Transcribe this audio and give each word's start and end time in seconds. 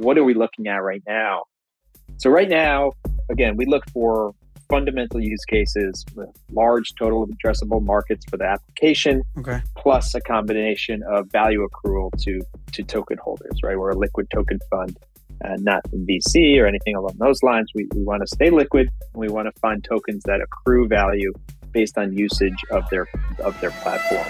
what 0.00 0.16
are 0.18 0.24
we 0.24 0.34
looking 0.34 0.66
at 0.66 0.82
right 0.82 1.02
now? 1.06 1.44
So 2.16 2.30
right 2.30 2.48
now, 2.48 2.92
again, 3.30 3.56
we 3.56 3.66
look 3.66 3.84
for 3.92 4.34
fundamental 4.68 5.20
use 5.20 5.44
cases 5.46 6.04
with 6.14 6.28
large 6.52 6.94
total 6.98 7.26
addressable 7.26 7.82
markets 7.82 8.24
for 8.30 8.36
the 8.36 8.44
application, 8.44 9.22
okay. 9.38 9.60
plus 9.76 10.14
a 10.14 10.20
combination 10.20 11.02
of 11.10 11.30
value 11.30 11.66
accrual 11.66 12.10
to 12.22 12.40
to 12.72 12.82
token 12.82 13.18
holders. 13.18 13.58
Right, 13.62 13.78
we're 13.78 13.90
a 13.90 13.98
liquid 13.98 14.28
token 14.32 14.58
fund, 14.70 14.96
uh, 15.44 15.56
not 15.58 15.82
VC 15.92 16.60
or 16.60 16.66
anything 16.66 16.94
along 16.94 17.16
those 17.18 17.42
lines. 17.42 17.70
We, 17.74 17.88
we 17.94 18.02
want 18.02 18.22
to 18.22 18.28
stay 18.28 18.50
liquid. 18.50 18.90
And 19.12 19.20
we 19.20 19.28
want 19.28 19.52
to 19.52 19.60
find 19.60 19.82
tokens 19.82 20.22
that 20.24 20.40
accrue 20.40 20.88
value 20.88 21.32
based 21.72 21.98
on 21.98 22.12
usage 22.12 22.64
of 22.70 22.88
their 22.90 23.06
of 23.42 23.60
their 23.60 23.70
platform. 23.70 24.26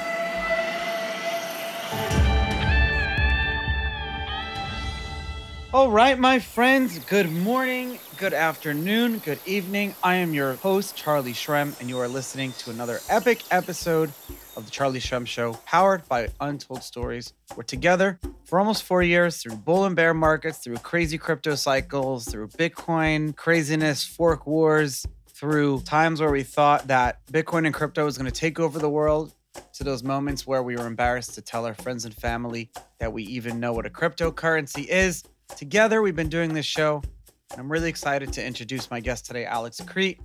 All 5.72 5.88
right, 5.88 6.18
my 6.18 6.40
friends, 6.40 6.98
good 6.98 7.30
morning, 7.30 8.00
good 8.16 8.34
afternoon, 8.34 9.18
good 9.18 9.38
evening. 9.46 9.94
I 10.02 10.16
am 10.16 10.34
your 10.34 10.54
host, 10.54 10.96
Charlie 10.96 11.32
Shrem, 11.32 11.78
and 11.78 11.88
you 11.88 11.96
are 12.00 12.08
listening 12.08 12.52
to 12.58 12.70
another 12.70 12.98
epic 13.08 13.44
episode 13.52 14.10
of 14.56 14.64
The 14.64 14.70
Charlie 14.72 14.98
Shrem 14.98 15.24
Show, 15.24 15.52
powered 15.66 16.08
by 16.08 16.30
Untold 16.40 16.82
Stories. 16.82 17.34
We're 17.54 17.62
together 17.62 18.18
for 18.46 18.58
almost 18.58 18.82
four 18.82 19.04
years 19.04 19.36
through 19.36 19.54
bull 19.58 19.84
and 19.84 19.94
bear 19.94 20.12
markets, 20.12 20.58
through 20.58 20.78
crazy 20.78 21.18
crypto 21.18 21.54
cycles, 21.54 22.26
through 22.26 22.48
Bitcoin 22.48 23.36
craziness, 23.36 24.04
fork 24.04 24.48
wars, 24.48 25.06
through 25.28 25.82
times 25.82 26.20
where 26.20 26.32
we 26.32 26.42
thought 26.42 26.88
that 26.88 27.24
Bitcoin 27.26 27.64
and 27.64 27.72
crypto 27.72 28.04
was 28.04 28.18
going 28.18 28.28
to 28.28 28.36
take 28.36 28.58
over 28.58 28.80
the 28.80 28.90
world, 28.90 29.34
to 29.74 29.84
those 29.84 30.02
moments 30.02 30.48
where 30.48 30.64
we 30.64 30.76
were 30.76 30.86
embarrassed 30.86 31.34
to 31.34 31.42
tell 31.42 31.64
our 31.64 31.74
friends 31.74 32.04
and 32.04 32.14
family 32.14 32.70
that 32.98 33.12
we 33.12 33.22
even 33.22 33.60
know 33.60 33.72
what 33.72 33.86
a 33.86 33.90
cryptocurrency 33.90 34.86
is. 34.88 35.22
Together, 35.56 36.02
we've 36.02 36.16
been 36.16 36.28
doing 36.28 36.54
this 36.54 36.66
show, 36.66 37.02
and 37.50 37.60
I'm 37.60 37.70
really 37.70 37.88
excited 37.88 38.32
to 38.34 38.44
introduce 38.44 38.90
my 38.90 39.00
guest 39.00 39.26
today, 39.26 39.44
Alex 39.44 39.80
Kriete. 39.80 40.18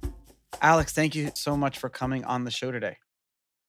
Alex, 0.61 0.93
thank 0.93 1.15
you 1.15 1.31
so 1.33 1.57
much 1.57 1.77
for 1.77 1.89
coming 1.89 2.23
on 2.23 2.43
the 2.43 2.51
show 2.51 2.71
today. 2.71 2.97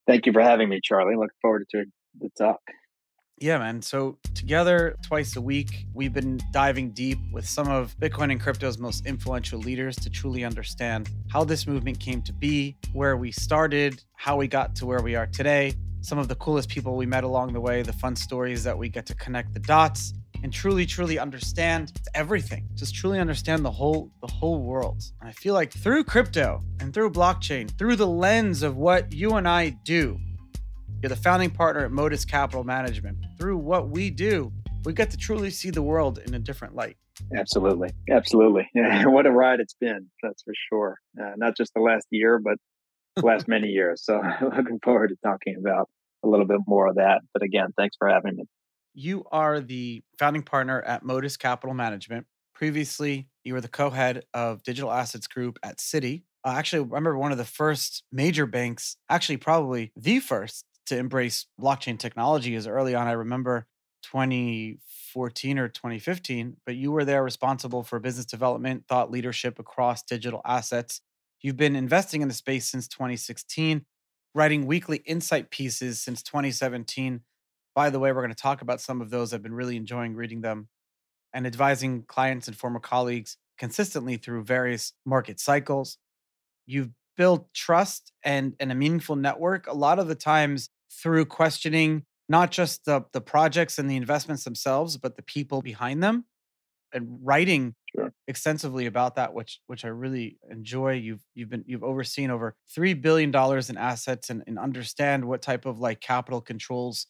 Thank 0.06 0.26
you 0.26 0.32
for 0.32 0.40
having 0.40 0.68
me, 0.68 0.80
Charlie. 0.82 1.16
Looking 1.16 1.30
forward 1.42 1.66
to 1.72 1.84
the 2.20 2.28
talk. 2.38 2.60
Yeah, 3.38 3.58
man. 3.58 3.82
So, 3.82 4.16
together 4.34 4.96
twice 5.06 5.36
a 5.36 5.42
week, 5.42 5.86
we've 5.92 6.14
been 6.14 6.40
diving 6.52 6.92
deep 6.92 7.18
with 7.32 7.46
some 7.46 7.68
of 7.68 7.94
Bitcoin 7.98 8.30
and 8.30 8.40
crypto's 8.40 8.78
most 8.78 9.04
influential 9.04 9.58
leaders 9.58 9.96
to 9.96 10.08
truly 10.08 10.42
understand 10.42 11.10
how 11.28 11.44
this 11.44 11.66
movement 11.66 12.00
came 12.00 12.22
to 12.22 12.32
be, 12.32 12.78
where 12.94 13.16
we 13.16 13.32
started, 13.32 14.02
how 14.14 14.36
we 14.36 14.48
got 14.48 14.74
to 14.76 14.86
where 14.86 15.02
we 15.02 15.16
are 15.16 15.26
today, 15.26 15.74
some 16.00 16.18
of 16.18 16.28
the 16.28 16.34
coolest 16.36 16.68
people 16.68 16.96
we 16.96 17.04
met 17.04 17.24
along 17.24 17.52
the 17.52 17.60
way, 17.60 17.82
the 17.82 17.92
fun 17.92 18.16
stories 18.16 18.64
that 18.64 18.78
we 18.78 18.88
get 18.88 19.04
to 19.06 19.14
connect 19.16 19.52
the 19.52 19.60
dots, 19.60 20.14
and 20.46 20.52
truly 20.52 20.86
truly 20.86 21.18
understand 21.18 21.90
everything. 22.14 22.68
Just 22.76 22.94
truly 22.94 23.18
understand 23.18 23.64
the 23.64 23.70
whole 23.72 24.12
the 24.20 24.28
whole 24.28 24.62
world. 24.62 25.02
And 25.20 25.28
i 25.28 25.32
feel 25.32 25.54
like 25.54 25.72
through 25.72 26.04
crypto 26.04 26.62
and 26.78 26.94
through 26.94 27.10
blockchain 27.10 27.68
through 27.76 27.96
the 27.96 28.06
lens 28.06 28.62
of 28.62 28.76
what 28.76 29.12
you 29.12 29.32
and 29.32 29.48
i 29.48 29.70
do 29.70 30.20
you're 31.02 31.08
the 31.08 31.16
founding 31.16 31.50
partner 31.50 31.84
at 31.84 31.90
modus 31.90 32.24
capital 32.24 32.62
management. 32.62 33.18
Through 33.36 33.56
what 33.56 33.88
we 33.88 34.08
do 34.08 34.52
we 34.84 34.92
get 34.92 35.10
to 35.10 35.16
truly 35.16 35.50
see 35.50 35.70
the 35.70 35.82
world 35.82 36.20
in 36.24 36.32
a 36.32 36.38
different 36.38 36.76
light. 36.76 36.96
Absolutely. 37.36 37.90
Absolutely. 38.08 38.70
Yeah, 38.76 39.06
what 39.06 39.26
a 39.26 39.32
ride 39.32 39.58
it's 39.58 39.74
been 39.80 40.06
that's 40.22 40.44
for 40.44 40.54
sure. 40.68 40.98
Uh, 41.20 41.32
not 41.36 41.56
just 41.56 41.72
the 41.74 41.82
last 41.82 42.06
year 42.12 42.38
but 42.38 42.56
the 43.16 43.26
last 43.26 43.48
many 43.48 43.66
years. 43.66 44.04
So 44.04 44.22
looking 44.42 44.78
forward 44.84 45.08
to 45.08 45.16
talking 45.24 45.56
about 45.58 45.88
a 46.24 46.28
little 46.28 46.46
bit 46.46 46.60
more 46.68 46.86
of 46.86 46.94
that. 46.94 47.22
But 47.32 47.42
again 47.42 47.70
thanks 47.76 47.96
for 47.98 48.08
having 48.08 48.36
me 48.36 48.44
you 48.96 49.24
are 49.30 49.60
the 49.60 50.02
founding 50.18 50.42
partner 50.42 50.80
at 50.82 51.04
Modus 51.04 51.36
Capital 51.36 51.74
Management. 51.74 52.26
Previously, 52.54 53.28
you 53.44 53.52
were 53.52 53.60
the 53.60 53.68
co 53.68 53.90
head 53.90 54.24
of 54.32 54.62
Digital 54.62 54.90
Assets 54.90 55.26
Group 55.26 55.58
at 55.62 55.76
Citi. 55.76 56.22
Uh, 56.42 56.54
actually, 56.56 56.80
I 56.80 56.94
remember 56.94 57.18
one 57.18 57.30
of 57.30 57.38
the 57.38 57.44
first 57.44 58.02
major 58.10 58.46
banks, 58.46 58.96
actually, 59.10 59.36
probably 59.36 59.92
the 59.94 60.18
first 60.20 60.64
to 60.86 60.96
embrace 60.96 61.46
blockchain 61.60 61.98
technology 61.98 62.54
as 62.54 62.66
early 62.66 62.94
on. 62.94 63.06
I 63.06 63.12
remember 63.12 63.66
2014 64.04 65.58
or 65.58 65.68
2015, 65.68 66.56
but 66.64 66.76
you 66.76 66.90
were 66.90 67.04
there 67.04 67.22
responsible 67.22 67.82
for 67.82 67.98
business 67.98 68.24
development, 68.24 68.84
thought 68.88 69.10
leadership 69.10 69.58
across 69.58 70.02
digital 70.02 70.40
assets. 70.46 71.02
You've 71.42 71.56
been 71.56 71.76
investing 71.76 72.22
in 72.22 72.28
the 72.28 72.34
space 72.34 72.66
since 72.66 72.88
2016, 72.88 73.84
writing 74.34 74.64
weekly 74.64 75.02
insight 75.04 75.50
pieces 75.50 76.00
since 76.00 76.22
2017 76.22 77.20
by 77.76 77.90
the 77.90 78.00
way, 78.00 78.10
we're 78.10 78.22
going 78.22 78.34
to 78.34 78.34
talk 78.34 78.62
about 78.62 78.80
some 78.80 79.02
of 79.02 79.10
those. 79.10 79.34
I've 79.34 79.42
been 79.42 79.54
really 79.54 79.76
enjoying 79.76 80.16
reading 80.16 80.40
them 80.40 80.68
and 81.34 81.46
advising 81.46 82.04
clients 82.04 82.48
and 82.48 82.56
former 82.56 82.80
colleagues 82.80 83.36
consistently 83.58 84.16
through 84.16 84.44
various 84.44 84.94
market 85.04 85.38
cycles. 85.38 85.98
You've 86.64 86.90
built 87.18 87.52
trust 87.52 88.12
and, 88.24 88.54
and 88.58 88.72
a 88.72 88.74
meaningful 88.74 89.14
network 89.14 89.66
a 89.66 89.74
lot 89.74 89.98
of 89.98 90.08
the 90.08 90.14
times 90.14 90.70
through 90.90 91.26
questioning 91.26 92.04
not 92.30 92.50
just 92.50 92.86
the, 92.86 93.04
the 93.12 93.20
projects 93.20 93.78
and 93.78 93.90
the 93.90 93.96
investments 93.96 94.44
themselves, 94.44 94.96
but 94.96 95.16
the 95.16 95.22
people 95.22 95.60
behind 95.60 96.02
them 96.02 96.24
and 96.94 97.18
writing 97.22 97.74
sure. 97.94 98.10
extensively 98.26 98.86
about 98.86 99.16
that, 99.16 99.34
which 99.34 99.60
which 99.66 99.84
I 99.84 99.88
really 99.88 100.38
enjoy. 100.50 100.94
You've 100.94 101.22
you've 101.34 101.50
been 101.50 101.64
you've 101.66 101.84
overseen 101.84 102.30
over 102.30 102.54
three 102.74 102.94
billion 102.94 103.30
dollars 103.30 103.68
in 103.68 103.76
assets 103.76 104.30
and, 104.30 104.42
and 104.46 104.58
understand 104.58 105.24
what 105.24 105.42
type 105.42 105.66
of 105.66 105.78
like 105.78 106.00
capital 106.00 106.40
controls 106.40 107.06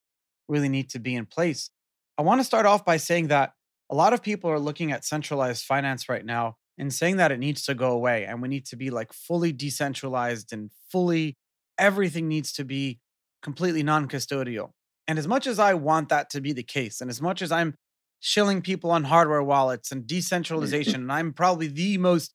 really 0.49 0.69
need 0.69 0.91
to 0.91 0.99
be 0.99 1.15
in 1.15 1.27
place. 1.27 1.71
I 2.19 2.23
want 2.23 2.41
to 2.41 2.45
start 2.45 2.67
off 2.67 2.85
by 2.85 2.97
saying 2.97 3.29
that 3.29 3.53
a 3.91 3.95
lot 3.95 4.13
of 4.13 4.23
people 4.23 4.51
are 4.51 4.59
looking 4.59 4.93
at 4.93 5.05
centralized 5.05 5.65
finance 5.65 6.09
right 6.09 6.25
now 6.25 6.57
and 6.79 6.93
saying 6.93 7.17
that 7.17 7.33
it 7.33 7.39
needs 7.39 7.65
to 7.65 7.75
go 7.75 7.91
away 7.91 8.25
and 8.25 8.43
we 8.43 8.49
need 8.49 8.67
to 8.67 8.77
be 8.77 8.91
like 8.91 9.13
fully 9.13 9.53
decentralized 9.53 10.53
and 10.53 10.71
fully 10.91 11.37
everything 11.79 12.29
needs 12.29 12.53
to 12.55 12.65
be 12.65 13.01
completely 13.43 13.83
non 13.83 14.09
custodial. 14.09 14.71
And 15.09 15.19
as 15.19 15.29
much 15.29 15.47
as 15.47 15.59
I 15.59 15.75
want 15.75 16.09
that 16.09 16.31
to 16.31 16.41
be 16.41 16.53
the 16.53 16.65
case, 16.65 17.01
and 17.01 17.09
as 17.09 17.23
much 17.23 17.43
as 17.43 17.53
I'm 17.53 17.75
shilling 18.21 18.61
people 18.61 18.91
on 18.91 19.05
hardware 19.05 19.43
wallets 19.43 19.93
and 19.93 20.07
decentralization, 20.07 21.03
and 21.03 21.13
I'm 21.13 21.33
probably 21.33 21.69
the 21.69 21.97
most 21.99 22.35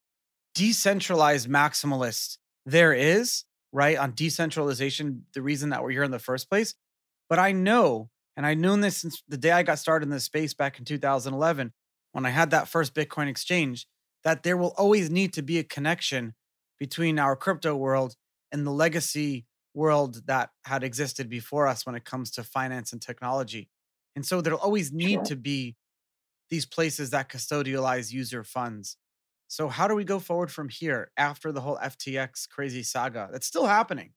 decentralized 0.56 1.50
maximalist 1.50 2.38
there 2.66 2.94
is, 2.94 3.44
right? 3.74 3.98
On 3.98 4.14
decentralization, 4.14 5.26
the 5.34 5.42
reason 5.42 5.70
that 5.70 5.84
we're 5.84 5.92
here 5.92 6.04
in 6.04 6.12
the 6.12 6.20
first 6.20 6.50
place. 6.50 6.76
But 7.32 7.40
I 7.40 7.54
know, 7.54 8.10
and 8.36 8.46
I've 8.46 8.58
known 8.58 8.82
this 8.82 8.98
since 8.98 9.24
the 9.26 9.38
day 9.38 9.52
I 9.52 9.64
got 9.64 9.80
started 9.80 10.08
in 10.08 10.10
this 10.10 10.26
space 10.26 10.54
back 10.54 10.80
in 10.80 10.84
2011, 10.84 11.72
when 12.12 12.26
I 12.26 12.30
had 12.30 12.52
that 12.52 12.68
first 12.68 12.94
Bitcoin 12.94 13.30
exchange, 13.30 13.88
that 14.26 14.44
there 14.44 14.58
will 14.58 14.74
always 14.78 15.10
need 15.10 15.32
to 15.36 15.42
be 15.42 15.58
a 15.58 15.64
connection 15.64 16.34
between 16.78 17.18
our 17.18 17.38
crypto 17.38 17.74
world 17.74 18.16
and 18.52 18.68
the 18.68 18.72
legacy 18.72 19.46
world 19.74 20.28
that 20.28 20.50
had 20.66 20.84
existed 20.84 21.30
before 21.30 21.68
us 21.68 21.86
when 21.86 21.96
it 21.96 22.04
comes 22.04 22.32
to 22.32 22.44
finance 22.44 22.92
and 22.92 23.02
technology. 23.02 23.70
And 24.14 24.26
so 24.26 24.42
there'll 24.42 24.60
always 24.60 24.92
need 24.92 25.24
to 25.24 25.38
be 25.38 25.78
these 26.50 26.66
places 26.66 27.12
that 27.12 27.30
custodialize 27.30 28.12
user 28.12 28.44
funds. 28.44 28.98
So 29.48 29.70
how 29.70 29.88
do 29.88 29.96
we 29.96 30.04
go 30.04 30.20
forward 30.20 30.52
from 30.52 30.68
here 30.68 31.12
after 31.16 31.54
the 31.54 31.62
whole 31.62 31.78
FTX 31.82 32.50
crazy 32.50 32.84
saga? 32.84 33.30
That's 33.32 33.48
still 33.48 33.68
happening. 33.68 34.12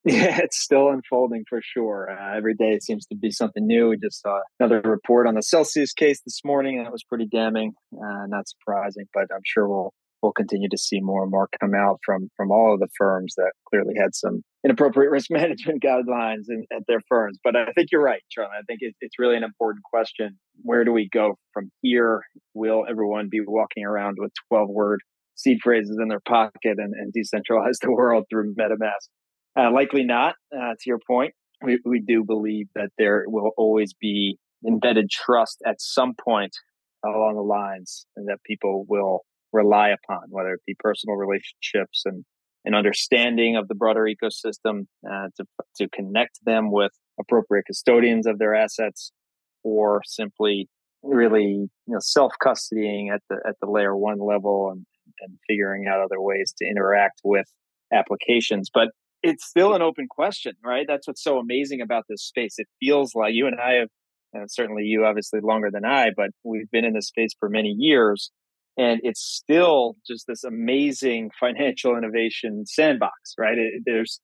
Yeah, 0.04 0.38
it's 0.42 0.58
still 0.58 0.88
unfolding 0.88 1.44
for 1.48 1.60
sure. 1.62 2.08
Uh, 2.10 2.36
every 2.36 2.54
day 2.54 2.70
it 2.70 2.82
seems 2.82 3.04
to 3.06 3.16
be 3.16 3.30
something 3.30 3.66
new. 3.66 3.88
We 3.90 3.98
just 3.98 4.22
saw 4.22 4.40
another 4.58 4.80
report 4.80 5.26
on 5.26 5.34
the 5.34 5.42
Celsius 5.42 5.92
case 5.92 6.20
this 6.24 6.40
morning, 6.44 6.78
and 6.78 6.86
that 6.86 6.92
was 6.92 7.04
pretty 7.04 7.26
damning. 7.26 7.72
Uh, 7.92 8.26
not 8.28 8.48
surprising, 8.48 9.06
but 9.12 9.24
I'm 9.34 9.42
sure 9.44 9.68
we'll 9.68 9.92
we'll 10.22 10.32
continue 10.32 10.68
to 10.68 10.78
see 10.78 11.00
more 11.00 11.22
and 11.22 11.30
more 11.30 11.48
come 11.60 11.74
out 11.74 11.98
from 12.04 12.28
from 12.36 12.50
all 12.50 12.74
of 12.74 12.80
the 12.80 12.88
firms 12.96 13.34
that 13.36 13.52
clearly 13.68 13.94
had 14.00 14.14
some 14.14 14.42
inappropriate 14.64 15.10
risk 15.12 15.30
management 15.30 15.82
guidelines 15.82 16.44
in, 16.48 16.64
at 16.72 16.82
their 16.86 17.00
firms. 17.08 17.38
But 17.42 17.56
I 17.56 17.72
think 17.72 17.88
you're 17.92 18.02
right, 18.02 18.22
Charlie. 18.30 18.52
I 18.58 18.62
think 18.66 18.78
it, 18.82 18.94
it's 19.00 19.18
really 19.18 19.36
an 19.36 19.44
important 19.44 19.82
question. 19.84 20.38
Where 20.62 20.84
do 20.84 20.92
we 20.92 21.08
go 21.12 21.36
from 21.52 21.70
here? 21.82 22.22
Will 22.54 22.84
everyone 22.88 23.28
be 23.30 23.40
walking 23.40 23.84
around 23.84 24.16
with 24.18 24.32
12 24.48 24.68
word 24.68 25.00
seed 25.34 25.58
phrases 25.62 25.98
in 26.00 26.08
their 26.08 26.20
pocket 26.20 26.78
and, 26.78 26.94
and 26.94 27.12
decentralize 27.12 27.78
the 27.82 27.92
world 27.92 28.24
through 28.30 28.54
MetaMask? 28.54 29.08
Uh, 29.58 29.72
likely 29.72 30.04
not. 30.04 30.36
Uh, 30.54 30.74
to 30.78 30.84
your 30.86 31.00
point, 31.06 31.34
we, 31.62 31.80
we 31.84 32.00
do 32.00 32.22
believe 32.24 32.68
that 32.74 32.90
there 32.96 33.24
will 33.26 33.50
always 33.56 33.92
be 33.92 34.38
embedded 34.66 35.10
trust 35.10 35.60
at 35.66 35.80
some 35.80 36.14
point 36.14 36.52
along 37.04 37.34
the 37.34 37.42
lines 37.42 38.06
and 38.16 38.28
that 38.28 38.42
people 38.44 38.84
will 38.88 39.22
rely 39.52 39.88
upon, 39.88 40.22
whether 40.28 40.52
it 40.52 40.60
be 40.66 40.76
personal 40.78 41.16
relationships 41.16 42.02
and 42.04 42.24
an 42.64 42.74
understanding 42.74 43.56
of 43.56 43.66
the 43.68 43.74
broader 43.74 44.06
ecosystem 44.06 44.86
uh, 45.10 45.28
to, 45.36 45.44
to 45.76 45.88
connect 45.88 46.38
them 46.44 46.70
with 46.70 46.92
appropriate 47.18 47.64
custodians 47.66 48.26
of 48.26 48.38
their 48.38 48.54
assets 48.54 49.10
or 49.64 50.02
simply 50.04 50.68
really 51.02 51.44
you 51.52 51.70
know 51.86 51.98
self 52.00 52.32
custodying 52.42 53.12
at 53.12 53.22
the 53.30 53.36
at 53.46 53.54
the 53.60 53.70
layer 53.70 53.96
one 53.96 54.18
level 54.18 54.70
and, 54.70 54.84
and 55.20 55.38
figuring 55.48 55.86
out 55.86 56.00
other 56.00 56.20
ways 56.20 56.52
to 56.58 56.66
interact 56.66 57.20
with 57.22 57.46
applications 57.92 58.68
but 58.72 58.88
it's 59.22 59.46
still 59.46 59.74
an 59.74 59.82
open 59.82 60.06
question, 60.08 60.52
right? 60.64 60.86
That's 60.88 61.06
what's 61.06 61.22
so 61.22 61.38
amazing 61.38 61.80
about 61.80 62.04
this 62.08 62.22
space. 62.22 62.54
It 62.58 62.68
feels 62.80 63.14
like 63.14 63.34
you 63.34 63.46
and 63.46 63.60
I 63.60 63.74
have 63.74 63.88
and 64.32 64.50
certainly 64.50 64.84
you 64.84 65.04
obviously 65.04 65.40
longer 65.42 65.70
than 65.72 65.84
I, 65.84 66.10
but 66.14 66.30
we've 66.44 66.70
been 66.70 66.84
in 66.84 66.94
this 66.94 67.08
space 67.08 67.30
for 67.38 67.48
many 67.48 67.74
years. 67.78 68.30
And 68.76 69.00
it's 69.02 69.20
still 69.20 69.96
just 70.06 70.26
this 70.26 70.44
amazing 70.44 71.30
financial 71.40 71.96
innovation 71.96 72.64
sandbox, 72.66 73.34
right? 73.38 73.58
It, 73.58 73.82
there's 73.84 74.20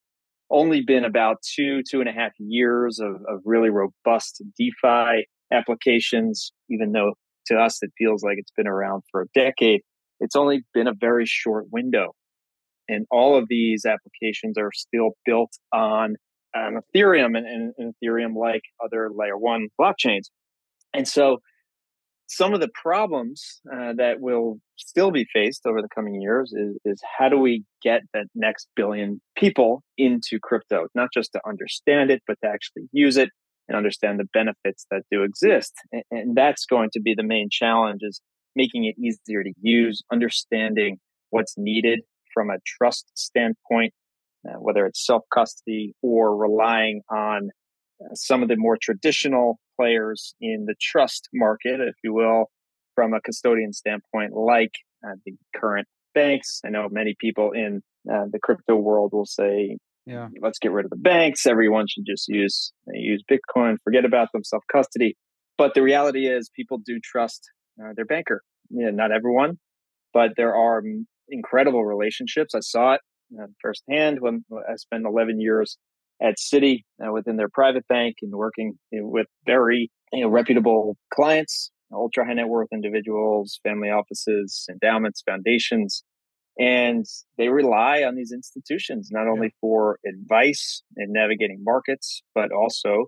only 0.51 0.83
been 0.83 1.05
about 1.05 1.39
two, 1.43 1.83
two 1.91 2.01
and 2.01 2.09
a 2.09 2.13
half 2.13 2.33
years 2.39 3.01
of, 3.01 3.17
of 3.29 3.41
really 3.45 3.71
robust 3.71 4.43
DeFi 4.59 5.27
applications, 5.53 6.53
even 6.69 6.93
though 6.93 7.15
to 7.47 7.57
us 7.57 7.79
it 7.83 7.91
feels 7.99 8.23
like 8.23 8.37
it's 8.39 8.53
been 8.57 8.69
around 8.69 9.03
for 9.11 9.23
a 9.23 9.27
decade. 9.35 9.81
It's 10.21 10.37
only 10.37 10.65
been 10.73 10.87
a 10.87 10.95
very 10.99 11.27
short 11.27 11.67
window. 11.73 12.13
And 12.89 13.07
all 13.11 13.37
of 13.37 13.47
these 13.49 13.85
applications 13.85 14.59
are 14.59 14.71
still 14.73 15.11
built 15.25 15.53
on 15.73 16.17
um, 16.57 16.81
Ethereum 16.95 17.37
and, 17.37 17.47
and, 17.47 17.73
and 17.79 17.95
Ethereum 18.03 18.37
like 18.37 18.63
other 18.85 19.11
layer 19.15 19.37
one 19.37 19.69
blockchains. 19.81 20.25
And 20.93 21.09
so 21.09 21.39
some 22.27 22.55
of 22.55 22.61
the 22.61 22.71
problems 22.75 23.61
uh, 23.73 23.93
that 23.97 24.21
will 24.21 24.59
still 24.77 25.11
be 25.11 25.27
faced 25.33 25.63
over 25.67 25.83
the 25.83 25.89
coming 25.95 26.21
years 26.21 26.53
is, 26.53 26.79
is 26.85 27.01
how 27.19 27.29
do 27.29 27.39
we 27.39 27.65
get 27.83 28.03
that 28.13 28.27
next 28.35 28.69
billion 28.77 29.21
people 29.37 29.83
into 29.99 30.39
crypto, 30.43 30.87
not 30.95 31.09
just 31.13 31.33
to 31.33 31.41
understand 31.47 32.11
it, 32.11 32.23
but 32.27 32.37
to 32.43 32.49
actually 32.49 32.85
use 32.93 33.17
it 33.17 33.29
and 33.69 33.77
understand 33.77 34.19
the 34.19 34.29
benefits 34.33 34.87
that 34.91 35.03
do 35.11 35.23
exist. 35.23 35.73
And, 35.93 36.03
and 36.11 36.37
that's 36.37 36.67
going 36.67 36.91
to 36.93 37.01
be 37.01 37.15
the 37.15 37.23
main 37.23 37.49
challenge 37.51 38.01
is 38.03 38.21
making 38.57 38.85
it 38.85 38.97
easier 38.99 39.43
to 39.43 39.53
use, 39.61 40.03
understanding 40.13 40.99
what's 41.31 41.55
needed 41.57 42.01
from 42.35 42.51
a 42.51 42.59
trust 42.67 43.11
standpoint, 43.15 43.95
uh, 44.47 44.59
whether 44.59 44.85
it's 44.85 45.07
self 45.07 45.23
custody 45.33 45.95
or 46.03 46.37
relying 46.37 47.01
on 47.11 47.51
uh, 48.03 48.15
some 48.15 48.43
of 48.43 48.49
the 48.49 48.57
more 48.57 48.77
traditional 48.81 49.59
players 49.79 50.35
in 50.41 50.65
the 50.67 50.75
trust 50.81 51.29
market, 51.33 51.81
if 51.81 51.95
you 52.03 52.13
will, 52.13 52.47
from 52.95 53.15
a 53.15 53.21
custodian 53.21 53.73
standpoint, 53.73 54.33
like 54.35 54.73
uh, 55.07 55.15
the 55.25 55.33
current 55.57 55.87
banks. 56.15 56.61
I 56.65 56.71
know 56.71 56.89
many 56.91 57.15
people 57.19 57.53
in 57.53 57.83
uh, 58.11 58.25
the 58.31 58.39
crypto 58.43 58.77
world 58.77 59.11
will 59.13 59.27
say, 59.27 59.79
yeah. 60.07 60.29
let's 60.41 60.59
get 60.59 60.73
rid 60.73 60.85
of 60.85 60.91
the 60.91 60.97
banks. 60.97 61.47
Everyone 61.47 61.87
should 61.89 62.05
just 62.07 62.29
use 62.29 62.73
use 62.93 63.23
Bitcoin, 63.31 63.77
forget 63.83 64.05
about 64.05 64.29
them, 64.33 64.45
self 64.45 64.63
custody. 64.71 65.17
But 65.57 65.75
the 65.75 65.83
reality 65.83 66.27
is, 66.27 66.51
people 66.55 66.79
do 66.85 66.99
trust 67.03 67.49
uh, 67.83 67.93
their 67.95 68.05
banker. 68.05 68.43
Yeah, 68.71 68.91
not 68.91 69.13
everyone, 69.13 69.59
but 70.13 70.33
there 70.37 70.55
are 70.55 70.83
incredible 71.29 71.85
relationships. 71.85 72.55
I 72.55 72.61
saw 72.61 72.95
it 72.95 73.01
uh, 73.41 73.47
firsthand 73.61 74.19
when 74.21 74.45
I 74.53 74.77
spent 74.77 75.05
11 75.07 75.41
years 75.41 75.79
at 76.23 76.37
Citi 76.39 76.85
uh, 77.05 77.13
within 77.13 77.37
their 77.37 77.49
private 77.49 77.87
bank 77.89 78.17
and 78.23 78.33
working 78.33 78.75
you 78.91 79.03
know, 79.03 79.09
with 79.09 79.27
very 79.47 79.91
you 80.13 80.25
know, 80.25 80.31
reputable 80.31 80.97
clients, 81.13 81.71
ultra 81.93 82.25
high 82.25 82.35
net 82.35 82.49
worth 82.49 82.69
individuals, 82.73 83.61
family 83.63 83.89
offices, 83.89 84.67
endowments, 84.71 85.23
foundations. 85.27 86.05
And 86.59 87.05
they 87.37 87.49
rely 87.49 88.05
on 88.05 88.15
these 88.15 88.31
institutions 88.33 89.09
not 89.11 89.27
only 89.27 89.53
for 89.61 89.99
advice 90.07 90.83
and 90.97 91.13
navigating 91.13 91.63
markets, 91.65 92.23
but 92.35 92.53
also 92.53 93.07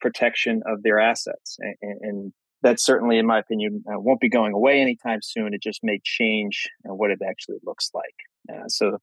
protection 0.00 0.62
of 0.66 0.82
their 0.82 0.98
assets. 0.98 1.56
And, 1.60 1.98
and 2.00 2.32
that 2.62 2.80
certainly, 2.80 3.18
in 3.18 3.26
my 3.26 3.38
opinion, 3.38 3.84
uh, 3.86 3.98
won't 3.98 4.20
be 4.20 4.28
going 4.28 4.52
away 4.52 4.80
anytime 4.80 5.20
soon. 5.22 5.54
It 5.54 5.62
just 5.62 5.80
may 5.82 6.00
change 6.04 6.68
uh, 6.88 6.94
what 6.94 7.10
it 7.10 7.20
actually 7.26 7.58
looks 7.64 7.90
like. 7.94 8.14
Uh, 8.52 8.68
so, 8.68 8.98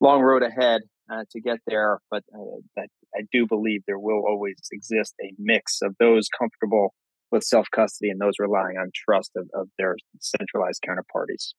long 0.00 0.20
road 0.22 0.42
ahead 0.42 0.82
uh, 1.12 1.24
to 1.32 1.40
get 1.40 1.58
there, 1.66 1.98
but 2.10 2.22
uh, 2.34 2.82
I 3.14 3.22
do 3.32 3.46
believe 3.46 3.82
there 3.86 3.98
will 3.98 4.22
always 4.26 4.56
exist 4.72 5.14
a 5.22 5.32
mix 5.38 5.80
of 5.82 5.94
those 5.98 6.28
comfortable 6.38 6.94
with 7.30 7.44
self 7.44 7.66
custody 7.74 8.10
and 8.10 8.20
those 8.20 8.34
relying 8.38 8.76
on 8.76 8.90
trust 8.94 9.32
of, 9.36 9.48
of 9.54 9.68
their 9.78 9.96
centralized 10.20 10.82
counterparties. 10.86 11.52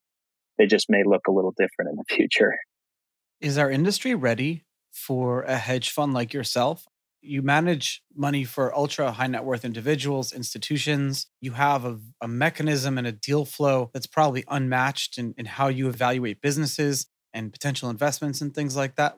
They 0.58 0.66
just 0.66 0.86
may 0.88 1.02
look 1.04 1.26
a 1.28 1.32
little 1.32 1.52
different 1.56 1.90
in 1.90 1.96
the 1.96 2.04
future. 2.14 2.54
Is 3.40 3.58
our 3.58 3.70
industry 3.70 4.14
ready 4.14 4.64
for 4.92 5.42
a 5.42 5.56
hedge 5.56 5.90
fund 5.90 6.14
like 6.14 6.32
yourself? 6.32 6.86
You 7.22 7.40
manage 7.42 8.02
money 8.14 8.44
for 8.44 8.74
ultra 8.74 9.12
high 9.12 9.28
net 9.28 9.44
worth 9.44 9.64
individuals, 9.64 10.32
institutions. 10.32 11.26
You 11.40 11.52
have 11.52 11.84
a, 11.84 11.98
a 12.20 12.28
mechanism 12.28 12.98
and 12.98 13.06
a 13.06 13.12
deal 13.12 13.44
flow 13.44 13.90
that's 13.94 14.06
probably 14.06 14.44
unmatched 14.48 15.18
in, 15.18 15.34
in 15.38 15.46
how 15.46 15.68
you 15.68 15.88
evaluate 15.88 16.40
businesses 16.40 17.06
and 17.32 17.52
potential 17.52 17.88
investments 17.90 18.40
and 18.40 18.52
things 18.54 18.76
like 18.76 18.96
that. 18.96 19.16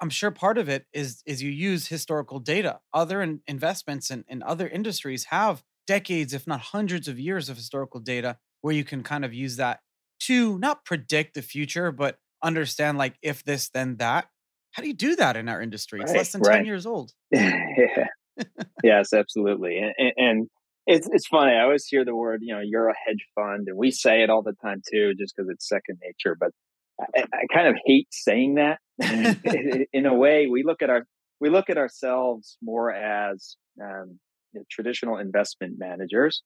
I'm 0.00 0.10
sure 0.10 0.30
part 0.30 0.58
of 0.58 0.68
it 0.68 0.86
is 0.92 1.22
is 1.26 1.42
you 1.42 1.50
use 1.50 1.88
historical 1.88 2.38
data. 2.38 2.80
Other 2.92 3.22
in, 3.22 3.40
investments 3.46 4.10
and 4.10 4.24
in, 4.28 4.38
in 4.38 4.42
other 4.42 4.68
industries 4.68 5.24
have 5.24 5.62
decades, 5.86 6.34
if 6.34 6.46
not 6.46 6.60
hundreds 6.60 7.08
of 7.08 7.18
years 7.18 7.48
of 7.48 7.56
historical 7.56 8.00
data 8.00 8.38
where 8.60 8.74
you 8.74 8.84
can 8.84 9.02
kind 9.02 9.24
of 9.24 9.32
use 9.32 9.56
that 9.56 9.80
to 10.20 10.58
not 10.58 10.84
predict 10.84 11.34
the 11.34 11.42
future, 11.42 11.92
but 11.92 12.18
understand 12.42 12.98
like 12.98 13.16
if 13.22 13.44
this, 13.44 13.68
then 13.68 13.96
that. 13.96 14.28
How 14.76 14.82
do 14.82 14.88
you 14.88 14.94
do 14.94 15.16
that 15.16 15.38
in 15.38 15.48
our 15.48 15.62
industry? 15.62 16.00
It's 16.02 16.12
right, 16.12 16.18
less 16.18 16.32
than 16.32 16.42
right. 16.42 16.56
10 16.58 16.66
years 16.66 16.84
old. 16.84 17.10
yeah. 17.30 18.08
yes, 18.84 19.14
absolutely. 19.14 19.78
And, 19.78 20.12
and 20.18 20.48
it's, 20.86 21.08
it's 21.10 21.26
funny. 21.26 21.52
I 21.52 21.62
always 21.62 21.86
hear 21.86 22.04
the 22.04 22.14
word, 22.14 22.40
you 22.42 22.54
know, 22.54 22.60
you're 22.62 22.90
a 22.90 22.94
hedge 23.06 23.24
fund 23.34 23.68
and 23.68 23.78
we 23.78 23.90
say 23.90 24.22
it 24.22 24.28
all 24.28 24.42
the 24.42 24.52
time 24.62 24.82
too, 24.92 25.14
just 25.18 25.34
because 25.34 25.48
it's 25.50 25.66
second 25.66 25.98
nature. 26.04 26.36
But 26.38 26.50
I, 27.00 27.22
I, 27.32 27.54
kind 27.54 27.68
of 27.68 27.76
hate 27.86 28.08
saying 28.10 28.56
that. 28.56 28.78
in 29.94 30.04
a 30.04 30.14
way, 30.14 30.46
we 30.46 30.62
look 30.62 30.82
at 30.82 30.90
our, 30.90 31.06
we 31.40 31.48
look 31.48 31.70
at 31.70 31.78
ourselves 31.78 32.58
more 32.62 32.92
as 32.92 33.56
um, 33.82 34.18
you 34.52 34.60
know, 34.60 34.64
traditional 34.70 35.16
investment 35.16 35.76
managers 35.78 36.42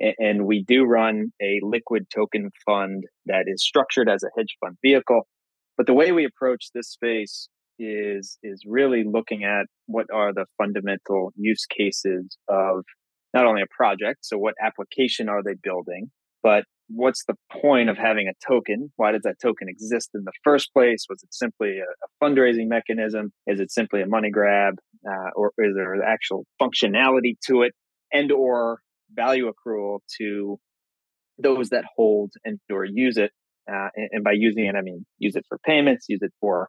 and 0.00 0.46
we 0.46 0.64
do 0.64 0.84
run 0.84 1.32
a 1.40 1.60
liquid 1.62 2.06
token 2.12 2.50
fund 2.66 3.04
that 3.26 3.44
is 3.46 3.64
structured 3.64 4.08
as 4.08 4.22
a 4.24 4.28
hedge 4.36 4.56
fund 4.60 4.76
vehicle. 4.82 5.26
But 5.76 5.86
the 5.86 5.94
way 5.94 6.10
we 6.12 6.24
approach 6.24 6.70
this 6.74 6.90
space 6.90 7.48
is 7.78 8.38
is 8.42 8.62
really 8.66 9.04
looking 9.04 9.44
at 9.44 9.66
what 9.86 10.06
are 10.12 10.32
the 10.32 10.46
fundamental 10.56 11.32
use 11.36 11.66
cases 11.66 12.36
of 12.48 12.84
not 13.34 13.46
only 13.46 13.62
a 13.62 13.66
project, 13.76 14.20
so 14.22 14.38
what 14.38 14.54
application 14.62 15.28
are 15.28 15.42
they 15.42 15.54
building, 15.62 16.10
but 16.42 16.64
what's 16.88 17.24
the 17.26 17.34
point 17.52 17.90
of 17.90 17.98
having 17.98 18.28
a 18.28 18.32
token? 18.46 18.90
Why 18.96 19.12
does 19.12 19.22
that 19.24 19.36
token 19.40 19.68
exist 19.68 20.10
in 20.14 20.22
the 20.24 20.32
first 20.42 20.72
place? 20.72 21.04
Was 21.08 21.22
it 21.22 21.34
simply 21.34 21.78
a, 21.78 21.82
a 21.82 22.24
fundraising 22.24 22.68
mechanism? 22.68 23.32
Is 23.46 23.60
it 23.60 23.70
simply 23.70 24.02
a 24.02 24.06
money 24.06 24.30
grab, 24.30 24.74
uh, 25.06 25.30
or 25.36 25.52
is 25.58 25.74
there 25.74 26.02
actual 26.02 26.46
functionality 26.60 27.36
to 27.46 27.62
it? 27.62 27.72
And 28.12 28.32
or 28.32 28.80
value 29.14 29.50
accrual 29.52 29.98
to 30.18 30.58
those 31.38 31.68
that 31.70 31.84
hold 31.96 32.32
and 32.44 32.58
or 32.70 32.84
use 32.84 33.16
it. 33.16 33.30
Uh, 33.70 33.88
and, 33.94 34.08
and 34.12 34.24
by 34.24 34.32
using 34.32 34.64
it, 34.64 34.74
I 34.74 34.80
mean 34.80 35.04
use 35.18 35.36
it 35.36 35.44
for 35.48 35.58
payments, 35.58 36.06
use 36.08 36.22
it 36.22 36.32
for 36.40 36.68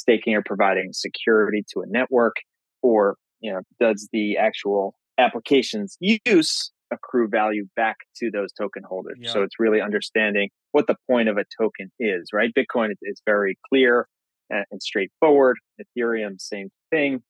staking 0.00 0.34
or 0.34 0.42
providing 0.44 0.92
security 0.92 1.64
to 1.72 1.80
a 1.80 1.86
network, 1.86 2.36
or 2.82 3.16
you 3.40 3.52
know, 3.52 3.60
does 3.78 4.08
the 4.12 4.36
actual 4.36 4.94
application's 5.18 5.96
use 6.00 6.70
accrue 6.92 7.28
value 7.28 7.66
back 7.76 7.96
to 8.16 8.30
those 8.30 8.52
token 8.52 8.82
holders? 8.82 9.18
Yeah. 9.20 9.30
So 9.30 9.42
it's 9.42 9.58
really 9.58 9.80
understanding 9.80 10.50
what 10.72 10.86
the 10.86 10.96
point 11.08 11.28
of 11.28 11.36
a 11.36 11.44
token 11.60 11.90
is, 11.98 12.28
right? 12.32 12.50
Bitcoin 12.56 12.90
is, 13.02 13.22
very 13.24 13.56
clear 13.68 14.06
and, 14.48 14.64
and 14.70 14.82
straightforward. 14.82 15.56
Ethereum, 15.80 16.40
same 16.40 16.68
thing, 16.90 17.20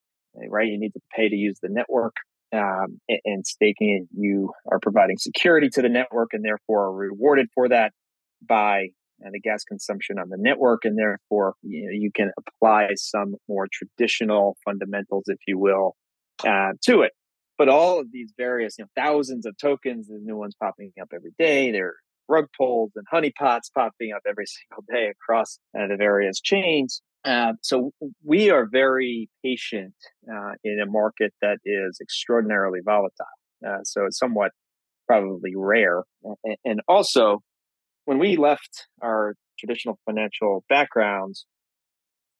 right? 0.49 0.67
You 0.67 0.79
need 0.79 0.93
to 0.93 1.01
pay 1.15 1.29
to 1.29 1.35
use 1.35 1.57
the 1.61 1.69
network 1.69 2.13
um, 2.53 2.99
and, 3.07 3.19
and 3.25 3.47
staking 3.47 4.01
it, 4.01 4.17
you 4.17 4.51
are 4.71 4.79
providing 4.79 5.17
security 5.17 5.69
to 5.69 5.81
the 5.81 5.89
network 5.89 6.29
and 6.33 6.43
therefore 6.43 6.85
are 6.85 6.93
rewarded 6.93 7.47
for 7.53 7.69
that 7.69 7.93
by 8.45 8.89
uh, 9.25 9.29
the 9.31 9.39
gas 9.39 9.63
consumption 9.63 10.19
on 10.19 10.29
the 10.29 10.37
network. 10.37 10.85
And 10.85 10.97
therefore, 10.97 11.55
you, 11.63 11.85
know, 11.85 11.91
you 11.91 12.11
can 12.13 12.31
apply 12.37 12.89
some 12.95 13.35
more 13.47 13.67
traditional 13.71 14.57
fundamentals, 14.65 15.23
if 15.27 15.39
you 15.47 15.57
will, 15.57 15.95
uh, 16.45 16.73
to 16.85 17.01
it. 17.01 17.11
But 17.57 17.69
all 17.69 17.99
of 17.99 18.07
these 18.11 18.33
various, 18.37 18.75
you 18.77 18.85
know, 18.85 18.89
thousands 18.95 19.45
of 19.45 19.55
tokens, 19.57 20.07
the 20.07 20.19
new 20.21 20.35
ones 20.35 20.55
popping 20.59 20.91
up 20.99 21.09
every 21.13 21.31
day. 21.37 21.71
There 21.71 21.87
are 21.87 21.95
rug 22.27 22.45
pulls 22.57 22.91
and 22.95 23.05
honeypots 23.13 23.71
popping 23.75 24.13
up 24.15 24.21
every 24.27 24.45
single 24.69 24.83
day 24.91 25.11
across 25.11 25.59
uh, 25.77 25.87
the 25.87 25.97
various 25.97 26.39
chains. 26.41 27.01
Uh, 27.23 27.53
so 27.61 27.91
we 28.23 28.49
are 28.49 28.67
very 28.71 29.29
patient 29.43 29.93
uh, 30.27 30.53
in 30.63 30.79
a 30.81 30.89
market 30.89 31.33
that 31.41 31.59
is 31.63 31.99
extraordinarily 32.01 32.79
volatile. 32.83 33.25
Uh, 33.65 33.83
so 33.83 34.05
it's 34.05 34.17
somewhat 34.17 34.51
probably 35.07 35.53
rare. 35.55 36.01
And 36.65 36.81
also, 36.87 37.41
when 38.05 38.19
we 38.19 38.37
left 38.37 38.87
our 39.01 39.35
traditional 39.59 39.99
financial 40.05 40.63
backgrounds, 40.69 41.45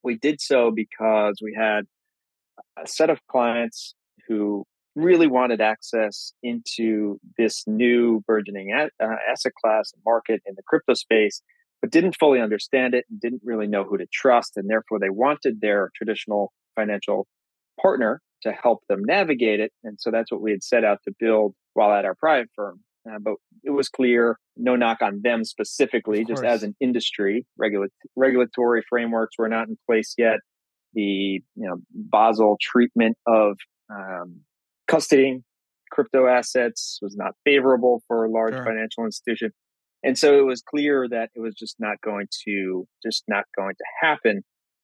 we 0.02 0.16
did 0.16 0.40
so 0.40 0.70
because 0.70 1.38
we 1.42 1.54
had 1.56 1.84
a 2.82 2.86
set 2.86 3.10
of 3.10 3.18
clients 3.30 3.94
who 4.28 4.64
really 4.94 5.26
wanted 5.26 5.60
access 5.60 6.32
into 6.42 7.18
this 7.38 7.64
new 7.66 8.22
burgeoning 8.26 8.72
uh, 8.72 9.06
asset 9.30 9.52
class 9.62 9.92
market 10.04 10.42
in 10.44 10.54
the 10.56 10.62
crypto 10.66 10.94
space 10.94 11.42
but 11.82 11.90
didn't 11.90 12.16
fully 12.18 12.40
understand 12.40 12.94
it 12.94 13.04
and 13.10 13.20
didn't 13.20 13.42
really 13.44 13.66
know 13.66 13.84
who 13.84 13.98
to 13.98 14.06
trust. 14.10 14.52
And 14.56 14.70
therefore, 14.70 15.00
they 15.00 15.10
wanted 15.10 15.60
their 15.60 15.90
traditional 15.96 16.52
financial 16.76 17.26
partner 17.80 18.22
to 18.42 18.52
help 18.52 18.84
them 18.88 19.02
navigate 19.04 19.60
it. 19.60 19.72
And 19.82 19.98
so 20.00 20.10
that's 20.10 20.30
what 20.30 20.40
we 20.40 20.52
had 20.52 20.62
set 20.62 20.84
out 20.84 21.00
to 21.04 21.14
build 21.18 21.54
while 21.74 21.92
at 21.92 22.04
our 22.04 22.14
private 22.14 22.50
firm. 22.54 22.80
Uh, 23.08 23.18
but 23.20 23.34
it 23.64 23.70
was 23.70 23.88
clear, 23.88 24.38
no 24.56 24.76
knock 24.76 25.02
on 25.02 25.20
them 25.24 25.44
specifically, 25.44 26.24
just 26.24 26.44
as 26.44 26.62
an 26.62 26.76
industry, 26.80 27.44
regula- 27.58 27.88
regulatory 28.14 28.82
frameworks 28.88 29.36
were 29.38 29.48
not 29.48 29.68
in 29.68 29.76
place 29.86 30.14
yet. 30.16 30.38
The 30.94 31.02
you 31.02 31.42
know 31.56 31.76
Basel 31.90 32.58
treatment 32.60 33.16
of 33.26 33.56
um, 33.90 34.42
custodying 34.88 35.42
crypto 35.90 36.26
assets 36.26 36.98
was 37.02 37.16
not 37.16 37.32
favorable 37.44 38.02
for 38.06 38.24
a 38.24 38.30
large 38.30 38.54
sure. 38.54 38.64
financial 38.64 39.04
institution, 39.04 39.50
and 40.04 40.16
so 40.16 40.38
it 40.38 40.46
was 40.46 40.62
clear 40.62 41.08
that 41.10 41.30
it 41.34 41.40
was 41.40 41.54
just 41.58 41.76
not 41.80 41.96
going 42.04 42.28
to 42.46 42.86
just 43.04 43.24
not 43.26 43.44
going 43.56 43.74
to 43.74 43.84
happen 44.00 44.42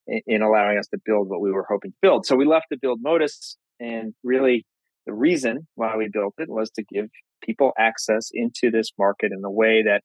in, 0.09 0.21
in 0.27 0.43
allowing 0.43 0.77
us 0.77 0.89
to 0.89 0.99
build 1.05 1.29
what 1.29 1.41
we 1.41 1.53
were 1.53 1.67
hoping 1.69 1.93
to 1.93 1.99
build. 2.03 2.27
So 2.27 2.35
we 2.35 2.47
left 2.47 2.67
to 2.73 2.79
build 2.81 2.99
Modus, 3.01 3.57
and 3.79 4.13
really 4.25 4.67
the 5.07 5.15
reason 5.15 5.69
why 5.77 5.97
we 5.97 6.09
built 6.13 6.35
it 6.39 6.49
was 6.49 6.71
to 6.73 6.85
give 6.93 7.07
people 7.43 7.73
access 7.79 8.31
into 8.33 8.71
this 8.71 8.91
market 8.99 9.33
in 9.33 9.45
a 9.45 9.51
way 9.51 9.83
that 9.85 10.03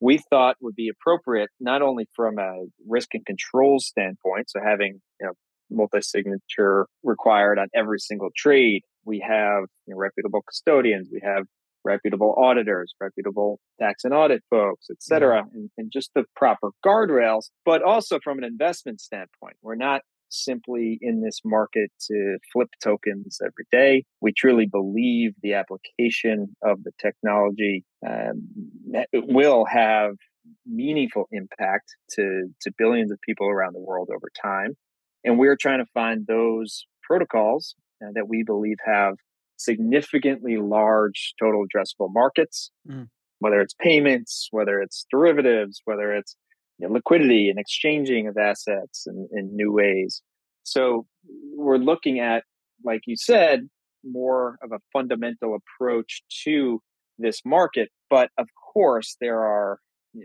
we 0.00 0.18
thought 0.30 0.56
would 0.60 0.74
be 0.74 0.90
appropriate, 0.90 1.48
not 1.60 1.80
only 1.80 2.08
from 2.14 2.38
a 2.38 2.64
risk 2.88 3.14
and 3.14 3.24
control 3.24 3.78
standpoint, 3.78 4.50
so 4.50 4.60
having 4.64 5.00
you 5.20 5.26
know 5.26 5.32
multi-signature 5.70 6.86
required 7.02 7.58
on 7.58 7.68
every 7.74 7.98
single 7.98 8.30
trade. 8.36 8.82
We 9.04 9.20
have 9.26 9.64
you 9.86 9.94
know, 9.94 9.98
reputable 9.98 10.42
custodians. 10.42 11.08
We 11.10 11.20
have 11.24 11.44
reputable 11.84 12.34
auditors, 12.38 12.94
reputable 13.00 13.58
tax 13.80 14.04
and 14.04 14.14
audit 14.14 14.42
folks, 14.50 14.86
et 14.90 15.02
cetera, 15.02 15.44
and, 15.52 15.70
and 15.76 15.90
just 15.92 16.10
the 16.14 16.24
proper 16.36 16.70
guardrails, 16.84 17.50
but 17.64 17.82
also 17.82 18.18
from 18.22 18.38
an 18.38 18.44
investment 18.44 19.00
standpoint. 19.00 19.56
We're 19.62 19.74
not 19.74 20.02
simply 20.32 20.98
in 21.00 21.22
this 21.22 21.40
market 21.44 21.90
to 22.08 22.38
flip 22.52 22.68
tokens 22.82 23.38
every 23.42 23.66
day. 23.70 24.04
We 24.20 24.32
truly 24.32 24.66
believe 24.66 25.32
the 25.42 25.54
application 25.54 26.54
of 26.62 26.82
the 26.82 26.92
technology 27.00 27.84
um, 28.06 28.48
will 29.12 29.64
have 29.66 30.12
meaningful 30.66 31.28
impact 31.30 31.94
to, 32.10 32.48
to 32.62 32.72
billions 32.76 33.12
of 33.12 33.18
people 33.20 33.48
around 33.48 33.74
the 33.74 33.80
world 33.80 34.08
over 34.14 34.28
time. 34.42 34.76
And 35.24 35.38
we're 35.38 35.56
trying 35.56 35.78
to 35.78 35.90
find 35.94 36.26
those 36.26 36.86
protocols 37.02 37.74
uh, 38.02 38.10
that 38.14 38.28
we 38.28 38.42
believe 38.42 38.78
have 38.84 39.14
significantly 39.56 40.56
large 40.56 41.34
total 41.40 41.64
addressable 41.64 42.08
markets, 42.12 42.70
mm. 42.88 43.06
whether 43.38 43.60
it's 43.60 43.74
payments, 43.80 44.48
whether 44.50 44.80
it's 44.80 45.06
derivatives, 45.10 45.80
whether 45.84 46.12
it's 46.12 46.36
you 46.82 46.88
know, 46.88 46.94
liquidity 46.94 47.48
and 47.48 47.58
exchanging 47.58 48.26
of 48.26 48.36
assets 48.36 49.06
in, 49.06 49.28
in 49.32 49.54
new 49.54 49.72
ways. 49.72 50.20
So 50.64 51.06
we're 51.54 51.78
looking 51.78 52.18
at, 52.18 52.42
like 52.84 53.02
you 53.06 53.16
said, 53.16 53.68
more 54.04 54.58
of 54.62 54.72
a 54.72 54.80
fundamental 54.92 55.56
approach 55.56 56.22
to 56.44 56.80
this 57.18 57.40
market. 57.44 57.88
But 58.10 58.30
of 58.36 58.48
course, 58.72 59.16
there 59.20 59.40
are 59.40 59.78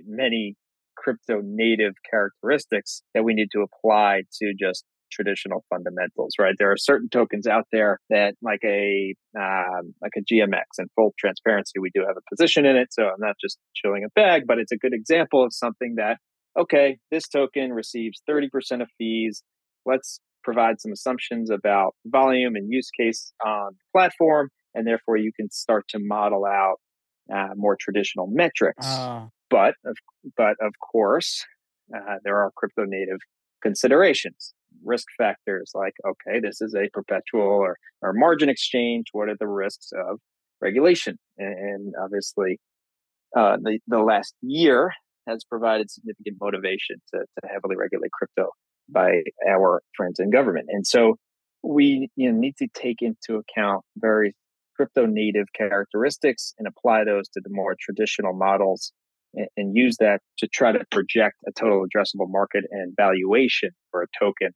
many 0.08 0.56
crypto 0.98 1.42
native 1.44 1.94
characteristics 2.10 3.04
that 3.14 3.24
we 3.24 3.36
need 3.36 3.50
to 3.52 3.62
apply 3.62 4.24
to 4.42 4.54
just 4.60 4.84
traditional 5.12 5.64
fundamentals, 5.70 6.34
right? 6.40 6.56
There 6.58 6.72
are 6.72 6.78
certain 6.78 7.08
tokens 7.08 7.46
out 7.46 7.66
there 7.72 8.00
that, 8.10 8.34
like 8.42 8.62
a 8.66 9.14
um, 9.40 9.94
like 10.02 10.14
a 10.18 10.22
GMX, 10.22 10.64
and 10.80 10.90
full 10.96 11.14
transparency, 11.20 11.80
we 11.80 11.92
do 11.94 12.02
have 12.02 12.18
a 12.18 12.36
position 12.36 12.66
in 12.66 12.76
it, 12.76 12.90
so 12.92 13.04
I'm 13.04 13.20
not 13.20 13.36
just 13.40 13.58
showing 13.74 14.04
a 14.04 14.10
bag, 14.16 14.44
but 14.48 14.58
it's 14.58 14.72
a 14.72 14.78
good 14.78 14.94
example 14.94 15.46
of 15.46 15.54
something 15.54 15.96
that 15.98 16.18
okay, 16.58 16.98
this 17.12 17.28
token 17.28 17.72
receives 17.74 18.22
30% 18.30 18.82
of 18.82 18.88
fees. 18.98 19.44
Let's 19.86 20.20
provide 20.44 20.80
some 20.80 20.92
assumptions 20.92 21.50
about 21.50 21.96
volume 22.06 22.56
and 22.56 22.72
use 22.72 22.90
case 22.98 23.34
on 23.46 23.74
the 23.74 24.00
platform, 24.00 24.50
and 24.74 24.88
therefore 24.88 25.18
you 25.18 25.32
can 25.36 25.52
start 25.52 25.86
to 25.90 26.00
model 26.00 26.46
out 26.46 26.78
uh, 27.34 27.50
more 27.56 27.78
traditional 27.80 28.28
metrics. 28.28 28.86
Uh. 28.86 29.28
But 29.50 29.76
of, 29.86 29.96
but 30.36 30.56
of 30.62 30.74
course, 30.92 31.46
uh, 31.96 32.16
there 32.24 32.38
are 32.38 32.52
crypto 32.56 32.84
native 32.86 33.20
considerations 33.62 34.54
risk 34.84 35.08
factors 35.18 35.72
like, 35.74 35.94
okay, 36.08 36.40
this 36.40 36.62
is 36.62 36.76
a 36.76 36.90
perpetual 36.94 37.42
or, 37.42 37.78
or 38.02 38.14
margin 38.14 38.50
exchange. 38.50 39.06
What 39.12 39.30
are 39.30 39.38
the 39.40 39.48
risks 39.48 39.92
of 39.92 40.20
regulation? 40.62 41.18
And, 41.38 41.60
and 41.60 41.94
obviously, 42.02 42.60
uh, 43.36 43.58
the, 43.62 43.80
the 43.88 44.00
last 44.00 44.34
year 44.42 44.92
has 45.28 45.44
provided 45.44 45.92
significant 45.92 46.38
motivation 46.40 46.98
to, 47.14 47.20
to 47.20 47.48
heavily 47.48 47.76
regulate 47.76 48.12
crypto 48.12 48.50
by 48.90 49.22
our 49.48 49.82
friends 49.96 50.20
in 50.20 50.30
government. 50.30 50.68
And 50.70 50.86
so 50.86 51.16
we 51.64 52.10
you 52.16 52.32
know, 52.32 52.40
need 52.40 52.56
to 52.58 52.68
take 52.74 53.02
into 53.02 53.42
account 53.42 53.84
very 53.98 54.34
crypto 54.76 55.06
native 55.06 55.48
characteristics 55.54 56.54
and 56.58 56.68
apply 56.68 57.04
those 57.04 57.28
to 57.30 57.42
the 57.44 57.50
more 57.50 57.76
traditional 57.80 58.34
models 58.34 58.94
and, 59.34 59.48
and 59.58 59.76
use 59.76 59.98
that 60.00 60.22
to 60.38 60.48
try 60.48 60.72
to 60.72 60.86
project 60.92 61.36
a 61.48 61.52
total 61.52 61.84
addressable 61.84 62.30
market 62.30 62.64
and 62.72 62.94
valuation 62.96 63.72
for 63.92 64.04
a 64.04 64.08
token 64.20 64.54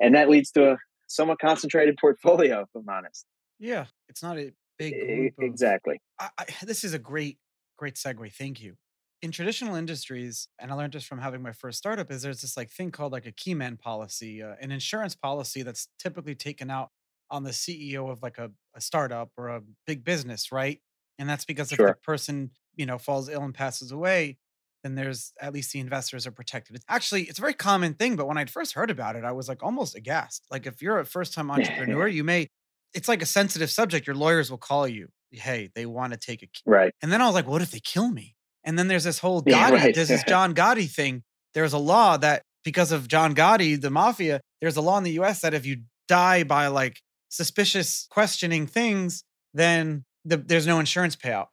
and 0.00 0.14
that 0.14 0.28
leads 0.28 0.50
to 0.52 0.72
a 0.72 0.76
somewhat 1.06 1.38
concentrated 1.38 1.96
portfolio. 2.00 2.62
If 2.62 2.68
I'm 2.74 2.88
honest. 2.88 3.26
Yeah, 3.58 3.86
it's 4.08 4.22
not 4.22 4.38
a 4.38 4.52
big 4.78 4.94
of, 5.38 5.44
exactly. 5.44 6.00
I, 6.18 6.30
I, 6.38 6.44
this 6.64 6.82
is 6.82 6.94
a 6.94 6.98
great, 6.98 7.38
great 7.76 7.94
segue. 7.94 8.32
Thank 8.32 8.62
you. 8.62 8.76
In 9.22 9.30
traditional 9.32 9.74
industries, 9.74 10.48
and 10.58 10.70
I 10.70 10.74
learned 10.74 10.94
this 10.94 11.04
from 11.04 11.18
having 11.18 11.42
my 11.42 11.52
first 11.52 11.78
startup, 11.78 12.10
is 12.10 12.22
there's 12.22 12.40
this 12.40 12.56
like 12.56 12.70
thing 12.70 12.90
called 12.90 13.12
like 13.12 13.26
a 13.26 13.32
keyman 13.32 13.78
policy, 13.78 14.42
uh, 14.42 14.54
an 14.60 14.70
insurance 14.70 15.14
policy 15.14 15.62
that's 15.62 15.88
typically 15.98 16.34
taken 16.34 16.70
out 16.70 16.88
on 17.30 17.44
the 17.44 17.50
CEO 17.50 18.10
of 18.10 18.22
like 18.22 18.38
a, 18.38 18.50
a 18.74 18.80
startup 18.80 19.30
or 19.36 19.48
a 19.48 19.62
big 19.86 20.04
business, 20.04 20.50
right? 20.50 20.80
And 21.18 21.28
that's 21.28 21.44
because 21.44 21.70
if 21.70 21.78
the 21.78 21.94
person 22.02 22.50
you 22.76 22.86
know 22.86 22.98
falls 22.98 23.28
ill 23.28 23.42
and 23.42 23.54
passes 23.54 23.92
away, 23.92 24.38
then 24.82 24.94
there's 24.94 25.32
at 25.40 25.52
least 25.52 25.72
the 25.72 25.80
investors 25.80 26.26
are 26.26 26.32
protected. 26.32 26.76
It's 26.76 26.84
actually 26.88 27.24
it's 27.24 27.38
a 27.38 27.42
very 27.42 27.54
common 27.54 27.94
thing, 27.94 28.16
but 28.16 28.26
when 28.26 28.38
I 28.38 28.46
first 28.46 28.72
heard 28.72 28.90
about 28.90 29.16
it, 29.16 29.24
I 29.24 29.32
was 29.32 29.48
like 29.48 29.62
almost 29.62 29.94
aghast. 29.96 30.46
Like 30.50 30.66
if 30.66 30.80
you're 30.80 30.98
a 30.98 31.04
first 31.04 31.34
time 31.34 31.50
entrepreneur, 31.50 32.08
you 32.08 32.24
may 32.24 32.48
it's 32.94 33.08
like 33.08 33.22
a 33.22 33.26
sensitive 33.26 33.70
subject. 33.70 34.06
Your 34.06 34.16
lawyers 34.16 34.50
will 34.50 34.58
call 34.58 34.88
you, 34.88 35.08
hey, 35.30 35.70
they 35.74 35.86
want 35.86 36.12
to 36.12 36.18
take 36.18 36.42
a 36.42 36.46
key. 36.46 36.62
right. 36.66 36.92
And 37.02 37.12
then 37.12 37.22
I 37.22 37.26
was 37.26 37.34
like, 37.34 37.46
what 37.46 37.62
if 37.62 37.70
they 37.70 37.80
kill 37.80 38.10
me? 38.10 38.34
And 38.64 38.78
then 38.78 38.88
there's 38.88 39.04
this 39.04 39.18
whole 39.18 39.42
Gotti, 39.42 39.50
yeah, 39.50 39.70
right. 39.70 39.94
there's 39.94 40.08
this 40.08 40.24
John 40.28 40.54
Gotti 40.54 40.90
thing. 40.90 41.22
There's 41.54 41.72
a 41.72 41.78
law 41.78 42.16
that 42.18 42.42
because 42.64 42.92
of 42.92 43.08
John 43.08 43.34
Gotti, 43.34 43.80
the 43.80 43.90
mafia, 43.90 44.40
there's 44.60 44.76
a 44.76 44.80
law 44.80 44.98
in 44.98 45.04
the 45.04 45.12
US 45.12 45.40
that 45.40 45.54
if 45.54 45.66
you 45.66 45.82
die 46.08 46.44
by 46.44 46.66
like 46.66 47.00
suspicious 47.28 48.06
questioning 48.10 48.66
things, 48.66 49.24
then 49.54 50.04
the, 50.24 50.36
there's 50.36 50.66
no 50.66 50.78
insurance 50.78 51.16
payout. 51.16 51.46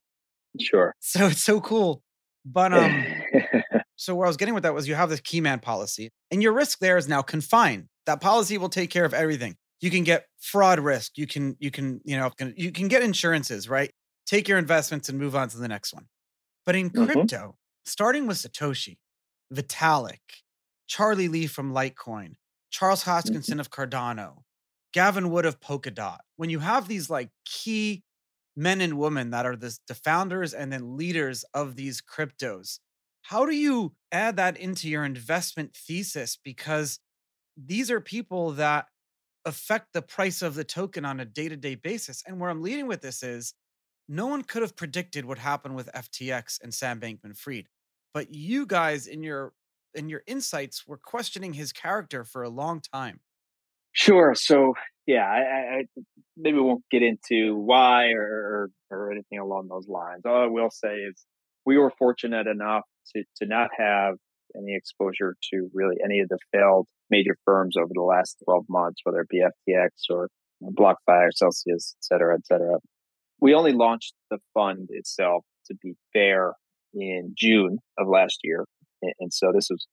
Sure. 0.59 0.93
So 1.01 1.27
it's 1.27 1.43
so 1.43 1.61
cool. 1.61 2.01
But 2.45 2.73
um, 2.73 3.05
so 3.95 4.15
where 4.15 4.25
I 4.25 4.29
was 4.29 4.37
getting 4.37 4.53
with 4.53 4.63
that 4.63 4.73
was 4.73 4.87
you 4.87 4.95
have 4.95 5.09
this 5.09 5.21
keyman 5.21 5.61
policy, 5.61 6.09
and 6.31 6.41
your 6.41 6.53
risk 6.53 6.79
there 6.79 6.97
is 6.97 7.07
now 7.07 7.21
confined. 7.21 7.87
That 8.05 8.21
policy 8.21 8.57
will 8.57 8.69
take 8.69 8.89
care 8.89 9.05
of 9.05 9.13
everything. 9.13 9.55
You 9.81 9.91
can 9.91 10.03
get 10.03 10.25
fraud 10.39 10.79
risk. 10.79 11.17
You 11.17 11.27
can 11.27 11.55
you 11.59 11.71
can 11.71 11.99
you 12.05 12.17
know 12.17 12.31
you 12.55 12.71
can 12.71 12.87
get 12.87 13.03
insurances, 13.03 13.69
right? 13.69 13.91
Take 14.25 14.47
your 14.47 14.57
investments 14.57 15.09
and 15.09 15.19
move 15.19 15.35
on 15.35 15.49
to 15.49 15.57
the 15.57 15.67
next 15.67 15.93
one. 15.93 16.05
But 16.67 16.75
in 16.75 16.91
mm-hmm. 16.91 17.05
crypto, 17.05 17.55
starting 17.85 18.27
with 18.27 18.37
Satoshi, 18.37 18.97
Vitalik, 19.51 20.43
Charlie 20.85 21.29
Lee 21.29 21.47
from 21.47 21.73
Litecoin, 21.73 22.33
Charles 22.69 23.03
mm-hmm. 23.03 23.11
Hoskinson 23.11 23.51
mm-hmm. 23.51 23.59
of 23.61 23.71
Cardano, 23.71 24.43
Gavin 24.93 25.31
Wood 25.31 25.45
of 25.45 25.61
Polkadot, 25.61 26.17
when 26.35 26.49
you 26.49 26.59
have 26.59 26.89
these 26.89 27.09
like 27.09 27.29
key 27.45 28.03
men 28.57 28.81
and 28.81 28.97
women 28.97 29.29
that 29.29 29.45
are 29.45 29.55
the, 29.55 29.77
the 29.87 29.95
founders 29.95 30.53
and 30.53 30.73
then 30.73 30.97
leaders 30.97 31.45
of 31.53 31.75
these 31.75 32.01
cryptos. 32.01 32.79
How 33.21 33.45
do 33.45 33.55
you 33.55 33.93
add 34.11 34.35
that 34.37 34.57
into 34.57 34.89
your 34.89 35.05
investment 35.05 35.75
thesis? 35.75 36.37
Because 36.43 36.99
these 37.55 37.91
are 37.91 38.01
people 38.01 38.51
that 38.53 38.87
affect 39.45 39.93
the 39.93 40.01
price 40.01 40.41
of 40.41 40.55
the 40.55 40.63
token 40.63 41.05
on 41.05 41.19
a 41.19 41.25
day 41.25 41.47
to 41.47 41.55
day 41.55 41.75
basis. 41.75 42.23
And 42.25 42.39
where 42.39 42.49
I'm 42.49 42.61
leading 42.61 42.87
with 42.87 43.01
this 43.01 43.23
is 43.23 43.53
no 44.07 44.27
one 44.27 44.43
could 44.43 44.61
have 44.61 44.75
predicted 44.75 45.25
what 45.25 45.37
happened 45.37 45.75
with 45.75 45.89
FTX 45.93 46.61
and 46.61 46.73
Sam 46.73 46.99
Bankman 46.99 47.37
Fried. 47.37 47.67
But 48.13 48.33
you 48.33 48.65
guys 48.65 49.07
in 49.07 49.23
your 49.23 49.53
in 49.93 50.09
your 50.09 50.23
insights 50.27 50.87
were 50.87 50.97
questioning 50.97 51.53
his 51.53 51.71
character 51.71 52.23
for 52.23 52.43
a 52.43 52.49
long 52.49 52.81
time. 52.81 53.19
Sure. 53.91 54.35
So 54.35 54.73
yeah, 55.07 55.25
I, 55.25 55.39
I, 55.39 55.85
maybe 56.35 56.59
won't 56.59 56.83
get 56.91 57.01
into 57.01 57.55
why 57.55 58.11
or, 58.11 58.69
or 58.91 59.11
anything 59.11 59.39
along 59.39 59.69
those 59.69 59.87
lines. 59.87 60.21
All 60.25 60.43
I 60.43 60.47
will 60.47 60.69
say 60.69 60.95
is 60.95 61.25
we 61.65 61.77
were 61.77 61.91
fortunate 61.97 62.47
enough 62.47 62.83
to 63.15 63.23
to 63.37 63.45
not 63.47 63.69
have 63.77 64.15
any 64.55 64.75
exposure 64.75 65.35
to 65.51 65.69
really 65.73 65.95
any 66.03 66.19
of 66.19 66.29
the 66.29 66.37
failed 66.51 66.87
major 67.09 67.37
firms 67.45 67.75
over 67.77 67.91
the 67.93 68.01
last 68.01 68.37
12 68.45 68.65
months, 68.69 69.01
whether 69.03 69.21
it 69.21 69.29
be 69.29 69.43
FTX 69.43 69.89
or 70.09 70.29
BlockFi, 70.61 71.27
or 71.27 71.31
Celsius, 71.31 71.95
et 71.99 72.03
cetera, 72.03 72.35
et 72.35 72.45
cetera. 72.45 72.79
We 73.39 73.53
only 73.53 73.73
launched 73.73 74.13
the 74.31 74.39
fund 74.53 74.87
itself, 74.91 75.43
to 75.67 75.75
be 75.81 75.93
fair, 76.13 76.53
in 76.93 77.33
June 77.37 77.79
of 77.97 78.07
last 78.07 78.39
year. 78.43 78.65
And 79.19 79.31
so 79.31 79.51
this 79.53 79.67
was 79.69 79.85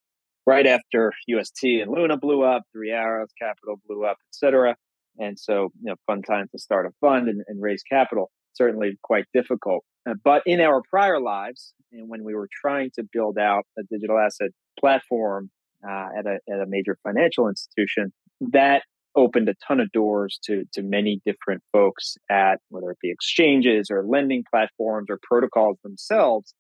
right 0.47 0.67
after 0.67 1.13
UST 1.27 1.63
and 1.83 1.91
Luna 1.91 2.17
blew 2.17 2.43
up, 2.43 2.63
Three 2.73 2.91
Arrows 2.91 3.29
Capital 3.41 3.77
blew 3.87 4.05
up, 4.05 4.17
et 4.21 4.35
cetera. 4.35 4.77
And 5.19 5.39
so, 5.39 5.71
you 5.81 5.91
know, 5.91 5.97
fun 6.07 6.23
time 6.23 6.47
to 6.53 6.59
start 6.59 6.87
a 6.87 6.91
fund 7.01 7.29
and, 7.29 7.43
and 7.47 7.63
raise 7.63 7.83
capital. 7.83 8.31
certainly 8.55 8.99
quite 9.03 9.27
difficult. 9.35 9.85
Uh, 10.09 10.15
but 10.25 10.43
in 10.47 10.61
our 10.61 10.83
prior 10.89 11.21
lives, 11.21 11.75
and 11.93 12.09
when 12.09 12.25
we 12.25 12.35
were 12.35 12.49
trying 12.61 12.91
to 12.97 13.05
build 13.13 13.39
out 13.39 13.65
a 13.79 13.83
digital 13.91 14.19
asset 14.19 14.51
platform 14.79 15.51
uh, 15.87 16.09
at, 16.19 16.27
a, 16.27 16.39
at 16.53 16.61
a 16.61 16.67
major 16.67 16.97
financial 17.03 17.49
institution, 17.49 18.13
that 18.41 18.83
opened 19.17 19.49
a 19.49 19.55
ton 19.67 19.81
of 19.81 19.91
doors 19.93 20.39
to 20.45 20.65
to 20.73 20.83
many 20.83 21.21
different 21.25 21.63
folks 21.73 22.17
at 22.31 22.57
whether 22.69 22.91
it 22.91 22.99
be 23.01 23.11
exchanges 23.11 23.89
or 23.91 24.05
lending 24.07 24.45
platforms 24.51 25.07
or 25.09 25.19
protocols 25.23 25.79
themselves. 25.83 26.55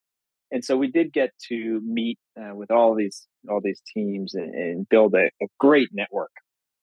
And 0.50 0.64
so 0.64 0.76
we 0.76 0.88
did 0.88 1.12
get 1.12 1.30
to 1.48 1.80
meet 1.84 2.18
uh, 2.38 2.54
with 2.54 2.70
all 2.70 2.94
these 2.94 3.26
all 3.50 3.60
these 3.62 3.82
teams 3.94 4.34
and, 4.34 4.54
and 4.54 4.88
build 4.88 5.14
a, 5.14 5.26
a, 5.42 5.46
great 5.58 5.88
network. 5.92 6.30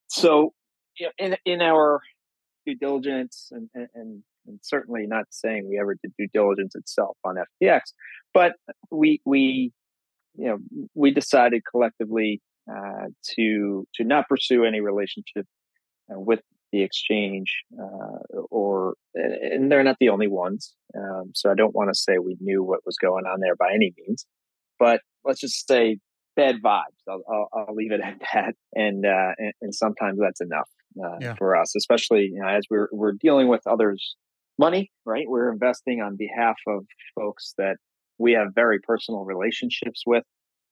So 0.08 0.54
you 1.00 1.08
know, 1.08 1.12
in 1.18 1.38
in 1.46 1.62
our 1.62 2.01
due 2.66 2.75
diligence 2.75 3.50
and, 3.51 3.70
and, 3.74 4.24
and 4.46 4.60
certainly 4.62 5.06
not 5.08 5.25
saying 5.30 5.68
we 5.70 5.80
ever 5.80 5.96
did 5.96 6.13
due 6.18 6.28
diligence 6.34 6.75
itself 6.75 7.18
on 7.24 7.36
FTX, 7.63 7.82
but 8.34 8.54
we 8.92 9.22
we 9.25 9.72
you 10.36 10.48
know 10.48 10.58
we 10.94 11.12
decided 11.12 11.62
collectively 11.70 12.42
uh, 12.70 13.08
to 13.36 13.88
to 13.96 14.04
not 14.04 14.28
pursue 14.28 14.66
any 14.66 14.82
relationship 14.82 15.46
with 16.20 16.41
the 16.72 16.84
exchange, 16.84 17.63
uh, 17.80 18.39
or 18.50 18.96
and 19.13 19.72
they're 19.72 19.84
not 19.84 19.98
the 20.00 20.10
only 20.10 20.27
ones. 20.27 20.74
Um, 20.98 21.32
so 21.34 21.51
I 21.51 21.56
don't 21.56 21.75
want 21.75 21.89
to 21.94 22.00
say 22.00 22.18
we 22.18 22.38
knew 22.39 22.63
what 22.63 22.86
was 22.86 22.96
going 23.01 23.25
on 23.25 23.39
there 23.41 23.56
by 23.56 23.72
any 23.74 23.94
means, 23.98 24.25
but 24.80 25.01
let's 25.25 25.41
just 25.41 25.68
say 25.68 25.98
bad 26.36 26.56
vibes. 26.63 26.84
I'll, 27.10 27.22
I'll, 27.30 27.50
I'll 27.53 27.75
leave 27.75 27.91
it 27.91 28.01
at 28.01 28.22
that, 28.34 28.56
and 28.74 29.06
uh, 29.06 29.34
and, 29.38 29.53
and 29.62 29.75
sometimes 29.75 30.20
that's 30.20 30.41
enough 30.41 30.70
uh, 31.03 31.18
yeah. 31.20 31.36
for 31.38 31.56
us, 31.56 31.75
especially 31.75 32.30
you 32.34 32.41
know, 32.41 32.48
as 32.48 32.63
we're 32.70 32.88
we're 32.91 33.13
dealing 33.13 33.48
with 33.48 33.62
others' 33.68 34.15
money. 34.58 34.91
Right, 35.06 35.25
we're 35.27 35.51
investing 35.51 36.01
on 36.01 36.15
behalf 36.15 36.56
of 36.68 36.86
folks 37.15 37.53
that 37.58 37.77
we 38.18 38.34
have 38.34 38.50
very 38.56 38.80
personal 38.80 39.25
relationships 39.25 40.03
with. 40.06 40.24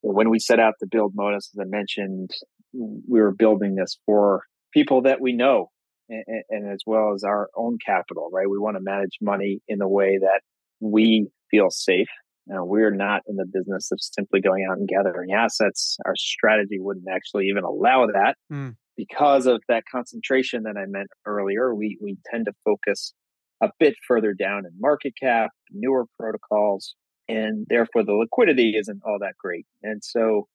When 0.02 0.30
we 0.30 0.40
set 0.40 0.60
out 0.62 0.76
to 0.80 0.88
build 0.90 1.14
Modus, 1.14 1.50
as 1.54 1.60
I 1.60 1.66
mentioned, 1.66 2.32
we 2.72 3.20
were 3.20 3.34
building 3.34 3.76
this 3.76 3.98
for 4.06 4.44
people 4.74 5.04
that 5.04 5.22
we 5.22 5.34
know 5.34 5.70
and, 6.10 6.24
and 6.50 6.72
as 6.72 6.80
well 6.86 7.14
as 7.14 7.24
our 7.24 7.50
own 7.56 7.78
capital, 7.86 8.30
right? 8.32 8.50
We 8.50 8.58
want 8.58 8.78
to 8.78 8.84
manage 8.84 9.18
money 9.22 9.62
in 9.68 9.80
the 9.80 9.88
way 9.88 10.18
that 10.20 10.42
we 10.80 11.30
feel 11.52 11.70
safe. 11.70 12.08
Now, 12.48 12.66
we're 12.66 12.94
not 12.94 13.22
in 13.28 13.36
the 13.36 13.46
business 13.46 13.92
of 13.92 14.00
simply 14.02 14.42
going 14.42 14.68
out 14.70 14.78
and 14.78 14.88
gathering 14.88 15.34
assets. 15.34 15.98
Our 16.06 16.16
strategy 16.16 16.80
wouldn't 16.80 17.06
actually 17.12 17.46
even 17.46 17.64
allow 17.64 18.08
that 18.08 18.36
mm. 18.52 18.76
because 18.98 19.46
of 19.46 19.62
that 19.68 19.84
concentration 19.92 20.64
that 20.64 20.76
I 20.76 20.86
meant 20.88 21.10
earlier. 21.26 21.76
We, 21.76 21.98
we 22.02 22.18
tend 22.32 22.46
to 22.46 22.54
focus 22.66 23.14
a 23.62 23.70
bit 23.80 23.94
further 24.08 24.34
down 24.34 24.66
in 24.66 24.72
market 24.80 25.14
cap, 25.22 25.52
newer 25.72 26.06
protocols, 26.20 26.96
and 27.28 27.68
therefore 27.70 28.04
the 28.04 28.14
liquidity 28.14 28.74
isn't 28.76 29.02
all 29.06 29.20
that 29.20 29.34
great. 29.38 29.68
And 29.84 30.04
so, 30.04 30.48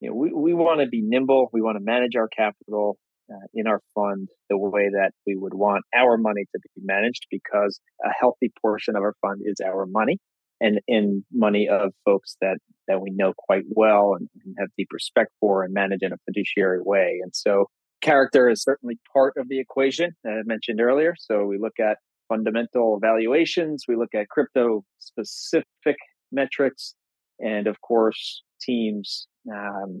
you 0.00 0.10
know, 0.10 0.16
we, 0.16 0.32
we 0.32 0.52
want 0.52 0.80
to 0.80 0.86
be 0.86 1.00
nimble. 1.00 1.48
We 1.54 1.62
want 1.62 1.78
to 1.78 1.84
manage 1.84 2.16
our 2.16 2.28
capital 2.28 2.98
uh, 3.32 3.46
in 3.54 3.66
our 3.66 3.80
fund 3.94 4.28
the 4.48 4.58
way 4.58 4.88
that 4.90 5.12
we 5.26 5.36
would 5.36 5.54
want 5.54 5.84
our 5.96 6.16
money 6.16 6.44
to 6.52 6.60
be 6.62 6.82
managed 6.82 7.26
because 7.30 7.80
a 8.04 8.10
healthy 8.18 8.52
portion 8.60 8.96
of 8.96 9.02
our 9.02 9.14
fund 9.20 9.40
is 9.44 9.56
our 9.64 9.86
money 9.86 10.18
and 10.60 10.80
in 10.86 11.24
money 11.32 11.68
of 11.68 11.92
folks 12.04 12.36
that 12.40 12.58
that 12.88 13.00
we 13.00 13.10
know 13.10 13.32
quite 13.36 13.64
well 13.68 14.14
and, 14.18 14.28
and 14.44 14.54
have 14.58 14.68
deep 14.76 14.88
respect 14.92 15.30
for 15.40 15.62
and 15.62 15.72
manage 15.72 16.00
in 16.02 16.12
a 16.12 16.16
fiduciary 16.26 16.80
way. 16.82 17.20
And 17.22 17.34
so 17.34 17.66
character 18.02 18.48
is 18.48 18.62
certainly 18.62 18.98
part 19.12 19.34
of 19.36 19.48
the 19.48 19.60
equation 19.60 20.12
that 20.24 20.32
I 20.32 20.42
mentioned 20.44 20.80
earlier. 20.80 21.14
So 21.18 21.44
we 21.44 21.58
look 21.58 21.78
at 21.78 21.98
fundamental 22.30 22.98
valuations 23.02 23.84
we 23.88 23.96
look 23.96 24.14
at 24.14 24.28
crypto 24.28 24.84
specific 25.00 25.96
metrics 26.30 26.94
and 27.40 27.66
of 27.66 27.80
course 27.80 28.42
teams 28.60 29.26
um, 29.52 30.00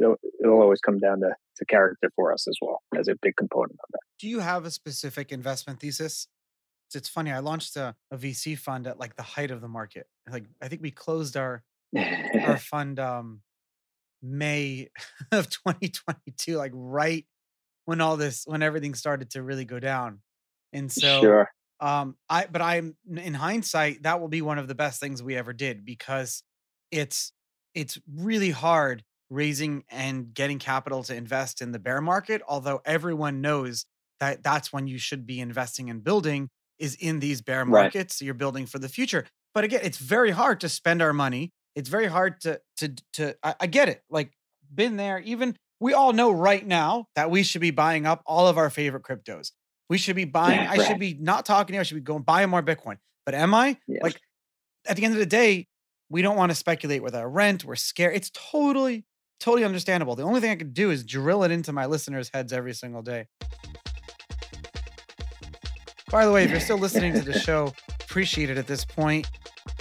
it'll, 0.00 0.16
it'll, 0.42 0.60
always 0.60 0.80
come 0.80 0.98
down 0.98 1.20
to, 1.20 1.34
to 1.56 1.64
character 1.66 2.10
for 2.16 2.32
us 2.32 2.46
as 2.48 2.56
well 2.60 2.82
as 2.98 3.08
a 3.08 3.14
big 3.20 3.36
component 3.36 3.72
of 3.72 3.88
that. 3.92 4.00
Do 4.18 4.28
you 4.28 4.40
have 4.40 4.64
a 4.64 4.70
specific 4.70 5.32
investment 5.32 5.80
thesis? 5.80 6.28
It's 6.94 7.08
funny. 7.08 7.32
I 7.32 7.40
launched 7.40 7.76
a, 7.76 7.96
a 8.10 8.16
VC 8.16 8.56
fund 8.56 8.86
at 8.86 9.00
like 9.00 9.16
the 9.16 9.22
height 9.22 9.50
of 9.50 9.60
the 9.60 9.68
market. 9.68 10.06
Like 10.30 10.44
I 10.62 10.68
think 10.68 10.82
we 10.82 10.90
closed 10.90 11.36
our 11.36 11.64
our 11.96 12.56
fund 12.70 13.00
um, 13.00 13.40
May 14.22 14.88
of 15.32 15.50
2022, 15.50 16.56
like 16.56 16.72
right 16.74 17.26
when 17.84 18.00
all 18.00 18.16
this 18.16 18.44
when 18.46 18.62
everything 18.62 18.94
started 18.94 19.30
to 19.30 19.42
really 19.42 19.64
go 19.64 19.80
down. 19.80 20.20
And 20.72 20.90
so 20.90 21.20
sure. 21.20 21.50
um 21.80 22.16
I 22.28 22.46
but 22.50 22.62
I'm 22.62 22.96
in 23.14 23.34
hindsight, 23.34 24.04
that 24.04 24.20
will 24.20 24.28
be 24.28 24.42
one 24.42 24.58
of 24.58 24.68
the 24.68 24.74
best 24.74 25.00
things 25.00 25.22
we 25.22 25.36
ever 25.36 25.52
did 25.52 25.84
because 25.84 26.42
it's 26.90 27.32
it's 27.74 27.98
really 28.12 28.50
hard 28.50 29.02
raising 29.34 29.84
and 29.90 30.32
getting 30.32 30.58
capital 30.58 31.02
to 31.02 31.14
invest 31.14 31.60
in 31.60 31.72
the 31.72 31.78
bear 31.78 32.00
market 32.00 32.42
although 32.48 32.80
everyone 32.84 33.40
knows 33.40 33.86
that 34.20 34.42
that's 34.42 34.72
when 34.72 34.86
you 34.86 34.98
should 34.98 35.26
be 35.26 35.40
investing 35.40 35.90
and 35.90 36.02
building 36.02 36.48
is 36.78 36.94
in 36.96 37.20
these 37.20 37.42
bear 37.42 37.64
markets 37.64 37.94
right. 37.94 38.12
so 38.12 38.24
you're 38.24 38.34
building 38.34 38.66
for 38.66 38.78
the 38.78 38.88
future 38.88 39.26
but 39.54 39.64
again 39.64 39.80
it's 39.82 39.98
very 39.98 40.30
hard 40.30 40.60
to 40.60 40.68
spend 40.68 41.02
our 41.02 41.12
money 41.12 41.52
it's 41.74 41.88
very 41.88 42.06
hard 42.06 42.40
to 42.40 42.60
to 42.76 42.94
to 43.12 43.36
I, 43.42 43.54
I 43.60 43.66
get 43.66 43.88
it 43.88 44.02
like 44.08 44.32
been 44.72 44.96
there 44.96 45.18
even 45.20 45.56
we 45.80 45.92
all 45.92 46.12
know 46.12 46.30
right 46.30 46.66
now 46.66 47.06
that 47.14 47.30
we 47.30 47.42
should 47.42 47.60
be 47.60 47.70
buying 47.70 48.06
up 48.06 48.22
all 48.26 48.48
of 48.48 48.58
our 48.58 48.70
favorite 48.70 49.02
cryptos 49.02 49.52
we 49.88 49.98
should 49.98 50.16
be 50.16 50.24
buying 50.24 50.60
yeah, 50.60 50.70
i 50.72 50.76
right. 50.76 50.86
should 50.86 50.98
be 50.98 51.14
not 51.20 51.44
talking 51.44 51.72
to 51.72 51.74
you 51.74 51.80
i 51.80 51.82
should 51.82 51.96
be 51.96 52.00
going 52.00 52.22
buying 52.22 52.48
more 52.48 52.62
bitcoin 52.62 52.96
but 53.26 53.34
am 53.34 53.54
i 53.54 53.76
yes. 53.86 54.02
like 54.02 54.20
at 54.86 54.96
the 54.96 55.04
end 55.04 55.14
of 55.14 55.20
the 55.20 55.26
day 55.26 55.66
we 56.14 56.22
don't 56.22 56.36
want 56.36 56.50
to 56.50 56.54
speculate 56.54 57.02
with 57.02 57.14
our 57.14 57.28
rent. 57.28 57.64
We're 57.64 57.76
scared. 57.76 58.14
It's 58.14 58.30
totally, 58.30 59.04
totally 59.40 59.64
understandable. 59.64 60.16
The 60.16 60.22
only 60.22 60.40
thing 60.40 60.50
I 60.50 60.56
could 60.56 60.74
do 60.74 60.90
is 60.90 61.04
drill 61.04 61.44
it 61.44 61.50
into 61.50 61.72
my 61.72 61.86
listeners' 61.86 62.30
heads 62.32 62.52
every 62.52 62.74
single 62.74 63.02
day. 63.02 63.26
By 66.10 66.26
the 66.26 66.32
way, 66.32 66.44
if 66.44 66.50
you're 66.50 66.60
still 66.60 66.78
listening 66.78 67.12
to 67.14 67.22
the 67.22 67.38
show, 67.38 67.72
appreciate 68.00 68.50
it 68.50 68.58
at 68.58 68.66
this 68.66 68.84
point. 68.84 69.28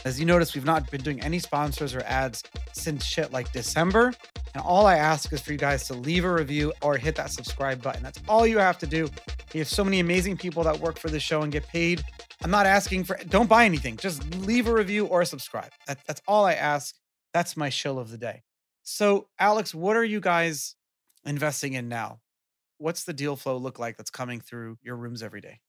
As 0.06 0.20
you 0.20 0.26
notice, 0.26 0.54
we've 0.56 0.66
not 0.66 0.90
been 0.92 1.02
doing 1.02 1.22
any 1.22 1.40
sponsors 1.40 1.96
or 1.96 2.02
ads 2.02 2.44
since 2.74 3.06
shit 3.06 3.32
like 3.32 3.52
December. 3.52 4.14
And 4.54 4.64
all 4.64 4.86
I 4.86 4.98
ask 4.98 5.32
is 5.34 5.42
for 5.42 5.52
you 5.52 5.58
guys 5.58 5.88
to 5.88 5.94
leave 5.94 6.26
a 6.26 6.34
review 6.34 6.74
or 6.82 6.98
hit 6.98 7.16
that 7.16 7.32
subscribe 7.32 7.82
button. 7.82 8.04
That's 8.04 8.20
all 8.28 8.46
you 8.46 8.58
have 8.60 8.78
to 8.80 8.88
do. 8.88 9.10
We 9.54 9.60
have 9.60 9.70
so 9.70 9.84
many 9.84 10.00
amazing 10.00 10.38
people 10.38 10.64
that 10.64 10.80
work 10.80 11.00
for 11.00 11.10
the 11.10 11.20
show 11.20 11.42
and 11.42 11.52
get 11.52 11.68
paid 11.68 12.04
I'm 12.44 12.52
not 12.52 12.66
asking 12.66 13.06
for, 13.06 13.18
don't 13.30 13.48
buy 13.48 13.64
anything. 13.64 13.96
Just 13.96 14.36
leave 14.36 14.68
a 14.68 14.74
review 14.74 15.06
or 15.06 15.24
subscribe. 15.24 15.72
That, 15.88 16.00
that's 16.06 16.22
all 16.28 16.46
I 16.46 16.54
ask. 16.54 16.94
That's 17.34 17.56
my 17.56 17.70
shill 17.70 17.98
of 17.98 18.12
the 18.12 18.18
day. 18.18 18.44
So, 18.84 19.28
Alex, 19.40 19.74
what 19.74 19.96
are 19.96 20.04
you 20.04 20.20
guys 20.20 20.76
investing 21.26 21.74
in 21.74 21.88
now? 21.88 22.20
What's 22.78 23.06
the 23.06 23.14
deal 23.14 23.36
flow 23.36 23.58
look 23.58 23.80
like 23.80 23.98
that's 23.98 24.10
coming 24.10 24.42
through 24.42 24.78
your 24.82 24.98
rooms 24.98 25.24
every 25.24 25.42
day? 25.42 25.60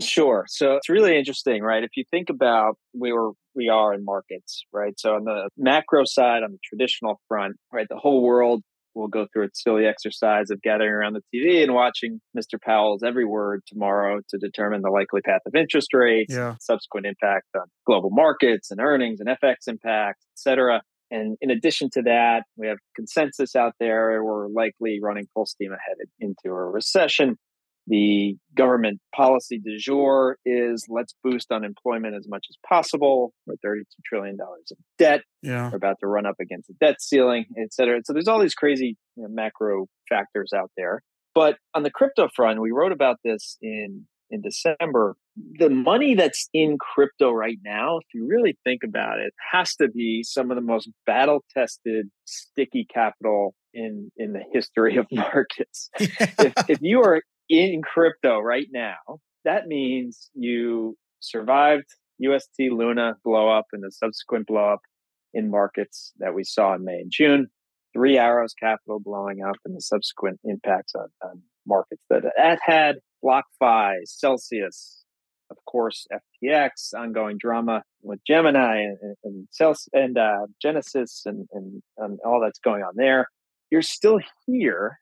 Sure. 0.00 0.44
So 0.48 0.76
it's 0.76 0.88
really 0.88 1.18
interesting, 1.18 1.62
right? 1.62 1.82
If 1.82 1.90
you 1.96 2.04
think 2.10 2.28
about 2.28 2.76
where 2.92 3.30
we 3.54 3.68
are 3.68 3.94
in 3.94 4.04
markets, 4.04 4.64
right? 4.72 4.98
So 4.98 5.14
on 5.14 5.24
the 5.24 5.48
macro 5.56 6.04
side, 6.04 6.42
on 6.42 6.52
the 6.52 6.58
traditional 6.62 7.20
front, 7.28 7.56
right, 7.72 7.86
the 7.88 7.96
whole 7.96 8.22
world 8.22 8.62
we'll 8.96 9.08
go 9.08 9.26
through 9.32 9.44
a 9.44 9.48
silly 9.52 9.84
exercise 9.86 10.50
of 10.50 10.60
gathering 10.62 10.90
around 10.90 11.12
the 11.12 11.22
TV 11.34 11.62
and 11.62 11.74
watching 11.74 12.20
Mr. 12.36 12.60
Powell's 12.60 13.02
every 13.02 13.26
word 13.26 13.62
tomorrow 13.66 14.20
to 14.30 14.38
determine 14.38 14.80
the 14.82 14.90
likely 14.90 15.20
path 15.20 15.42
of 15.46 15.54
interest 15.54 15.92
rates, 15.92 16.34
yeah. 16.34 16.54
subsequent 16.60 17.06
impact 17.06 17.46
on 17.54 17.66
global 17.86 18.10
markets 18.10 18.70
and 18.70 18.80
earnings 18.80 19.20
and 19.20 19.28
FX 19.28 19.68
impact, 19.68 20.24
et 20.32 20.38
cetera. 20.38 20.82
And 21.10 21.36
in 21.40 21.50
addition 21.50 21.88
to 21.94 22.02
that, 22.02 22.42
we 22.56 22.66
have 22.66 22.78
consensus 22.94 23.54
out 23.54 23.74
there. 23.78 24.22
We're 24.22 24.48
likely 24.48 24.98
running 25.02 25.26
full 25.32 25.46
steam 25.46 25.70
ahead 25.72 25.96
into 26.20 26.48
a 26.48 26.70
recession. 26.70 27.36
The 27.88 28.34
government 28.56 29.00
policy 29.14 29.60
du 29.60 29.78
jour 29.78 30.38
is 30.44 30.86
let's 30.88 31.14
boost 31.22 31.52
unemployment 31.52 32.16
as 32.16 32.26
much 32.28 32.46
as 32.50 32.56
possible. 32.68 33.32
We're 33.46 33.54
$32 33.64 33.82
trillion 34.04 34.36
of 34.40 34.76
debt. 34.98 35.20
Yeah. 35.42 35.70
We're 35.70 35.76
about 35.76 35.96
to 36.00 36.08
run 36.08 36.26
up 36.26 36.34
against 36.40 36.66
the 36.66 36.74
debt 36.80 36.96
ceiling, 37.00 37.44
et 37.56 37.72
cetera. 37.72 38.00
So 38.04 38.12
there's 38.12 38.26
all 38.26 38.40
these 38.40 38.54
crazy 38.54 38.96
you 39.14 39.22
know, 39.22 39.28
macro 39.30 39.86
factors 40.08 40.50
out 40.52 40.72
there. 40.76 41.02
But 41.32 41.58
on 41.74 41.84
the 41.84 41.90
crypto 41.90 42.28
front, 42.34 42.60
we 42.60 42.72
wrote 42.72 42.92
about 42.92 43.18
this 43.22 43.56
in, 43.62 44.06
in 44.30 44.42
December. 44.42 45.14
The 45.58 45.70
money 45.70 46.14
that's 46.14 46.48
in 46.54 46.78
crypto 46.78 47.30
right 47.30 47.58
now, 47.64 47.98
if 47.98 48.06
you 48.14 48.26
really 48.26 48.56
think 48.64 48.82
about 48.84 49.18
it, 49.18 49.34
has 49.52 49.74
to 49.76 49.88
be 49.88 50.22
some 50.22 50.50
of 50.50 50.56
the 50.56 50.62
most 50.62 50.88
battle 51.04 51.44
tested, 51.54 52.06
sticky 52.24 52.86
capital 52.92 53.54
in 53.74 54.10
in 54.16 54.32
the 54.32 54.42
history 54.52 54.96
of 54.96 55.06
markets. 55.12 55.90
Yeah. 56.00 56.08
If, 56.38 56.70
if 56.70 56.78
you 56.80 57.02
are 57.02 57.22
in 57.48 57.82
crypto 57.82 58.38
right 58.38 58.68
now, 58.72 58.96
that 59.44 59.66
means 59.66 60.30
you 60.34 60.96
survived 61.20 61.86
UST 62.18 62.70
Luna 62.70 63.14
blow 63.24 63.48
up 63.48 63.66
and 63.72 63.82
the 63.82 63.90
subsequent 63.90 64.46
blow 64.46 64.72
up 64.72 64.80
in 65.34 65.50
markets 65.50 66.12
that 66.18 66.34
we 66.34 66.44
saw 66.44 66.74
in 66.74 66.84
May 66.84 66.96
and 66.96 67.10
June. 67.12 67.48
Three 67.92 68.18
Arrows 68.18 68.54
Capital 68.58 69.00
blowing 69.00 69.42
up 69.42 69.56
and 69.64 69.74
the 69.74 69.80
subsequent 69.80 70.40
impacts 70.44 70.94
on, 70.94 71.08
on 71.22 71.42
markets 71.66 72.02
that 72.10 72.22
that 72.36 72.58
had 72.62 72.96
BlockFi, 73.24 73.94
Celsius, 74.04 75.04
of 75.50 75.56
course, 75.66 76.06
FTX, 76.12 76.94
ongoing 76.94 77.38
drama 77.38 77.82
with 78.02 78.20
Gemini 78.26 78.82
and, 78.82 79.16
and, 79.24 79.48
and 79.92 80.18
uh, 80.18 80.46
Genesis 80.60 81.22
and, 81.26 81.46
and, 81.52 81.82
and 81.98 82.18
all 82.24 82.40
that's 82.42 82.58
going 82.58 82.82
on 82.82 82.94
there. 82.96 83.28
You're 83.70 83.82
still 83.82 84.20
here 84.46 84.98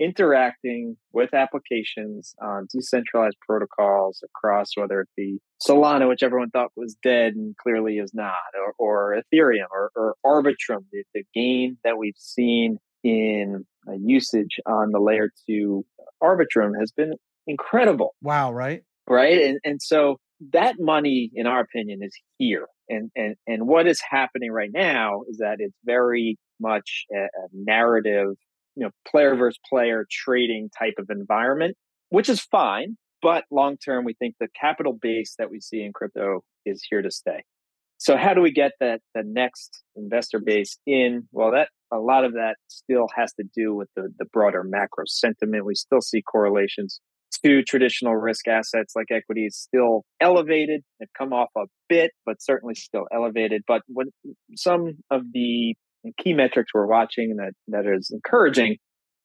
interacting 0.00 0.96
with 1.12 1.34
applications 1.34 2.34
on 2.40 2.66
decentralized 2.72 3.36
protocols 3.46 4.24
across 4.24 4.70
whether 4.74 5.02
it 5.02 5.08
be 5.14 5.38
Solana, 5.62 6.08
which 6.08 6.22
everyone 6.22 6.50
thought 6.50 6.70
was 6.74 6.96
dead 7.02 7.34
and 7.34 7.54
clearly 7.58 7.98
is 7.98 8.14
not, 8.14 8.34
or, 8.58 9.12
or 9.12 9.22
Ethereum 9.22 9.66
or, 9.70 9.90
or 9.94 10.14
Arbitrum, 10.24 10.86
the, 10.90 11.04
the, 11.14 11.22
gain 11.34 11.76
that 11.84 11.98
we've 11.98 12.16
seen 12.16 12.78
in 13.04 13.66
uh, 13.86 13.92
usage 13.92 14.58
on 14.66 14.90
the 14.90 15.00
layer 15.00 15.30
two 15.46 15.84
Arbitrum 16.22 16.72
has 16.78 16.92
been 16.92 17.12
incredible. 17.46 18.14
Wow, 18.22 18.52
right? 18.52 18.82
Right. 19.10 19.38
And, 19.42 19.58
and 19.64 19.82
so 19.82 20.16
that 20.52 20.76
money, 20.78 21.30
in 21.34 21.46
our 21.46 21.60
opinion, 21.60 21.98
is 22.02 22.16
here. 22.38 22.66
And, 22.88 23.10
and, 23.16 23.34
and 23.46 23.66
what 23.66 23.86
is 23.86 24.00
happening 24.08 24.50
right 24.52 24.70
now 24.72 25.22
is 25.28 25.38
that 25.38 25.56
it's 25.58 25.76
very 25.84 26.38
much 26.60 27.04
a, 27.12 27.24
a 27.24 27.48
narrative 27.52 28.36
you 28.76 28.84
know 28.84 28.90
player 29.06 29.34
versus 29.34 29.58
player 29.68 30.06
trading 30.10 30.70
type 30.78 30.94
of 30.98 31.08
environment, 31.10 31.76
which 32.08 32.28
is 32.28 32.40
fine. 32.40 32.96
But 33.22 33.44
long 33.50 33.76
term, 33.76 34.04
we 34.04 34.14
think 34.14 34.36
the 34.40 34.48
capital 34.58 34.96
base 35.00 35.34
that 35.38 35.50
we 35.50 35.60
see 35.60 35.82
in 35.82 35.92
crypto 35.92 36.40
is 36.64 36.82
here 36.88 37.02
to 37.02 37.10
stay. 37.10 37.44
So 37.98 38.16
how 38.16 38.32
do 38.32 38.40
we 38.40 38.50
get 38.50 38.72
that 38.80 39.00
the 39.14 39.22
next 39.24 39.82
investor 39.94 40.40
base 40.40 40.78
in? 40.86 41.28
Well, 41.32 41.50
that 41.52 41.68
a 41.92 41.98
lot 41.98 42.24
of 42.24 42.32
that 42.32 42.54
still 42.68 43.08
has 43.14 43.34
to 43.34 43.44
do 43.54 43.74
with 43.74 43.88
the, 43.94 44.08
the 44.18 44.24
broader 44.32 44.64
macro 44.64 45.04
sentiment. 45.06 45.66
We 45.66 45.74
still 45.74 46.00
see 46.00 46.22
correlations 46.22 47.00
to 47.44 47.62
traditional 47.62 48.16
risk 48.16 48.48
assets 48.48 48.94
like 48.94 49.06
equities 49.10 49.56
still 49.56 50.04
elevated. 50.20 50.82
They've 50.98 51.08
come 51.16 51.32
off 51.32 51.48
a 51.56 51.64
bit, 51.88 52.12
but 52.26 52.42
certainly 52.42 52.74
still 52.74 53.06
elevated. 53.12 53.62
But 53.66 53.82
when 53.88 54.08
some 54.56 54.98
of 55.10 55.22
the 55.32 55.74
key 56.18 56.32
metrics 56.32 56.72
we're 56.74 56.86
watching 56.86 57.36
that, 57.36 57.52
that 57.68 57.86
is 57.86 58.10
encouraging 58.12 58.76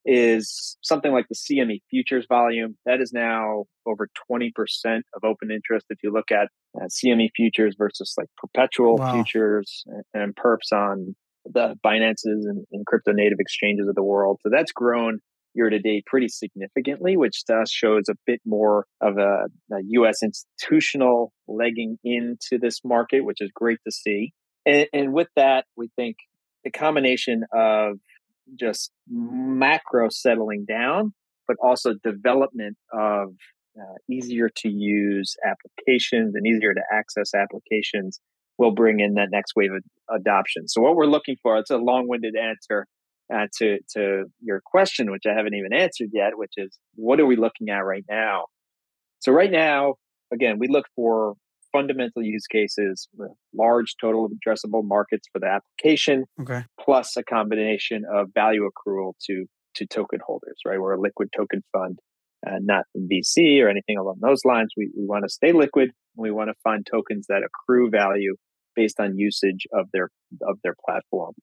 is 0.06 0.78
something 0.84 1.12
like 1.12 1.26
the 1.30 1.36
CME 1.36 1.80
futures 1.90 2.26
volume. 2.30 2.78
That 2.86 3.02
is 3.02 3.12
now 3.12 3.66
over 3.88 4.08
20% 4.32 4.52
of 4.86 5.24
open 5.24 5.50
interest. 5.52 5.88
If 5.90 5.98
you 6.04 6.12
look 6.14 6.32
at 6.32 6.50
uh, 6.80 6.86
CME 6.86 7.30
futures 7.36 7.76
versus 7.78 8.14
like 8.18 8.28
perpetual 8.38 8.98
wow. 8.98 9.14
futures 9.14 9.84
and, 9.88 10.04
and, 10.14 10.36
perps 10.36 10.72
on 10.72 11.16
the 11.46 11.76
Binances 11.84 12.46
and, 12.46 12.66
and, 12.72 12.86
crypto 12.86 13.14
native 13.14 13.40
exchanges 13.40 13.88
of 13.88 13.96
the 13.96 14.04
world. 14.04 14.40
So 14.44 14.50
that's 14.52 14.72
grown 14.72 15.20
year 15.56 15.70
to 15.70 15.80
date 15.80 16.06
pretty 16.06 16.28
significantly, 16.28 17.18
which 17.18 17.46
to 17.46 17.56
us 17.56 17.72
shows 17.72 18.04
a 18.10 18.16
bit 18.26 18.42
more 18.46 18.86
of 19.02 19.18
a, 19.18 19.46
a 19.74 19.80
US 19.82 20.22
institutional 20.24 21.32
legging 21.48 21.98
into 22.04 22.60
this 22.60 22.82
market, 22.84 23.22
which 23.24 23.42
is 23.42 23.52
great 23.54 23.80
to 23.86 23.92
see. 23.92 24.34
And, 24.66 24.88
and 24.94 25.14
with 25.14 25.28
that, 25.36 25.66
we 25.76 25.90
think 25.96 26.18
the 26.64 26.72
combination 26.72 27.44
of 27.54 28.00
just 28.60 28.92
macro 29.10 30.10
settling 30.10 30.66
down, 30.68 31.14
but 31.48 31.58
also 31.64 31.94
development 32.04 32.78
of 32.92 33.30
uh, 33.78 33.96
easier 34.10 34.50
to 34.50 34.70
use 34.70 35.36
applications 35.46 36.36
and 36.36 36.46
easier 36.48 36.74
to 36.74 36.82
access 36.92 37.34
applications 37.34 38.20
will 38.58 38.72
bring 38.72 39.00
in 39.00 39.16
that 39.16 39.28
next 39.32 39.54
wave 39.56 39.72
of 39.74 39.84
adoption. 40.16 40.68
So 40.68 40.82
what 40.82 40.96
we're 40.96 41.08
looking 41.08 41.36
for, 41.44 41.58
it's 41.58 41.72
a 41.72 41.78
long-winded 41.78 42.36
answer 42.36 42.88
uh, 43.34 43.48
to, 43.58 43.80
to 43.96 44.26
your 44.42 44.62
question, 44.64 45.12
which 45.12 45.24
I 45.28 45.34
haven't 45.36 45.56
even 45.56 45.74
answered 45.74 46.10
yet, 46.14 46.38
which 46.38 46.54
is 46.58 46.78
what 46.96 47.20
are 47.20 47.26
we 47.26 47.36
looking 47.36 47.70
at 47.70 47.80
right 47.80 48.06
now? 48.10 48.46
So 49.20 49.32
right 49.32 49.52
now, 49.52 49.96
again, 50.32 50.58
we 50.60 50.68
look 50.68 50.86
for 50.96 51.36
fundamental 51.76 52.24
use 52.24 52.48
cases, 52.48 53.10
large 53.54 53.96
total 54.00 54.30
addressable 54.30 54.84
markets 54.84 55.28
for 55.32 55.40
the 55.40 55.48
application, 55.48 56.26
okay. 56.40 56.64
plus 56.80 57.18
a 57.18 57.24
combination 57.24 58.04
of 58.12 58.28
value 58.34 58.70
accrual 58.70 59.14
to 59.26 59.46
to 59.76 59.86
token 59.86 60.20
holders. 60.26 60.58
Right, 60.66 60.80
we're 60.80 60.94
a 60.94 61.02
liquid 61.02 61.30
token 61.36 61.64
fund, 61.74 62.00
uh, 62.48 62.60
not 62.62 62.86
VC 62.98 63.62
or 63.62 63.68
anything 63.68 63.98
along 63.98 64.20
those 64.22 64.46
lines. 64.46 64.70
We 64.78 64.90
we 64.98 65.06
want 65.06 65.26
to 65.26 65.30
stay 65.30 65.52
liquid. 65.52 65.90
We 66.16 66.32
want 66.32 66.50
to 66.50 66.56
find 66.64 66.86
tokens 66.90 67.26
that 67.28 67.42
accrue 67.44 67.90
value 67.90 68.36
based 68.76 69.00
on 69.00 69.18
usage 69.18 69.68
of 69.74 69.88
their 69.92 70.10
of 70.48 70.58
their 70.64 70.76
platform. 70.86 71.34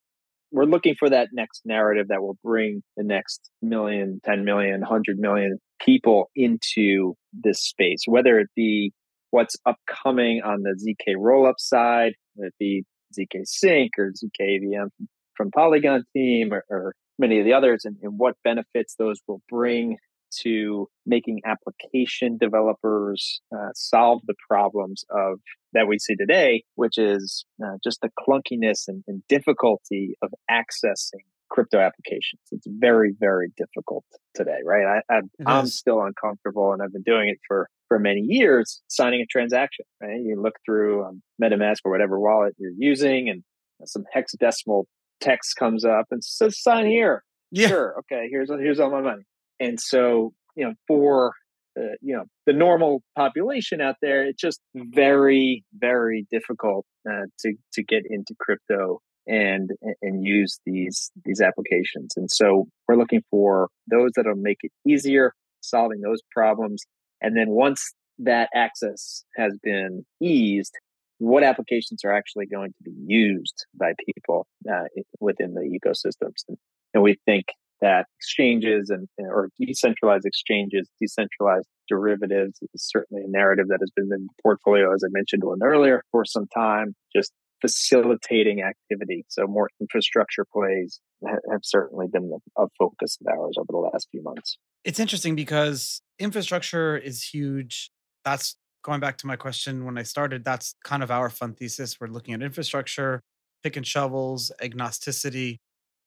We're 0.52 0.64
looking 0.64 0.94
for 0.98 1.08
that 1.08 1.28
next 1.32 1.62
narrative 1.64 2.08
that 2.08 2.22
will 2.22 2.36
bring 2.44 2.82
the 2.96 3.04
next 3.04 3.50
million, 3.62 4.20
10 4.24 4.44
million, 4.44 4.80
100 4.80 5.18
million 5.18 5.58
people 5.80 6.30
into 6.36 7.14
this 7.32 7.60
space, 7.64 8.02
whether 8.06 8.38
it 8.38 8.48
be 8.54 8.92
what's 9.30 9.56
upcoming 9.66 10.42
on 10.44 10.62
the 10.62 10.76
ZK 10.76 11.16
rollup 11.16 11.54
side, 11.58 12.12
whether 12.34 12.48
it 12.48 12.54
be 12.58 12.84
ZK 13.18 13.46
Sync 13.46 13.92
or 13.98 14.12
ZK 14.12 14.58
EVM 14.58 14.88
from 15.34 15.50
Polygon 15.50 16.04
team 16.14 16.52
or, 16.52 16.64
or 16.68 16.94
many 17.18 17.38
of 17.38 17.46
the 17.46 17.54
others, 17.54 17.84
and, 17.84 17.96
and 18.02 18.18
what 18.18 18.34
benefits 18.44 18.94
those 18.98 19.18
will 19.26 19.40
bring 19.48 19.96
to 20.40 20.88
making 21.06 21.40
application 21.44 22.38
developers 22.38 23.40
uh, 23.54 23.68
solve 23.74 24.20
the 24.26 24.34
problems 24.48 25.04
of 25.10 25.38
that 25.72 25.86
we 25.88 25.98
see 25.98 26.16
today, 26.16 26.64
which 26.74 26.98
is 26.98 27.44
uh, 27.64 27.76
just 27.82 28.00
the 28.02 28.10
clunkiness 28.18 28.88
and, 28.88 29.02
and, 29.06 29.22
difficulty 29.28 30.14
of 30.22 30.30
accessing 30.50 31.24
crypto 31.50 31.78
applications. 31.78 32.40
It's 32.50 32.66
very, 32.68 33.14
very 33.18 33.52
difficult 33.56 34.04
today, 34.34 34.58
right? 34.64 35.02
I, 35.10 35.20
am 35.46 35.66
still 35.66 36.02
uncomfortable, 36.02 36.72
and 36.72 36.82
I've 36.82 36.92
been 36.92 37.02
doing 37.02 37.28
it 37.28 37.38
for 37.46 37.68
for 37.88 37.98
many 37.98 38.20
years 38.20 38.80
signing 38.88 39.20
a 39.20 39.26
transaction, 39.26 39.84
right? 40.00 40.18
You 40.18 40.40
look 40.40 40.54
through 40.64 41.04
um, 41.04 41.22
MetaMask 41.42 41.78
or 41.84 41.92
whatever 41.92 42.18
wallet 42.18 42.54
you're 42.58 42.72
using 42.74 43.28
and 43.28 43.42
some 43.84 44.04
hexadecimal 44.16 44.84
text 45.20 45.56
comes 45.56 45.84
up 45.84 46.06
and 46.10 46.24
says 46.24 46.60
sign 46.60 46.86
here. 46.86 47.22
Yeah. 47.50 47.68
Sure. 47.68 47.98
Okay. 47.98 48.28
Here's, 48.30 48.48
here's 48.48 48.80
all 48.80 48.90
my 48.90 49.02
money. 49.02 49.24
And 49.62 49.80
so, 49.80 50.32
you 50.56 50.64
know, 50.64 50.74
for 50.86 51.32
uh, 51.78 51.96
you 52.02 52.14
know 52.14 52.24
the 52.44 52.52
normal 52.52 53.02
population 53.16 53.80
out 53.80 53.96
there 54.02 54.26
it's 54.26 54.42
just 54.42 54.60
very 54.74 55.64
very 55.74 56.26
difficult 56.30 56.84
uh, 57.10 57.24
to 57.38 57.54
to 57.72 57.82
get 57.82 58.02
into 58.10 58.34
crypto 58.38 59.00
and 59.26 59.70
and 60.02 60.22
use 60.22 60.60
these 60.66 61.10
these 61.24 61.40
applications 61.40 62.12
and 62.18 62.30
so 62.30 62.66
we're 62.86 62.96
looking 62.96 63.22
for 63.30 63.70
those 63.90 64.10
that'll 64.14 64.34
make 64.34 64.58
it 64.62 64.72
easier 64.86 65.32
solving 65.62 66.02
those 66.02 66.20
problems 66.34 66.84
and 67.22 67.34
then 67.34 67.48
once 67.48 67.94
that 68.18 68.48
access 68.54 69.24
has 69.36 69.56
been 69.62 70.04
eased, 70.20 70.74
what 71.18 71.44
applications 71.44 72.04
are 72.04 72.12
actually 72.12 72.46
going 72.46 72.70
to 72.70 72.90
be 72.90 72.94
used 73.06 73.66
by 73.78 73.92
people 74.14 74.46
uh, 74.70 74.84
within 75.20 75.54
the 75.54 75.60
ecosystems? 75.60 76.42
And, 76.48 76.58
and 76.94 77.02
we 77.02 77.16
think 77.24 77.46
that 77.82 78.06
exchanges 78.18 78.88
and 78.88 79.08
or 79.18 79.50
decentralized 79.60 80.24
exchanges, 80.24 80.88
decentralized 81.00 81.66
derivatives 81.88 82.58
is 82.72 82.88
certainly 82.88 83.24
a 83.24 83.30
narrative 83.30 83.66
that 83.68 83.78
has 83.80 83.90
been 83.94 84.04
in 84.04 84.26
the 84.26 84.42
portfolio, 84.42 84.94
as 84.94 85.02
I 85.04 85.08
mentioned 85.10 85.42
one 85.44 85.58
earlier, 85.62 86.02
for 86.10 86.24
some 86.24 86.46
time. 86.54 86.94
Just 87.14 87.32
facilitating 87.60 88.62
activity. 88.62 89.24
So 89.28 89.46
more 89.46 89.68
infrastructure 89.80 90.44
plays 90.52 91.00
have 91.24 91.60
certainly 91.62 92.06
been 92.10 92.30
a 92.58 92.66
focus 92.78 93.18
of 93.20 93.32
ours 93.32 93.56
over 93.58 93.68
the 93.70 93.90
last 93.92 94.08
few 94.10 94.22
months. 94.22 94.58
It's 94.84 94.98
interesting 94.98 95.36
because 95.36 96.02
infrastructure 96.18 96.96
is 96.96 97.22
huge. 97.22 97.90
That's 98.24 98.56
going 98.82 98.98
back 98.98 99.16
to 99.18 99.28
my 99.28 99.36
question 99.36 99.84
when 99.84 99.96
I 99.96 100.02
started. 100.02 100.44
That's 100.44 100.74
kind 100.84 101.04
of 101.04 101.10
our 101.12 101.30
fun 101.30 101.54
thesis. 101.54 102.00
We're 102.00 102.08
looking 102.08 102.34
at 102.34 102.42
infrastructure, 102.42 103.22
pick 103.62 103.76
and 103.76 103.86
shovels, 103.86 104.50
agnosticity. 104.60 105.58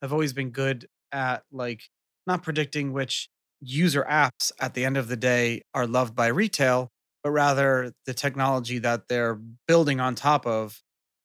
I've 0.01 0.11
always 0.11 0.33
been 0.33 0.49
good 0.49 0.87
at 1.15 1.43
like 1.51 1.81
not 2.27 2.43
predicting 2.43 2.91
which 2.91 3.29
user 3.61 4.05
apps 4.07 4.51
at 4.59 4.73
the 4.73 4.85
end 4.85 4.97
of 4.97 5.07
the 5.07 5.15
day 5.15 5.61
are 5.73 5.87
loved 5.87 6.15
by 6.15 6.27
retail, 6.27 6.91
but 7.23 7.31
rather 7.31 7.93
the 8.05 8.13
technology 8.13 8.79
that 8.79 9.07
they're 9.07 9.39
building 9.67 9.99
on 9.99 10.13
top 10.13 10.45
of 10.45 10.81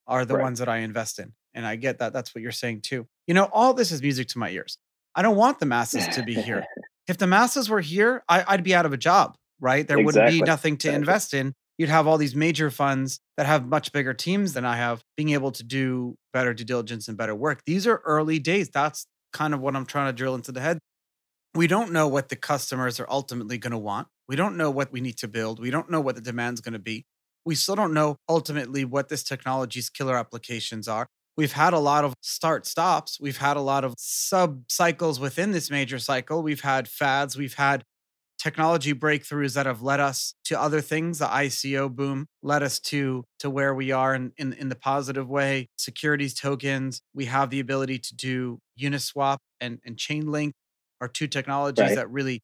are 0.07 0.24
the 0.24 0.37
right. 0.37 0.42
ones 0.42 0.61
that 0.61 0.68
I 0.68 0.79
invest 0.79 1.18
in. 1.18 1.33
And 1.53 1.66
I 1.66 1.76
get 1.76 1.98
that. 1.98 2.12
That's 2.12 2.35
what 2.35 2.42
you're 2.42 2.53
saying 2.53 2.83
too. 2.83 3.07
You 3.26 3.35
know, 3.35 3.48
all 3.53 3.74
this 3.74 3.90
is 3.90 4.00
music 4.00 4.29
to 4.29 4.38
my 4.38 4.50
ears. 4.50 4.79
I 5.14 5.22
don't 5.22 5.37
want 5.37 5.59
the 5.59 5.66
masses 5.66 6.07
to 6.09 6.22
be 6.22 6.35
here. 6.35 6.64
if 7.09 7.18
the 7.18 7.26
masses 7.26 7.68
were 7.68 7.81
here, 7.81 8.22
I, 8.29 8.44
would 8.53 8.62
be 8.62 8.74
out 8.74 8.87
of 8.87 8.92
a 8.92 8.96
job, 8.96 9.37
right? 9.61 9.87
There 9.87 9.98
exactly. 9.98 10.22
wouldn't 10.22 10.40
be 10.40 10.46
nothing 10.46 10.76
to 10.79 10.88
exactly. 10.88 10.96
invest 10.96 11.35
in. 11.35 11.55
You'd 11.76 11.88
have 11.88 12.07
all 12.07 12.18
these 12.18 12.37
major 12.37 12.70
funds 12.70 13.20
that 13.37 13.46
have 13.46 13.66
much 13.66 13.92
bigger 13.92 14.14
teams 14.14 14.53
than 14.53 14.64
I 14.64 14.76
have, 14.76 15.03
being 15.16 15.31
able 15.31 15.50
to 15.53 15.64
do 15.64 16.16
better 16.33 16.55
due 16.55 16.64
diligence 16.64 17.09
and 17.09 17.16
better 17.16 17.35
work. 17.35 17.62
These 17.64 17.87
are 17.87 18.03
early 18.05 18.38
days. 18.38 18.68
That's 18.68 19.07
kind 19.33 19.55
of 19.55 19.61
what 19.61 19.77
I'm 19.77 19.87
trying 19.87 20.09
to 20.09 20.12
drill 20.12 20.35
into 20.35 20.53
the 20.53 20.61
head. 20.61 20.79
We 21.55 21.66
don't 21.66 21.93
know 21.93 22.07
what 22.07 22.29
the 22.29 22.37
customers 22.37 23.01
are 23.01 23.07
ultimately 23.11 23.59
going 23.59 23.73
to 23.73 23.79
want. 23.79 24.09
We 24.29 24.37
don't 24.37 24.57
know 24.57 24.71
what 24.71 24.93
we 24.93 25.01
need 25.01 25.19
to 25.19 25.29
build. 25.29 25.59
We 25.59 25.71
don't 25.71 25.90
know 25.90 26.01
what 26.01 26.14
the 26.14 26.21
demand's 26.21 26.61
going 26.61 26.75
to 26.75 26.79
be. 26.79 27.05
We 27.45 27.55
still 27.55 27.75
don't 27.75 27.95
know 27.95 28.16
ultimately 28.29 28.85
what 28.85 29.09
this 29.09 29.25
technology's 29.25 29.90
killer 29.90 30.16
applications 30.16 30.87
are. 30.87 31.07
We've 31.37 31.53
had 31.53 31.73
a 31.73 31.79
lot 31.79 32.05
of 32.05 32.14
start 32.21 32.66
stops. 32.66 33.19
We've 33.21 33.38
had 33.38 33.57
a 33.57 33.61
lot 33.61 33.85
of 33.85 33.95
sub 33.97 34.64
cycles 34.69 35.19
within 35.19 35.53
this 35.53 35.71
major 35.71 35.99
cycle. 35.99 36.43
We've 36.43 36.61
had 36.61 36.87
fads. 36.87 37.37
We've 37.37 37.55
had 37.55 37.83
technology 38.40 38.94
breakthroughs 38.94 39.55
that 39.55 39.66
have 39.66 39.83
led 39.83 40.00
us 40.00 40.35
to 40.46 40.61
other 40.61 40.81
things. 40.81 41.18
The 41.18 41.26
ICO 41.26 41.88
boom 41.88 42.26
led 42.42 42.62
us 42.62 42.81
to 42.81 43.24
to 43.40 43.50
where 43.50 43.74
we 43.74 43.92
are 43.92 44.14
in, 44.14 44.33
in, 44.38 44.53
in 44.55 44.68
the 44.70 44.76
positive 44.76 45.29
way. 45.29 45.68
Securities 45.76 46.35
tokens, 46.35 47.03
we 47.14 47.26
have 47.26 47.50
the 47.50 47.61
ability 47.61 47.98
to 47.98 48.16
do 48.16 48.59
Uniswap 48.81 49.38
and, 49.61 49.81
and 49.85 49.96
Chainlink 49.96 50.53
are 51.00 51.09
two 51.09 51.26
technologies 51.29 51.83
Right. 51.90 51.94
that 51.94 52.11
really 52.11 52.42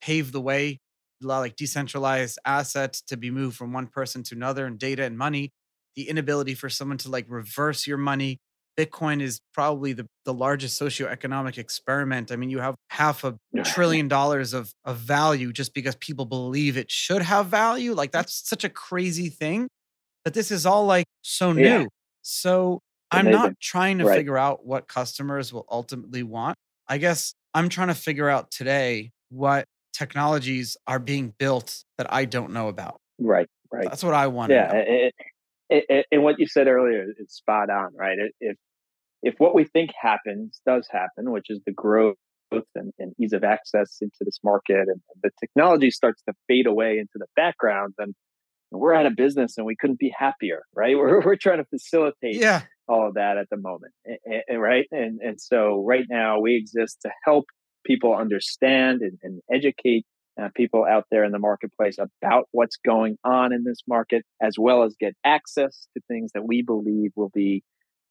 pave 0.00 0.32
the 0.32 0.40
way, 0.40 0.78
allow 1.22 1.40
like 1.40 1.56
decentralized 1.56 2.38
assets 2.44 3.02
to 3.02 3.16
be 3.16 3.30
moved 3.30 3.56
from 3.56 3.72
one 3.72 3.86
person 3.86 4.22
to 4.24 4.34
another 4.34 4.66
and 4.66 4.78
data 4.78 5.04
and 5.04 5.16
money. 5.18 5.50
The 5.96 6.08
inability 6.08 6.54
for 6.54 6.68
someone 6.70 6.98
to 6.98 7.10
like 7.10 7.26
reverse 7.28 7.86
your 7.86 7.98
money. 7.98 8.38
Bitcoin 8.78 9.20
is 9.20 9.40
probably 9.52 9.92
the, 9.92 10.06
the 10.24 10.32
largest 10.32 10.80
socioeconomic 10.80 11.58
experiment. 11.58 12.32
I 12.32 12.36
mean, 12.36 12.50
you 12.50 12.60
have 12.60 12.74
half 12.88 13.24
a 13.24 13.36
trillion 13.64 14.08
dollars 14.08 14.54
of, 14.54 14.72
of 14.84 14.96
value 14.96 15.52
just 15.52 15.74
because 15.74 15.96
people 15.96 16.24
believe 16.24 16.76
it 16.76 16.90
should 16.90 17.22
have 17.22 17.46
value. 17.46 17.92
Like 17.94 18.12
that's 18.12 18.48
such 18.48 18.64
a 18.64 18.68
crazy 18.68 19.28
thing. 19.28 19.68
But 20.24 20.34
this 20.34 20.50
is 20.50 20.66
all 20.66 20.86
like 20.86 21.06
so 21.22 21.52
new. 21.52 21.62
Yeah. 21.62 21.84
So 22.22 22.80
I'm 23.10 23.30
not 23.30 23.58
trying 23.60 23.98
to 23.98 24.04
Right. 24.04 24.16
figure 24.16 24.38
out 24.38 24.64
what 24.64 24.86
customers 24.88 25.52
will 25.52 25.66
ultimately 25.70 26.22
want. 26.22 26.56
I 26.88 26.98
guess 26.98 27.34
I'm 27.54 27.68
trying 27.68 27.88
to 27.88 27.94
figure 27.94 28.28
out 28.28 28.50
today 28.50 29.10
what 29.30 29.64
technologies 29.92 30.76
are 30.86 30.98
being 30.98 31.34
built 31.38 31.82
that 31.98 32.12
I 32.12 32.24
don't 32.24 32.52
know 32.52 32.68
about. 32.68 33.00
Right. 33.18 33.46
Right. 33.72 33.84
That's 33.88 34.02
what 34.04 34.14
I 34.14 34.26
want 34.28 34.50
to 34.50 34.54
yeah 34.56 34.72
know. 34.72 34.78
it, 34.78 34.88
it, 34.88 35.04
it, 35.06 35.14
and 36.10 36.22
what 36.22 36.38
you 36.38 36.46
said 36.46 36.66
earlier 36.66 37.04
is 37.18 37.32
spot 37.34 37.70
on 37.70 37.90
right? 37.96 38.18
If 38.40 38.56
if 39.22 39.34
what 39.38 39.54
we 39.54 39.64
think 39.64 39.90
happens 40.00 40.60
does 40.66 40.88
happen 40.90 41.30
which 41.30 41.46
is 41.50 41.60
the 41.66 41.72
growth 41.72 42.16
and, 42.74 42.92
and 42.98 43.12
ease 43.20 43.32
of 43.32 43.44
access 43.44 43.98
into 44.00 44.16
this 44.22 44.38
market 44.42 44.88
and 44.88 45.00
the 45.22 45.30
technology 45.38 45.90
starts 45.90 46.20
to 46.28 46.34
fade 46.48 46.66
away 46.66 46.98
into 46.98 47.14
the 47.14 47.26
background 47.36 47.94
then 47.98 48.12
we're 48.72 48.94
out 48.94 49.06
of 49.06 49.14
business 49.16 49.54
and 49.56 49.66
we 49.66 49.76
couldn't 49.78 49.98
be 49.98 50.12
happier 50.16 50.62
right? 50.74 50.96
We're, 51.00 51.20
we're 51.24 51.36
trying 51.36 51.58
to 51.58 51.64
facilitate 51.66 52.36
Yeah. 52.36 52.62
all 52.88 53.06
of 53.08 53.14
that 53.14 53.36
at 53.36 53.48
the 53.50 53.56
moment 53.56 53.92
right? 54.52 54.86
And 54.90 55.20
and 55.20 55.40
so 55.40 55.84
right 55.86 56.06
now 56.08 56.40
we 56.40 56.56
exist 56.56 56.98
to 57.02 57.10
help 57.24 57.44
people 57.86 58.14
understand 58.14 59.00
and, 59.02 59.18
and 59.22 59.40
educate 59.52 60.04
uh, 60.40 60.48
people 60.54 60.84
out 60.84 61.04
there 61.10 61.24
in 61.24 61.32
the 61.32 61.38
marketplace 61.38 61.96
about 61.98 62.48
what's 62.52 62.76
going 62.84 63.16
on 63.24 63.52
in 63.52 63.64
this 63.64 63.80
market 63.86 64.24
as 64.42 64.54
well 64.58 64.82
as 64.84 64.94
get 64.98 65.14
access 65.24 65.86
to 65.96 66.02
things 66.08 66.30
that 66.34 66.46
we 66.46 66.62
believe 66.62 67.10
will 67.16 67.30
be 67.34 67.62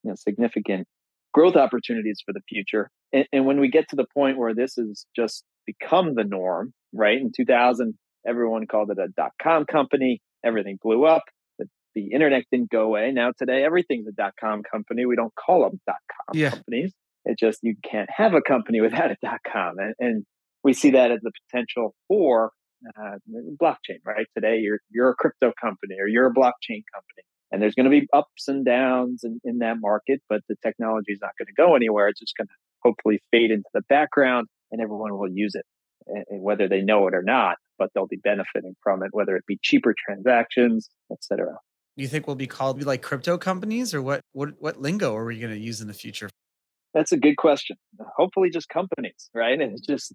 you 0.03 0.09
know, 0.11 0.15
significant 0.15 0.87
growth 1.33 1.55
opportunities 1.55 2.21
for 2.25 2.33
the 2.33 2.41
future. 2.47 2.89
And, 3.13 3.25
and 3.31 3.45
when 3.45 3.59
we 3.59 3.69
get 3.69 3.89
to 3.89 3.95
the 3.95 4.05
point 4.13 4.37
where 4.37 4.53
this 4.53 4.75
has 4.75 5.05
just 5.15 5.43
become 5.65 6.15
the 6.15 6.23
norm 6.23 6.73
right 6.93 7.19
in 7.19 7.31
2000 7.35 7.93
everyone 8.27 8.65
called 8.67 8.89
it 8.91 8.97
a 8.99 9.07
dot-com 9.15 9.65
company 9.65 10.19
everything 10.43 10.79
blew 10.81 11.05
up 11.05 11.21
the, 11.59 11.67
the 11.93 12.11
internet 12.11 12.43
didn't 12.51 12.71
go 12.71 12.83
away. 12.83 13.11
Now 13.11 13.31
today 13.37 13.63
everything's 13.63 14.07
a 14.07 14.11
dot-com 14.11 14.63
company. 14.63 15.05
We 15.05 15.15
don't 15.15 15.33
call 15.35 15.61
them 15.69 15.79
dot-com 15.85 16.39
Yeah. 16.39 16.51
companies. 16.51 16.93
It 17.25 17.37
just 17.37 17.59
you 17.61 17.75
can't 17.83 18.09
have 18.15 18.33
a 18.33 18.41
company 18.41 18.81
without 18.87 19.11
a 19.11 19.17
dot-com. 19.21 19.77
And, 19.79 19.93
and 19.99 20.25
we 20.63 20.73
see 20.73 20.91
that 20.91 21.11
as 21.11 21.19
the 21.21 21.31
potential 21.47 21.95
for 22.07 22.51
uh, 22.97 23.17
blockchain 23.61 23.99
right? 24.05 24.27
Today 24.35 24.59
you're 24.59 24.79
you're 24.89 25.09
a 25.09 25.15
crypto 25.15 25.51
company 25.59 25.95
or 25.99 26.07
you're 26.07 26.27
a 26.27 26.33
blockchain 26.33 26.83
company 26.93 27.23
and 27.51 27.61
there's 27.61 27.75
going 27.75 27.85
to 27.85 27.89
be 27.89 28.07
ups 28.13 28.47
and 28.47 28.65
downs 28.65 29.23
in, 29.23 29.39
in 29.43 29.59
that 29.59 29.77
market 29.79 30.21
but 30.29 30.41
the 30.47 30.55
technology 30.63 31.11
is 31.11 31.19
not 31.21 31.31
going 31.37 31.47
to 31.47 31.53
go 31.53 31.75
anywhere. 31.75 32.07
It's 32.07 32.19
just 32.19 32.37
going 32.37 32.47
to 32.47 32.53
hopefully 32.83 33.21
fade 33.31 33.51
into 33.51 33.69
the 33.73 33.81
background 33.89 34.47
and 34.71 34.81
everyone 34.81 35.17
will 35.17 35.29
use 35.29 35.55
it 35.55 35.65
and, 36.07 36.41
whether 36.41 36.67
they 36.67 36.81
know 36.81 37.07
it 37.07 37.13
or 37.13 37.23
not 37.23 37.57
but 37.77 37.89
they'll 37.93 38.07
be 38.07 38.19
benefiting 38.23 38.75
from 38.81 39.03
it 39.03 39.09
whether 39.11 39.35
it 39.35 39.45
be 39.45 39.59
cheaper 39.61 39.93
transactions 40.05 40.89
etc 41.11 41.57
Do 41.97 42.03
you 42.03 42.07
think 42.07 42.27
we'll 42.27 42.37
be 42.37 42.47
called 42.47 42.81
like 42.83 43.01
crypto 43.01 43.37
companies 43.37 43.93
or 43.93 44.01
what 44.01 44.21
what 44.31 44.49
what 44.59 44.79
lingo 44.79 45.15
are 45.15 45.25
we 45.25 45.39
going 45.39 45.53
to 45.53 45.59
use 45.59 45.81
in 45.81 45.87
the 45.87 45.93
future? 45.93 46.29
that's 46.93 47.11
a 47.11 47.17
good 47.17 47.37
question. 47.37 47.77
Hopefully 48.17 48.49
just 48.49 48.69
companies 48.69 49.29
right? 49.33 49.59
And 49.59 49.71
it's 49.73 49.85
just 49.85 50.13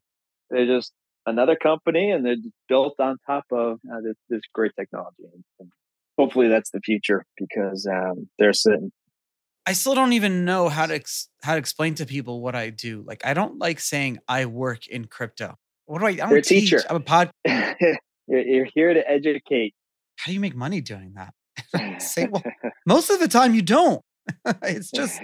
they're 0.55 0.67
just 0.67 0.93
another 1.27 1.57
company 1.57 2.11
and 2.11 2.25
they're 2.25 2.37
built 2.69 2.95
on 3.01 3.17
top 3.27 3.45
of 3.51 3.79
uh, 3.93 4.01
this, 4.03 4.15
this 4.29 4.41
great 4.55 4.73
technology 4.79 5.25
and, 5.61 5.71
hopefully 6.17 6.47
that's 6.49 6.71
the 6.71 6.81
future 6.81 7.25
because 7.37 7.89
um, 7.93 8.29
they're 8.39 8.53
sitting 8.53 8.93
I 9.67 9.73
still 9.73 9.95
don't 9.97 10.13
even 10.13 10.45
know 10.45 10.69
how 10.69 10.87
to 10.87 10.95
ex- 10.95 11.29
how 11.43 11.53
to 11.55 11.59
explain 11.59 11.95
to 11.97 12.05
people 12.07 12.41
what 12.43 12.55
I 12.55 12.69
do. 12.69 13.03
Like 13.07 13.25
I 13.27 13.33
don't 13.33 13.59
like 13.59 13.81
saying 13.81 14.19
I 14.29 14.45
work 14.45 14.87
in 14.87 15.07
crypto. 15.07 15.55
What 15.87 16.01
do 16.01 16.07
I? 16.07 16.11
I 16.11 16.15
don't 16.17 16.31
You're 16.31 16.39
a 16.39 16.43
teach. 16.43 16.65
teacher. 16.71 16.83
I'm 16.91 16.97
a 16.97 17.01
pod. 17.01 17.31
you're, 17.47 17.97
you're 18.29 18.67
here 18.75 18.93
to 18.93 19.11
educate 19.11 19.75
How 20.19 20.27
do 20.29 20.35
you 20.35 20.41
make 20.41 20.55
money 20.55 20.81
doing 20.83 21.15
that? 21.17 21.33
Say, 22.03 22.29
well, 22.31 22.43
most 22.87 23.09
of 23.11 23.21
the 23.21 23.27
time 23.29 23.55
you 23.55 23.63
don't. 23.63 24.03
it's 24.63 24.91
just 24.91 25.19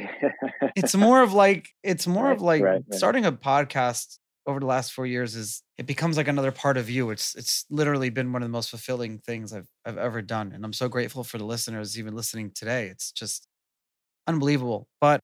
it's 0.74 0.94
more 0.94 1.22
of 1.22 1.32
like 1.34 1.68
it's 1.82 2.06
more 2.06 2.24
Right, 2.28 2.36
of 2.36 2.40
like 2.42 2.62
right, 2.62 2.72
right. 2.72 2.94
starting 2.94 3.26
a 3.26 3.32
podcast 3.32 4.18
over 4.46 4.60
the 4.60 4.66
last 4.66 4.92
four 4.92 5.06
years 5.06 5.36
is 5.36 5.62
it 5.78 5.86
becomes 5.86 6.16
like 6.16 6.28
another 6.28 6.52
part 6.52 6.76
of 6.76 6.88
you. 6.88 7.10
It's 7.10 7.34
it's 7.34 7.64
literally 7.70 8.10
been 8.10 8.32
one 8.32 8.42
of 8.42 8.48
the 8.48 8.52
most 8.52 8.70
fulfilling 8.70 9.18
things 9.18 9.52
I've 9.52 9.68
I've 9.84 9.98
ever 9.98 10.22
done. 10.22 10.52
And 10.52 10.64
I'm 10.64 10.72
so 10.72 10.88
grateful 10.88 11.24
for 11.24 11.38
the 11.38 11.44
listeners 11.44 11.98
even 11.98 12.14
listening 12.14 12.52
today. 12.54 12.86
It's 12.86 13.12
just 13.12 13.46
unbelievable. 14.26 14.88
But 15.00 15.20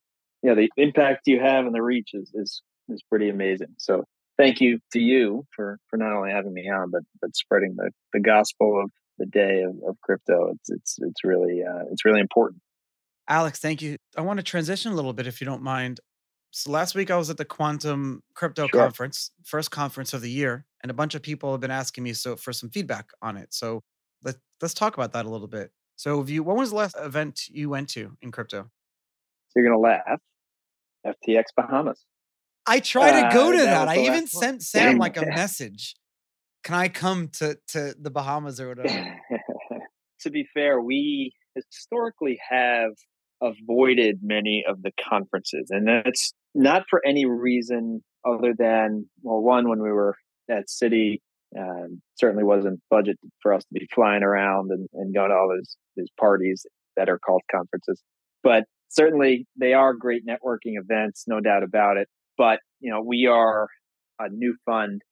yeah 0.46 0.54
the 0.54 0.70
impact 0.76 1.26
you 1.26 1.40
have 1.40 1.66
and 1.66 1.74
the 1.74 1.82
reach 1.82 2.10
is, 2.14 2.30
is 2.34 2.62
is 2.88 3.02
pretty 3.10 3.28
amazing 3.28 3.74
so 3.78 4.04
thank 4.38 4.60
you 4.60 4.78
to 4.92 5.00
you 5.00 5.44
for 5.54 5.78
for 5.88 5.96
not 5.96 6.12
only 6.12 6.30
having 6.30 6.54
me 6.54 6.68
on 6.70 6.90
but 6.90 7.02
but 7.20 7.34
spreading 7.34 7.74
the 7.76 7.90
the 8.12 8.20
gospel 8.20 8.80
of 8.80 8.90
the 9.18 9.26
day 9.26 9.62
of, 9.62 9.74
of 9.88 9.96
crypto 10.02 10.52
it's 10.52 10.70
it's 10.70 10.96
it's 11.00 11.24
really 11.24 11.62
uh, 11.62 11.84
it's 11.90 12.04
really 12.04 12.20
important 12.20 12.60
Alex, 13.28 13.58
thank 13.58 13.82
you. 13.82 13.96
I 14.16 14.20
want 14.20 14.36
to 14.36 14.44
transition 14.44 14.92
a 14.92 14.94
little 14.94 15.12
bit 15.12 15.26
if 15.26 15.40
you 15.40 15.46
don't 15.46 15.60
mind. 15.60 15.98
So 16.56 16.70
last 16.70 16.94
week 16.94 17.10
I 17.10 17.18
was 17.18 17.28
at 17.28 17.36
the 17.36 17.44
Quantum 17.44 18.22
Crypto 18.32 18.66
Sure. 18.66 18.80
Conference, 18.80 19.30
first 19.44 19.70
conference 19.70 20.14
of 20.14 20.22
the 20.22 20.30
year, 20.30 20.64
and 20.82 20.90
a 20.90 20.94
bunch 20.94 21.14
of 21.14 21.20
people 21.20 21.52
have 21.52 21.60
been 21.60 21.70
asking 21.70 22.02
me 22.02 22.14
so 22.14 22.34
for 22.34 22.50
some 22.54 22.70
feedback 22.70 23.10
on 23.20 23.36
it. 23.36 23.52
So 23.52 23.82
let, 24.24 24.36
let's 24.62 24.72
talk 24.72 24.94
about 24.96 25.12
that 25.12 25.26
a 25.26 25.28
little 25.28 25.48
bit. 25.48 25.70
So 25.96 26.16
have 26.18 26.30
you 26.30 26.42
when 26.42 26.56
was 26.56 26.70
the 26.70 26.76
last 26.76 26.96
event 26.98 27.42
you 27.50 27.68
went 27.68 27.90
to 27.90 28.16
in 28.22 28.32
crypto? 28.32 28.70
so 29.48 29.60
you're 29.60 29.66
gonna 29.68 29.78
laugh 29.78 30.18
ftx 31.06 31.44
bahamas 31.54 32.04
I 32.66 32.80
try 32.80 33.22
to 33.22 33.34
go 33.34 33.48
Uh, 33.48 33.52
to 33.52 33.58
that 33.58 33.64
that. 33.86 33.88
I 33.88 33.98
even 33.98 34.26
sent 34.26 34.62
Sam 34.62 34.96
like 34.96 35.18
a 35.18 35.26
message. 35.26 35.94
Can 36.64 36.74
I 36.74 36.88
come 36.88 37.28
to 37.34 37.58
to 37.68 37.94
the 38.00 38.10
Bahamas 38.10 38.58
or 38.60 38.68
whatever? 38.74 39.14
to 40.20 40.30
be 40.30 40.48
fair, 40.54 40.80
we 40.80 41.32
historically 41.54 42.38
have 42.48 42.92
avoided 43.42 44.18
many 44.22 44.64
of 44.68 44.82
the 44.82 44.92
conferences, 45.08 45.68
and 45.70 45.86
that's 45.86 46.32
not 46.54 46.84
for 46.88 47.04
any 47.06 47.26
reason 47.26 48.02
other 48.26 48.54
than 48.56 49.08
well, 49.22 49.40
one 49.40 49.68
when 49.68 49.82
we 49.82 49.90
were 49.90 50.16
at 50.50 50.64
Citi, 50.68 51.20
um, 51.58 52.00
certainly 52.16 52.44
wasn't 52.44 52.80
budget 52.90 53.18
for 53.42 53.52
us 53.52 53.62
to 53.62 53.68
be 53.72 53.88
flying 53.94 54.22
around 54.22 54.70
and, 54.70 54.88
and 54.94 55.14
going 55.14 55.30
to 55.30 55.36
all 55.36 55.48
those 55.48 55.76
these 55.96 56.10
parties 56.18 56.66
that 56.96 57.08
are 57.08 57.18
called 57.18 57.42
conferences, 57.50 58.02
but 58.42 58.64
certainly 58.88 59.46
they 59.58 59.74
are 59.74 59.92
great 59.94 60.22
networking 60.26 60.78
events, 60.80 61.24
no 61.26 61.40
doubt 61.40 61.62
about 61.62 61.96
it. 61.96 62.08
But 62.38 62.60
you 62.80 62.90
know, 62.90 63.02
we 63.02 63.26
are 63.26 63.68
a 64.18 64.28
new 64.30 64.56
fund 64.64 65.02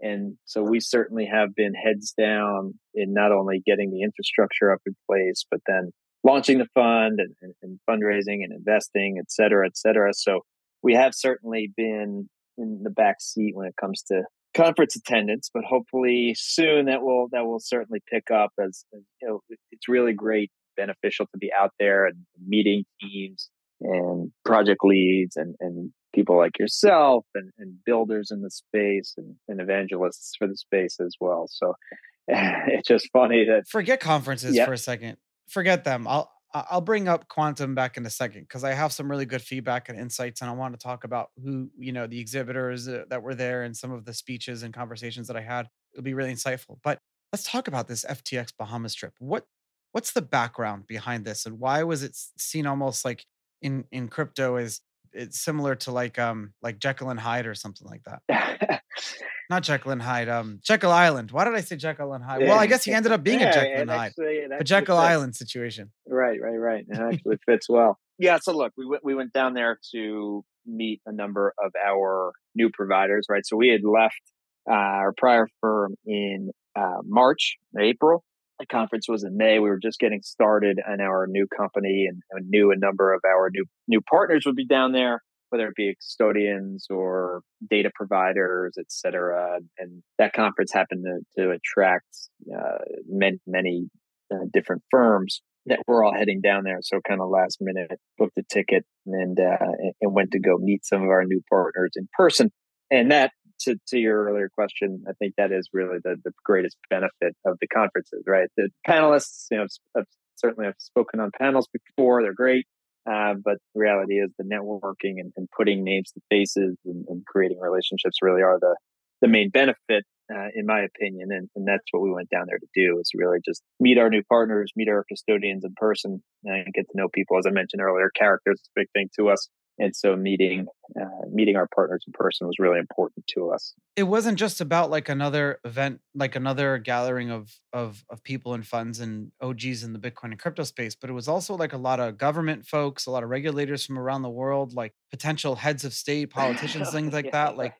and 0.00 0.36
so 0.44 0.62
we 0.62 0.80
certainly 0.80 1.26
have 1.26 1.54
been 1.54 1.74
heads 1.74 2.12
down 2.18 2.74
in 2.94 3.14
not 3.14 3.32
only 3.32 3.62
getting 3.64 3.90
the 3.90 4.02
infrastructure 4.02 4.70
up 4.70 4.80
in 4.86 4.94
place, 5.08 5.44
but 5.50 5.60
then 5.66 5.90
launching 6.26 6.58
the 6.58 6.66
fund 6.74 7.20
and, 7.20 7.34
and, 7.40 7.54
and 7.62 7.78
fundraising 7.88 8.42
and 8.42 8.52
investing, 8.52 9.16
et 9.18 9.30
cetera, 9.30 9.66
et 9.66 9.76
cetera. 9.76 10.12
So 10.12 10.40
we 10.82 10.94
have 10.94 11.14
certainly 11.14 11.72
been 11.76 12.28
in 12.58 12.80
the 12.82 12.90
back 12.90 13.16
seat 13.20 13.54
when 13.54 13.66
it 13.68 13.74
comes 13.80 14.02
to 14.08 14.22
conference 14.56 14.96
attendance, 14.96 15.50
but 15.52 15.64
hopefully 15.64 16.34
soon 16.36 16.86
that 16.86 17.02
will 17.02 17.28
that 17.32 17.44
will 17.46 17.60
certainly 17.60 18.00
pick 18.10 18.30
up 18.30 18.50
as 18.58 18.84
you 18.92 19.28
know 19.28 19.40
it's 19.70 19.88
really 19.88 20.12
great 20.14 20.50
beneficial 20.76 21.26
to 21.26 21.38
be 21.38 21.50
out 21.58 21.72
there 21.78 22.06
and 22.06 22.16
meeting 22.46 22.84
teams 23.00 23.50
and 23.80 24.32
project 24.44 24.80
leads 24.82 25.36
and, 25.36 25.54
and 25.60 25.90
people 26.14 26.36
like 26.36 26.58
yourself 26.58 27.24
and, 27.34 27.50
and 27.58 27.74
builders 27.84 28.30
in 28.30 28.40
the 28.42 28.50
space 28.50 29.14
and, 29.18 29.34
and 29.48 29.60
evangelists 29.60 30.32
for 30.38 30.46
the 30.48 30.56
space 30.56 30.96
as 31.00 31.14
well. 31.20 31.46
So 31.50 31.74
it's 32.28 32.88
just 32.88 33.08
funny 33.12 33.44
that 33.44 33.68
Forget 33.68 34.00
conferences 34.00 34.54
Yep. 34.56 34.66
for 34.66 34.72
a 34.72 34.78
second. 34.78 35.16
Forget 35.48 35.84
them. 35.84 36.06
I'll 36.06 36.30
I'll 36.52 36.80
bring 36.80 37.08
up 37.08 37.28
quantum 37.28 37.74
back 37.74 37.96
in 37.96 38.06
a 38.06 38.10
second 38.10 38.42
because 38.42 38.64
I 38.64 38.72
have 38.72 38.92
some 38.92 39.10
really 39.10 39.26
good 39.26 39.42
feedback 39.42 39.88
and 39.88 39.98
insights, 39.98 40.40
and 40.40 40.50
I 40.50 40.54
want 40.54 40.78
to 40.78 40.82
talk 40.82 41.04
about 41.04 41.30
who 41.42 41.70
you 41.78 41.92
know 41.92 42.06
the 42.06 42.20
exhibitors 42.20 42.88
uh, 42.88 43.04
that 43.10 43.22
were 43.22 43.34
there 43.34 43.62
and 43.62 43.76
some 43.76 43.92
of 43.92 44.04
the 44.04 44.14
speeches 44.14 44.62
and 44.62 44.72
conversations 44.72 45.26
that 45.28 45.36
I 45.36 45.42
had. 45.42 45.68
It'll 45.92 46.04
be 46.04 46.14
really 46.14 46.32
insightful. 46.32 46.78
But 46.82 46.98
let's 47.32 47.44
talk 47.50 47.68
about 47.68 47.88
this 47.88 48.04
FTX 48.04 48.52
Bahamas 48.58 48.94
trip. 48.94 49.12
What 49.18 49.44
what's 49.92 50.12
the 50.12 50.22
background 50.22 50.86
behind 50.86 51.24
this, 51.24 51.46
and 51.46 51.58
why 51.58 51.82
was 51.82 52.02
it 52.02 52.16
seen 52.38 52.66
almost 52.66 53.04
like 53.04 53.24
in 53.60 53.84
in 53.90 54.08
crypto 54.08 54.56
as 54.56 54.80
it's 55.12 55.40
similar 55.40 55.74
to 55.74 55.90
like 55.90 56.18
um 56.18 56.52
like 56.62 56.78
Jekyll 56.78 57.10
and 57.10 57.20
Hyde 57.20 57.46
or 57.46 57.54
something 57.54 57.88
like 57.88 58.02
that? 58.04 58.82
not 59.50 59.62
Jekyll 59.62 59.92
and 59.92 60.02
Hyde. 60.02 60.28
Um, 60.28 60.60
Jekyll 60.62 60.90
Island. 60.90 61.30
Why 61.30 61.44
did 61.44 61.54
I 61.54 61.60
say 61.60 61.76
Jekyll 61.76 62.12
and 62.12 62.24
Hyde? 62.24 62.42
Well, 62.42 62.58
I 62.58 62.66
guess 62.66 62.84
he 62.84 62.92
ended 62.92 63.12
up 63.12 63.22
being 63.22 63.40
yeah, 63.40 63.50
a 63.50 63.54
Jekyll 63.54 63.80
and 63.80 63.90
Hyde, 63.90 64.06
actually, 64.08 64.38
a 64.58 64.64
Jekyll 64.64 64.96
fits. 64.96 65.06
Island 65.06 65.36
situation. 65.36 65.92
Right, 66.06 66.40
right, 66.40 66.56
right. 66.56 66.84
It 66.88 66.98
actually 66.98 67.36
fits 67.46 67.68
well. 67.68 67.98
Yeah. 68.18 68.38
So 68.40 68.56
look, 68.56 68.72
we 68.76 68.86
went 68.86 69.04
we 69.04 69.14
went 69.14 69.32
down 69.32 69.54
there 69.54 69.78
to 69.94 70.44
meet 70.66 71.00
a 71.06 71.12
number 71.12 71.54
of 71.62 71.72
our 71.86 72.32
new 72.54 72.70
providers. 72.72 73.26
Right. 73.28 73.46
So 73.46 73.56
we 73.56 73.68
had 73.68 73.84
left 73.84 74.20
uh, 74.68 74.74
our 74.74 75.12
prior 75.16 75.48
firm 75.60 75.94
in 76.04 76.50
uh, 76.74 77.02
March, 77.04 77.56
April. 77.78 78.24
The 78.58 78.66
conference 78.66 79.06
was 79.06 79.22
in 79.22 79.36
May. 79.36 79.58
We 79.58 79.68
were 79.68 79.78
just 79.78 79.98
getting 79.98 80.22
started 80.22 80.78
in 80.78 81.00
our 81.02 81.26
new 81.28 81.46
company, 81.46 82.06
and, 82.08 82.22
and 82.30 82.48
knew 82.48 82.72
a 82.72 82.76
number 82.76 83.12
of 83.12 83.20
our 83.26 83.50
new 83.52 83.66
new 83.86 84.00
partners 84.00 84.44
would 84.46 84.56
be 84.56 84.66
down 84.66 84.92
there 84.92 85.22
whether 85.50 85.68
it 85.68 85.74
be 85.76 85.94
custodians 85.94 86.86
or 86.90 87.42
data 87.70 87.90
providers, 87.94 88.74
et 88.78 88.86
cetera. 88.88 89.58
And 89.78 90.02
that 90.18 90.32
conference 90.32 90.72
happened 90.72 91.04
to, 91.04 91.42
to 91.42 91.50
attract 91.50 92.06
uh, 92.52 92.78
many, 93.08 93.38
many 93.46 93.88
uh, 94.32 94.46
different 94.52 94.82
firms 94.90 95.42
that 95.66 95.80
were 95.86 96.04
all 96.04 96.14
heading 96.14 96.40
down 96.40 96.64
there. 96.64 96.78
So 96.82 97.00
kind 97.06 97.20
of 97.20 97.28
last 97.28 97.58
minute 97.60 97.98
booked 98.18 98.38
a 98.38 98.42
ticket 98.42 98.84
and, 99.06 99.38
uh, 99.38 99.56
and 100.00 100.14
went 100.14 100.30
to 100.32 100.40
go 100.40 100.58
meet 100.58 100.84
some 100.84 101.02
of 101.02 101.08
our 101.08 101.24
new 101.24 101.42
partners 101.50 101.92
in 101.96 102.08
person. 102.12 102.50
And 102.90 103.10
that, 103.10 103.32
to, 103.60 103.76
to 103.88 103.98
your 103.98 104.24
earlier 104.26 104.48
question, 104.48 105.04
I 105.08 105.12
think 105.18 105.34
that 105.38 105.50
is 105.50 105.68
really 105.72 105.98
the, 106.04 106.16
the 106.24 106.32
greatest 106.44 106.76
benefit 106.90 107.34
of 107.44 107.56
the 107.60 107.66
conferences, 107.66 108.22
right? 108.26 108.48
The 108.56 108.68
panelists, 108.86 109.46
you 109.50 109.58
know, 109.58 109.66
I've, 109.96 110.04
certainly 110.36 110.68
I've 110.68 110.74
spoken 110.78 111.18
on 111.18 111.30
panels 111.36 111.66
before. 111.72 112.22
They're 112.22 112.34
great. 112.34 112.66
Uh, 113.08 113.34
but 113.42 113.58
the 113.74 113.80
reality 113.80 114.14
is 114.14 114.30
the 114.38 114.44
networking 114.44 115.20
and, 115.20 115.32
and 115.36 115.48
putting 115.56 115.84
names 115.84 116.10
to 116.12 116.20
faces 116.28 116.76
and, 116.84 117.04
and, 117.08 117.24
creating 117.24 117.60
relationships 117.60 118.18
really 118.20 118.42
are 118.42 118.58
the, 118.58 118.74
the 119.20 119.28
main 119.28 119.48
benefit, 119.48 120.04
uh, 120.32 120.48
in 120.56 120.66
my 120.66 120.80
opinion. 120.80 121.28
And, 121.30 121.48
and, 121.54 121.68
that's 121.68 121.84
what 121.92 122.02
we 122.02 122.10
went 122.10 122.30
down 122.30 122.46
there 122.48 122.58
to 122.58 122.66
do 122.74 122.98
is 122.98 123.12
really 123.14 123.38
just 123.44 123.62
meet 123.78 123.96
our 123.96 124.10
new 124.10 124.22
partners, 124.28 124.72
meet 124.74 124.88
our 124.88 125.04
custodians 125.08 125.64
in 125.64 125.72
person 125.76 126.20
and 126.44 126.74
get 126.74 126.86
to 126.90 126.96
know 126.96 127.08
people. 127.14 127.38
As 127.38 127.46
I 127.46 127.50
mentioned 127.50 127.80
earlier, 127.80 128.10
characters 128.10 128.58
is 128.60 128.68
a 128.76 128.80
big 128.80 128.88
thing 128.92 129.08
to 129.20 129.28
us 129.28 129.48
and 129.78 129.94
so 129.94 130.16
meeting 130.16 130.66
uh, 130.98 131.26
meeting 131.30 131.56
our 131.56 131.68
partners 131.74 132.04
in 132.06 132.12
person 132.12 132.46
was 132.46 132.58
really 132.58 132.78
important 132.78 133.26
to 133.28 133.50
us. 133.50 133.74
It 133.96 134.04
wasn't 134.04 134.38
just 134.38 134.60
about 134.60 134.90
like 134.90 135.08
another 135.08 135.58
event 135.64 136.00
like 136.14 136.36
another 136.36 136.78
gathering 136.78 137.30
of 137.30 137.52
of 137.72 138.04
of 138.10 138.22
people 138.22 138.54
and 138.54 138.66
funds 138.66 139.00
and 139.00 139.32
og's 139.40 139.82
in 139.82 139.92
the 139.92 139.98
bitcoin 139.98 140.30
and 140.30 140.38
crypto 140.38 140.62
space 140.62 140.94
but 140.94 141.10
it 141.10 141.12
was 141.12 141.28
also 141.28 141.54
like 141.54 141.72
a 141.72 141.76
lot 141.76 142.00
of 142.00 142.16
government 142.16 142.64
folks 142.64 143.06
a 143.06 143.10
lot 143.10 143.22
of 143.22 143.28
regulators 143.28 143.84
from 143.84 143.98
around 143.98 144.22
the 144.22 144.30
world 144.30 144.72
like 144.74 144.94
potential 145.10 145.56
heads 145.56 145.84
of 145.84 145.92
state 145.92 146.30
politicians 146.30 146.90
things 146.90 147.12
like 147.12 147.26
yeah, 147.26 147.30
that 147.32 147.56
like 147.56 147.74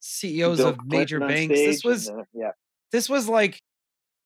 ceos 0.00 0.58
Bill 0.58 0.68
of 0.68 0.78
major 0.86 1.18
banks. 1.18 1.54
This 1.54 1.84
was 1.84 2.10
uh, 2.10 2.22
yeah. 2.32 2.52
this 2.92 3.08
was 3.08 3.28
like 3.28 3.60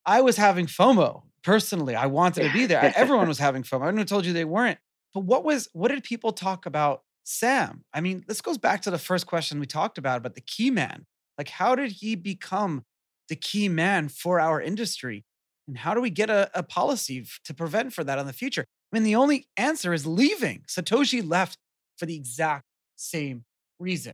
i 0.05 0.21
was 0.21 0.37
having 0.37 0.67
fomo 0.67 1.23
personally. 1.45 1.95
I 1.95 2.07
wanted 2.07 2.45
to 2.45 2.53
be 2.53 2.67
there. 2.67 2.93
Everyone 2.97 3.29
was 3.35 3.39
having 3.39 3.63
fomo. 3.63 3.83
I 3.83 3.85
don't 3.87 3.97
know 3.97 4.05
told 4.05 4.27
you 4.27 4.33
they 4.33 4.45
weren't. 4.45 4.79
But 5.13 5.21
what 5.21 5.45
was 5.45 5.69
what 5.73 5.89
did 5.89 6.03
people 6.03 6.33
talk 6.33 6.67
about 6.67 7.03
Sam, 7.25 7.85
I 7.93 8.01
mean, 8.01 8.25
this 8.29 8.41
goes 8.41 8.59
back 8.59 8.83
to 8.83 8.91
the 8.91 8.99
first 8.99 9.27
question 9.27 9.59
we 9.59 9.67
talked 9.67 9.99
about 9.99 10.19
about 10.19 10.35
the 10.35 10.41
key 10.43 10.71
man. 10.71 11.07
Like, 11.39 11.49
how 11.49 11.75
did 11.75 11.93
he 11.93 12.15
become 12.15 12.85
the 13.29 13.37
key 13.37 13.69
man 13.69 14.09
for 14.09 14.39
our 14.39 14.61
industry? 14.61 15.25
And 15.67 15.79
how 15.79 15.95
do 15.95 16.01
we 16.01 16.11
get 16.11 16.29
a, 16.29 16.51
a 16.55 16.63
policy 16.63 17.27
to 17.45 17.55
prevent 17.55 17.95
for 17.95 18.05
that 18.05 18.19
in 18.19 18.27
the 18.27 18.33
future? 18.33 18.67
I 18.93 18.97
mean, 18.97 19.05
the 19.05 19.17
only 19.17 19.47
answer 19.57 19.95
is 19.95 20.07
leaving. 20.07 20.65
Satoshi 20.69 21.27
left 21.27 21.59
for 21.97 22.07
the 22.07 22.15
exact 22.15 22.65
same 22.97 23.45
reason. 23.79 24.13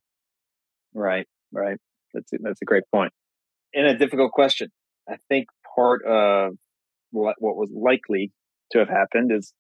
Right, 0.95 1.27
right. 1.53 1.79
That's 2.15 2.31
that's 2.41 2.63
a 2.63 2.65
great 2.65 2.85
point. 2.93 3.13
And 3.75 3.87
a 3.87 3.99
difficult 3.99 4.33
question. 4.33 4.69
I 5.09 5.17
think 5.29 5.49
part 5.77 6.05
of 6.05 6.55
what, 7.11 7.37
what 7.39 7.57
was 7.57 7.71
likely 7.73 8.33
to 8.73 8.79
have 8.79 8.89
happened 8.89 9.33
is 9.33 9.53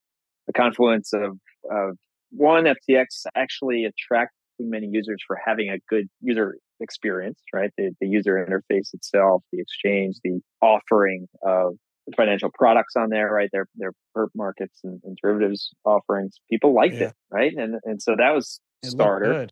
the 0.47 0.53
confluence 0.53 1.13
of, 1.13 1.39
of 1.71 1.97
one, 2.31 2.65
FTX 2.65 3.27
actually 3.35 3.85
attracting 3.85 4.71
many 4.71 4.87
users 4.87 5.23
for 5.27 5.39
having 5.45 5.71
a 5.71 5.79
good 5.89 6.09
user 6.21 6.57
experience, 6.81 7.41
right? 7.53 7.71
The, 7.77 7.91
the 8.01 8.09
user 8.09 8.35
interface 8.35 8.95
itself, 8.95 9.43
the 9.53 9.61
exchange, 9.61 10.17
the 10.23 10.41
offering 10.61 11.27
of 11.43 11.75
financial 12.17 12.51
products 12.53 12.95
on 12.97 13.11
there, 13.11 13.31
right? 13.31 13.49
Their 13.53 13.67
their 13.77 13.93
perp 14.17 14.29
markets 14.35 14.81
and, 14.85 15.01
and 15.05 15.17
derivatives 15.23 15.71
offerings. 15.85 16.41
People 16.51 16.75
liked 16.75 16.97
yeah. 16.97 17.09
it, 17.09 17.15
right? 17.31 17.53
And 17.57 17.77
and 17.85 18.03
so 18.03 18.15
that 18.17 18.35
was 18.35 18.61
it 18.83 18.91
starter. 18.91 19.49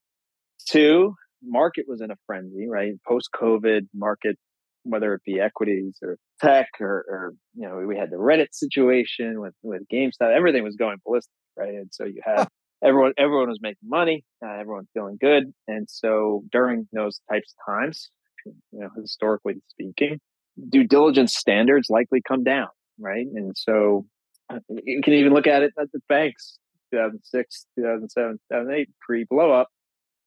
Two, 0.68 1.14
market 1.42 1.86
was 1.88 2.00
in 2.00 2.10
a 2.10 2.16
frenzy, 2.26 2.66
right? 2.68 2.92
Post 3.06 3.30
COVID 3.34 3.88
market, 3.94 4.36
whether 4.82 5.14
it 5.14 5.22
be 5.24 5.40
equities 5.40 5.98
or 6.02 6.18
tech 6.40 6.68
or, 6.80 7.04
or 7.08 7.32
you 7.54 7.66
know, 7.66 7.76
we 7.86 7.96
had 7.96 8.10
the 8.10 8.16
Reddit 8.16 8.48
situation 8.52 9.40
with 9.40 9.54
with 9.62 9.82
GameStop. 9.92 10.34
Everything 10.34 10.64
was 10.64 10.76
going 10.76 10.98
ballistic, 11.04 11.30
right? 11.56 11.74
And 11.74 11.88
so 11.92 12.04
you 12.04 12.20
had 12.24 12.48
everyone 12.82 13.12
everyone 13.18 13.48
was 13.48 13.58
making 13.60 13.88
money, 13.88 14.24
uh, 14.44 14.52
everyone 14.52 14.86
feeling 14.94 15.18
good, 15.20 15.52
and 15.66 15.88
so 15.88 16.42
during 16.50 16.88
those 16.92 17.20
types 17.30 17.54
of 17.54 17.74
times, 17.74 18.10
you 18.46 18.80
know, 18.80 18.88
historically 18.96 19.56
speaking, 19.68 20.20
due 20.68 20.84
diligence 20.84 21.34
standards 21.34 21.88
likely 21.90 22.20
come 22.26 22.44
down, 22.44 22.68
right? 22.98 23.26
And 23.34 23.56
so 23.56 24.06
uh, 24.50 24.58
you 24.68 25.00
can 25.02 25.14
even 25.14 25.32
look 25.32 25.46
at 25.46 25.62
it 25.62 25.72
at 25.78 25.92
the 25.92 26.00
banks, 26.08 26.58
2006, 26.92 27.66
2007, 27.78 28.38
2008, 28.50 28.88
pre 29.00 29.24
blow 29.28 29.52
up, 29.52 29.68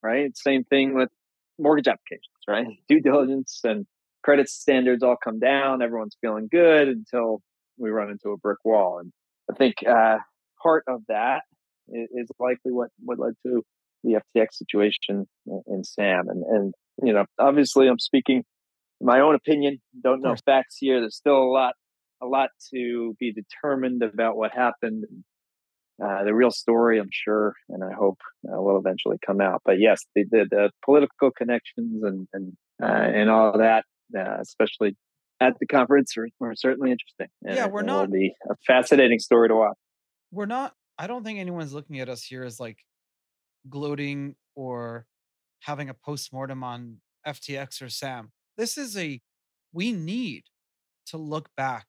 right? 0.03 0.35
Same 0.37 0.63
thing 0.63 0.93
with 0.93 1.09
mortgage 1.57 1.87
applications, 1.87 2.27
right? 2.47 2.67
Due 2.89 3.01
diligence 3.01 3.61
and 3.63 3.85
credit 4.23 4.49
standards 4.49 5.03
all 5.03 5.17
come 5.21 5.39
down. 5.39 5.81
Everyone's 5.81 6.17
feeling 6.21 6.47
good 6.51 6.87
until 6.87 7.41
we 7.77 7.89
run 7.89 8.11
into 8.11 8.29
a 8.29 8.37
brick 8.37 8.59
wall. 8.63 8.99
And 8.99 9.11
I 9.49 9.55
think 9.55 9.75
uh, 9.87 10.17
part 10.61 10.83
of 10.87 11.01
that 11.07 11.41
is 11.91 12.29
likely 12.39 12.71
what, 12.71 12.89
what 12.99 13.19
led 13.19 13.33
to 13.45 13.63
the 14.03 14.19
FTX 14.35 14.47
situation 14.53 15.27
in 15.67 15.83
Sam. 15.83 16.27
And, 16.27 16.43
and, 16.43 16.73
you 17.03 17.13
know, 17.13 17.25
obviously 17.39 17.87
I'm 17.87 17.99
speaking 17.99 18.43
my 19.01 19.19
own 19.19 19.35
opinion. 19.35 19.81
Don't 20.03 20.21
know 20.21 20.35
facts 20.45 20.77
here. 20.79 20.99
There's 20.99 21.15
still 21.15 21.37
a 21.37 21.51
lot, 21.51 21.73
a 22.21 22.25
lot 22.25 22.49
to 22.73 23.15
be 23.19 23.33
determined 23.33 24.03
about 24.03 24.37
what 24.37 24.51
happened. 24.53 25.05
Uh, 26.03 26.23
the 26.23 26.33
real 26.33 26.49
story, 26.49 26.99
I'm 26.99 27.09
sure, 27.11 27.53
and 27.69 27.83
I 27.83 27.93
hope 27.93 28.17
uh, 28.47 28.59
will 28.59 28.79
eventually 28.79 29.17
come 29.25 29.39
out. 29.39 29.61
But 29.63 29.79
yes, 29.79 29.99
the, 30.15 30.25
the, 30.31 30.45
the 30.49 30.71
political 30.83 31.29
connections 31.29 32.01
and 32.03 32.27
and 32.33 32.53
uh, 32.81 32.87
and 32.87 33.29
all 33.29 33.59
that, 33.59 33.85
uh, 34.17 34.37
especially 34.41 34.95
at 35.39 35.53
the 35.59 35.67
conference, 35.67 36.15
are, 36.17 36.27
are 36.41 36.55
certainly 36.55 36.91
interesting. 36.91 37.27
And 37.43 37.55
yeah, 37.55 37.67
we're 37.67 37.83
not. 37.83 38.09
Will 38.09 38.13
be 38.17 38.33
a 38.49 38.55
fascinating 38.65 39.19
story 39.19 39.49
to 39.49 39.55
watch. 39.55 39.77
We're 40.31 40.47
not 40.47 40.73
I 40.97 41.07
don't 41.07 41.23
think 41.23 41.39
anyone's 41.39 41.73
looking 41.73 41.99
at 41.99 42.09
us 42.09 42.23
here 42.23 42.43
as 42.43 42.59
like 42.59 42.79
gloating 43.69 44.35
or 44.55 45.05
having 45.61 45.89
a 45.89 45.93
postmortem 45.93 46.63
on 46.63 46.97
FTX 47.25 47.81
or 47.81 47.89
Sam. 47.89 48.31
This 48.57 48.77
is 48.77 48.97
a 48.97 49.21
we 49.73 49.91
need 49.91 50.43
to 51.07 51.17
look 51.17 51.49
back 51.55 51.87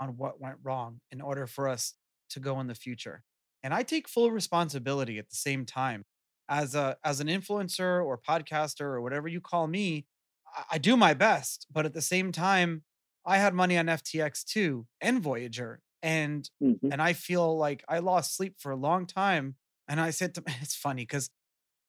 on 0.00 0.16
what 0.16 0.40
went 0.40 0.56
wrong 0.62 1.00
in 1.10 1.20
order 1.20 1.46
for 1.46 1.68
us 1.68 1.94
to 2.30 2.40
go 2.40 2.60
in 2.60 2.66
the 2.66 2.74
future. 2.74 3.22
And 3.62 3.72
I 3.72 3.82
take 3.82 4.08
full 4.08 4.30
responsibility 4.30 5.18
at 5.18 5.30
the 5.30 5.36
same 5.36 5.64
time. 5.64 6.04
As 6.48 6.76
a 6.76 6.96
as 7.04 7.20
an 7.20 7.26
influencer 7.26 8.04
or 8.04 8.18
podcaster 8.18 8.82
or 8.82 9.00
whatever 9.00 9.26
you 9.26 9.40
call 9.40 9.66
me, 9.66 10.06
I, 10.54 10.62
I 10.72 10.78
do 10.78 10.96
my 10.96 11.14
best, 11.14 11.66
but 11.72 11.86
at 11.86 11.94
the 11.94 12.02
same 12.02 12.30
time, 12.30 12.84
I 13.24 13.38
had 13.38 13.54
money 13.54 13.76
on 13.76 13.86
FTX 13.86 14.44
too 14.44 14.86
and 15.00 15.20
Voyager 15.20 15.80
and 16.06 16.48
mm-hmm. 16.62 16.92
and 16.92 17.02
I 17.02 17.14
feel 17.14 17.58
like 17.58 17.84
I 17.88 17.98
lost 17.98 18.36
sleep 18.36 18.54
for 18.58 18.70
a 18.70 18.76
long 18.76 19.06
time. 19.06 19.56
And 19.88 20.00
I 20.00 20.10
said 20.10 20.34
to 20.36 20.42
it's 20.62 20.76
funny 20.76 21.02
because 21.02 21.28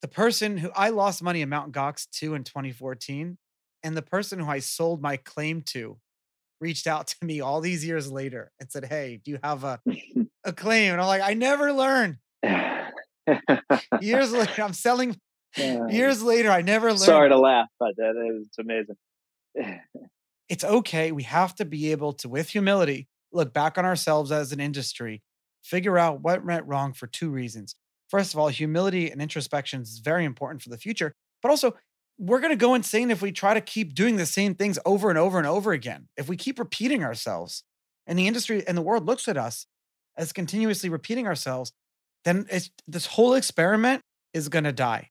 the 0.02 0.08
person 0.08 0.58
who 0.58 0.70
I 0.74 0.90
lost 0.90 1.22
money 1.22 1.40
in 1.40 1.48
Mount 1.48 1.72
Gox 1.72 2.08
to 2.18 2.34
in 2.34 2.42
2014, 2.44 3.38
and 3.84 3.96
the 3.96 4.02
person 4.02 4.40
who 4.40 4.50
I 4.50 4.58
sold 4.58 5.00
my 5.00 5.16
claim 5.16 5.62
to 5.66 5.98
reached 6.60 6.88
out 6.88 7.06
to 7.06 7.16
me 7.24 7.40
all 7.40 7.60
these 7.60 7.86
years 7.86 8.10
later 8.10 8.50
and 8.58 8.70
said, 8.70 8.86
Hey, 8.86 9.20
do 9.24 9.30
you 9.30 9.38
have 9.44 9.62
a, 9.62 9.80
a 10.44 10.52
claim? 10.52 10.92
And 10.92 11.00
I'm 11.00 11.06
like, 11.06 11.22
I 11.22 11.34
never 11.34 11.72
learned. 11.72 12.16
years 14.00 14.32
later, 14.32 14.62
I'm 14.62 14.72
selling 14.72 15.16
years 15.56 16.24
later, 16.24 16.50
I 16.50 16.62
never 16.62 16.88
learned. 16.88 17.00
Sorry 17.00 17.28
to 17.28 17.38
laugh, 17.38 17.68
but 17.78 17.94
that 17.96 18.16
is 18.16 18.48
it's 18.48 18.58
amazing. 18.58 18.96
it's 20.48 20.64
okay. 20.64 21.12
We 21.12 21.22
have 21.22 21.54
to 21.56 21.64
be 21.64 21.92
able 21.92 22.14
to, 22.14 22.28
with 22.28 22.48
humility, 22.48 23.06
look 23.32 23.52
back 23.52 23.78
on 23.78 23.84
ourselves 23.84 24.32
as 24.32 24.52
an 24.52 24.60
industry, 24.60 25.22
figure 25.62 25.98
out 25.98 26.22
what 26.22 26.44
went 26.44 26.66
wrong 26.66 26.92
for 26.92 27.06
two 27.06 27.30
reasons. 27.30 27.74
First 28.08 28.32
of 28.32 28.40
all, 28.40 28.48
humility 28.48 29.10
and 29.10 29.20
introspection 29.20 29.82
is 29.82 29.98
very 29.98 30.24
important 30.24 30.62
for 30.62 30.70
the 30.70 30.78
future, 30.78 31.14
but 31.42 31.50
also 31.50 31.76
we're 32.18 32.40
going 32.40 32.52
to 32.52 32.56
go 32.56 32.74
insane 32.74 33.10
if 33.10 33.22
we 33.22 33.30
try 33.30 33.54
to 33.54 33.60
keep 33.60 33.94
doing 33.94 34.16
the 34.16 34.26
same 34.26 34.54
things 34.54 34.78
over 34.84 35.08
and 35.08 35.18
over 35.18 35.38
and 35.38 35.46
over 35.46 35.72
again. 35.72 36.08
If 36.16 36.28
we 36.28 36.36
keep 36.36 36.58
repeating 36.58 37.04
ourselves 37.04 37.64
and 38.06 38.18
the 38.18 38.26
industry 38.26 38.66
and 38.66 38.76
the 38.76 38.82
world 38.82 39.06
looks 39.06 39.28
at 39.28 39.36
us 39.36 39.66
as 40.16 40.32
continuously 40.32 40.88
repeating 40.88 41.26
ourselves, 41.26 41.72
then 42.24 42.46
this 42.88 43.06
whole 43.06 43.34
experiment 43.34 44.02
is 44.34 44.48
going 44.48 44.64
to 44.64 44.72
die. 44.72 45.10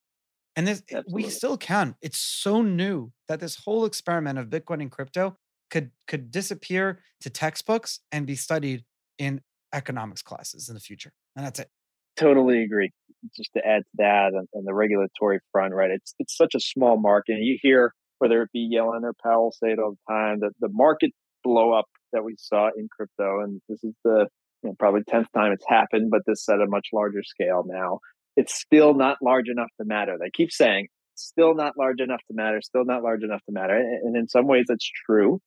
And 0.55 0.67
this 0.67 0.81
Absolutely. 0.91 1.13
we 1.13 1.29
still 1.29 1.55
can. 1.55 1.95
It's 2.01 2.17
so 2.17 2.61
new 2.61 3.11
that 3.27 3.39
this 3.39 3.55
whole 3.55 3.85
experiment 3.85 4.39
of 4.39 4.47
Bitcoin 4.47 4.81
and 4.81 4.91
crypto 4.91 5.37
could 5.69 5.91
could 6.07 6.31
disappear 6.31 7.01
to 7.21 7.29
textbooks 7.29 7.99
and 8.11 8.25
be 8.25 8.35
studied 8.35 8.83
in 9.17 9.41
economics 9.73 10.21
classes 10.21 10.69
in 10.69 10.75
the 10.75 10.79
future. 10.79 11.11
And 11.35 11.45
that's 11.45 11.59
it. 11.59 11.69
Totally 12.15 12.63
agree. 12.63 12.91
Just 13.35 13.51
to 13.55 13.65
add 13.65 13.83
to 13.83 13.89
that 13.95 14.33
and, 14.33 14.47
and 14.53 14.65
the 14.65 14.73
regulatory 14.73 15.39
front, 15.51 15.73
right? 15.73 15.91
It's 15.91 16.13
it's 16.19 16.35
such 16.35 16.55
a 16.55 16.59
small 16.59 16.97
market. 16.97 17.33
And 17.33 17.45
you 17.45 17.57
hear 17.61 17.93
whether 18.19 18.41
it 18.41 18.49
be 18.51 18.71
Yellen 18.73 19.03
or 19.03 19.13
Powell 19.21 19.51
say 19.51 19.71
it 19.71 19.79
all 19.79 19.91
the 19.91 20.13
time 20.13 20.39
that 20.39 20.53
the 20.59 20.69
market 20.71 21.11
blow 21.43 21.71
up 21.73 21.85
that 22.13 22.23
we 22.23 22.35
saw 22.39 22.69
in 22.75 22.87
crypto, 22.89 23.41
and 23.41 23.61
this 23.69 23.83
is 23.83 23.93
the 24.03 24.27
you 24.63 24.69
know, 24.69 24.75
probably 24.79 25.03
tenth 25.07 25.27
time 25.35 25.51
it's 25.51 25.65
happened, 25.67 26.09
but 26.09 26.21
this 26.25 26.47
at 26.49 26.59
a 26.59 26.67
much 26.67 26.87
larger 26.93 27.21
scale 27.23 27.63
now. 27.67 27.99
It's 28.35 28.53
still 28.53 28.93
not 28.93 29.17
large 29.21 29.49
enough 29.49 29.69
to 29.79 29.85
matter. 29.85 30.15
They 30.19 30.29
keep 30.31 30.51
saying 30.51 30.87
still 31.15 31.55
not 31.55 31.73
large 31.77 31.99
enough 31.99 32.21
to 32.27 32.33
matter, 32.35 32.61
still 32.61 32.85
not 32.85 33.03
large 33.03 33.23
enough 33.23 33.41
to 33.45 33.51
matter, 33.51 33.75
and 33.75 34.15
in 34.15 34.27
some 34.27 34.47
ways 34.47 34.65
that's 34.67 34.89
true. 35.05 35.39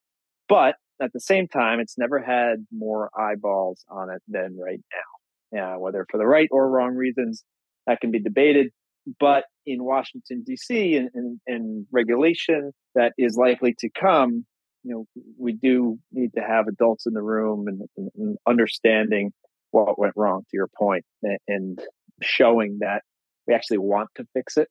But 0.51 0.74
at 1.01 1.12
the 1.14 1.20
same 1.20 1.46
time, 1.46 1.78
it's 1.78 1.96
never 1.96 2.18
had 2.18 2.66
more 2.72 3.09
eyeballs 3.18 3.84
on 3.88 4.11
it 4.11 4.20
than 4.26 4.59
right 4.59 4.80
now. 4.92 5.59
Yeah, 5.59 5.76
whether 5.76 6.07
for 6.11 6.18
the 6.18 6.26
right 6.26 6.48
or 6.51 6.68
wrong 6.68 6.94
reasons, 6.96 7.44
that 7.86 8.01
can 8.01 8.11
be 8.11 8.20
debated. 8.20 8.70
But 9.18 9.44
in 9.64 9.82
Washington 9.84 10.42
D.C. 10.44 10.96
and, 10.96 11.09
and, 11.14 11.40
and 11.46 11.86
regulation 11.92 12.72
that 12.96 13.12
is 13.16 13.36
likely 13.36 13.74
to 13.78 13.88
come, 13.98 14.44
you 14.82 14.94
know, 14.94 15.22
we 15.38 15.53
do 15.53 15.98
need 16.12 16.32
to 16.34 16.40
have 16.40 16.66
adults 16.66 17.07
in 17.07 17.14
the 17.14 17.22
room 17.22 17.66
and, 17.68 17.82
and, 17.96 18.11
and 18.16 18.36
understanding 18.46 19.30
what 19.70 19.98
went 19.98 20.14
wrong. 20.16 20.42
To 20.42 20.57
your 20.57 20.68
point, 20.76 21.05
and, 21.22 21.38
and 21.46 21.80
showing 22.22 22.78
that 22.80 23.03
we 23.46 23.55
actually 23.55 23.78
want 23.78 24.09
to 24.16 24.26
fix 24.34 24.57
it 24.57 24.68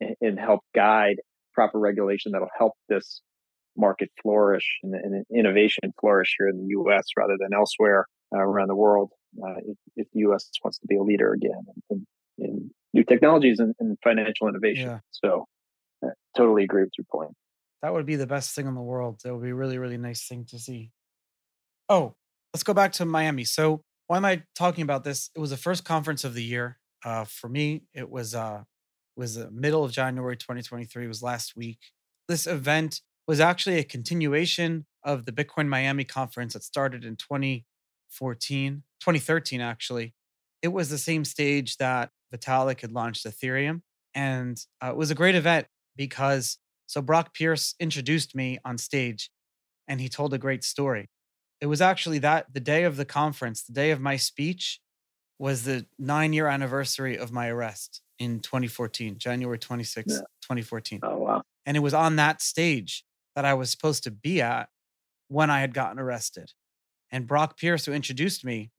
and, 0.00 0.16
and 0.20 0.38
help 0.38 0.60
guide 0.74 1.16
proper 1.54 1.78
regulation 1.78 2.32
that'll 2.32 2.48
help 2.58 2.72
this 2.88 3.22
market 3.76 4.10
flourish 4.22 4.78
and, 4.82 4.94
and, 4.94 5.24
innovation 5.34 5.92
flourish 6.00 6.34
here 6.38 6.48
in 6.48 6.58
the 6.58 6.66
U.S. 6.68 7.04
rather 7.16 7.36
than 7.38 7.50
elsewhere 7.54 8.06
uh, 8.34 8.38
around 8.38 8.68
the 8.68 8.76
world. 8.76 9.10
Uh, 9.42 9.54
if, 9.64 9.76
if, 9.96 10.06
the 10.12 10.20
U.S. 10.20 10.50
wants 10.62 10.78
to 10.78 10.86
be 10.86 10.96
a 10.96 11.02
leader 11.02 11.32
again 11.32 11.64
in, 11.90 12.06
in 12.38 12.70
new 12.92 13.04
technologies 13.04 13.58
and, 13.58 13.74
and 13.80 13.96
financial 14.04 14.48
innovation, 14.48 14.88
yeah. 14.88 14.98
so 15.10 15.46
uh, 16.04 16.10
totally 16.36 16.64
agree 16.64 16.82
with 16.82 16.92
your 16.98 17.06
point. 17.10 17.32
That 17.82 17.92
would 17.92 18.06
be 18.06 18.16
the 18.16 18.26
best 18.26 18.54
thing 18.54 18.66
in 18.66 18.74
the 18.74 18.82
world. 18.82 19.20
That 19.24 19.34
would 19.34 19.42
be 19.42 19.50
a 19.50 19.54
really, 19.54 19.78
really 19.78 19.98
nice 19.98 20.26
thing 20.26 20.44
to 20.50 20.58
see. 20.58 20.90
Oh, 21.88 22.14
let's 22.54 22.62
go 22.62 22.74
back 22.74 22.92
to 22.92 23.04
Miami. 23.04 23.44
So, 23.44 23.82
why 24.06 24.18
am 24.18 24.24
I 24.24 24.42
talking 24.54 24.82
about 24.82 25.04
this? 25.04 25.30
It 25.34 25.40
was 25.40 25.50
the 25.50 25.56
first 25.56 25.84
conference 25.84 26.24
of 26.24 26.34
the 26.34 26.44
year 26.44 26.78
uh, 27.04 27.24
for 27.24 27.48
me. 27.48 27.84
It 27.94 28.10
was 28.10 28.34
uh, 28.34 28.62
was 29.16 29.34
the 29.34 29.50
middle 29.50 29.84
of 29.84 29.92
January 29.92 30.36
2023. 30.36 31.04
It 31.04 31.08
was 31.08 31.22
last 31.22 31.56
week. 31.56 31.78
This 32.28 32.46
event 32.46 33.00
was 33.26 33.40
actually 33.40 33.78
a 33.78 33.84
continuation 33.84 34.86
of 35.04 35.24
the 35.24 35.32
Bitcoin 35.32 35.68
Miami 35.68 36.04
conference 36.04 36.54
that 36.54 36.64
started 36.64 37.04
in 37.04 37.16
2014, 37.16 38.82
2013, 39.00 39.60
actually. 39.60 40.14
It 40.60 40.68
was 40.68 40.90
the 40.90 40.98
same 40.98 41.24
stage 41.24 41.76
that 41.78 42.10
Vitalik 42.34 42.80
had 42.80 42.92
launched 42.92 43.26
Ethereum. 43.26 43.82
And 44.14 44.60
uh, 44.82 44.90
it 44.90 44.96
was 44.96 45.10
a 45.10 45.14
great 45.14 45.34
event 45.34 45.66
because 45.96 46.58
so 46.86 47.00
Brock 47.00 47.34
Pierce 47.34 47.74
introduced 47.80 48.34
me 48.34 48.58
on 48.64 48.78
stage 48.78 49.30
and 49.88 50.00
he 50.00 50.08
told 50.08 50.34
a 50.34 50.38
great 50.38 50.64
story. 50.64 51.08
It 51.60 51.66
was 51.66 51.80
actually 51.80 52.18
that 52.20 52.52
the 52.52 52.60
day 52.60 52.84
of 52.84 52.96
the 52.96 53.04
conference, 53.04 53.62
the 53.62 53.72
day 53.72 53.92
of 53.92 54.00
my 54.00 54.16
speech, 54.16 54.80
was 55.38 55.64
the 55.64 55.86
nine 55.98 56.32
year 56.32 56.46
anniversary 56.46 57.16
of 57.16 57.32
my 57.32 57.48
arrest 57.48 58.00
in 58.18 58.40
2014, 58.40 59.18
January 59.18 59.58
26, 59.58 60.12
yeah. 60.12 60.18
2014. 60.42 61.00
Oh, 61.02 61.18
wow. 61.18 61.42
And 61.66 61.76
it 61.76 61.80
was 61.80 61.94
on 61.94 62.16
that 62.16 62.42
stage 62.42 63.04
that 63.34 63.44
I 63.44 63.54
was 63.54 63.70
supposed 63.70 64.04
to 64.04 64.10
be 64.10 64.40
at 64.40 64.68
when 65.28 65.50
I 65.50 65.60
had 65.60 65.74
gotten 65.74 65.98
arrested. 65.98 66.52
And 67.10 67.26
Brock 67.26 67.58
Pierce, 67.58 67.86
who 67.86 67.92
introduced 67.92 68.44
me, 68.44 68.70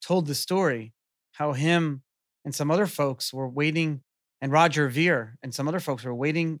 told 0.00 0.26
the 0.26 0.34
story 0.34 0.92
how 1.32 1.52
him 1.52 2.02
and 2.44 2.54
some 2.54 2.70
other 2.70 2.86
folks 2.86 3.32
were 3.32 3.48
waiting, 3.48 4.02
and 4.40 4.52
Roger 4.52 4.88
Ver 4.88 5.36
and 5.42 5.54
some 5.54 5.66
other 5.66 5.80
folks 5.80 6.04
were 6.04 6.14
waiting 6.14 6.60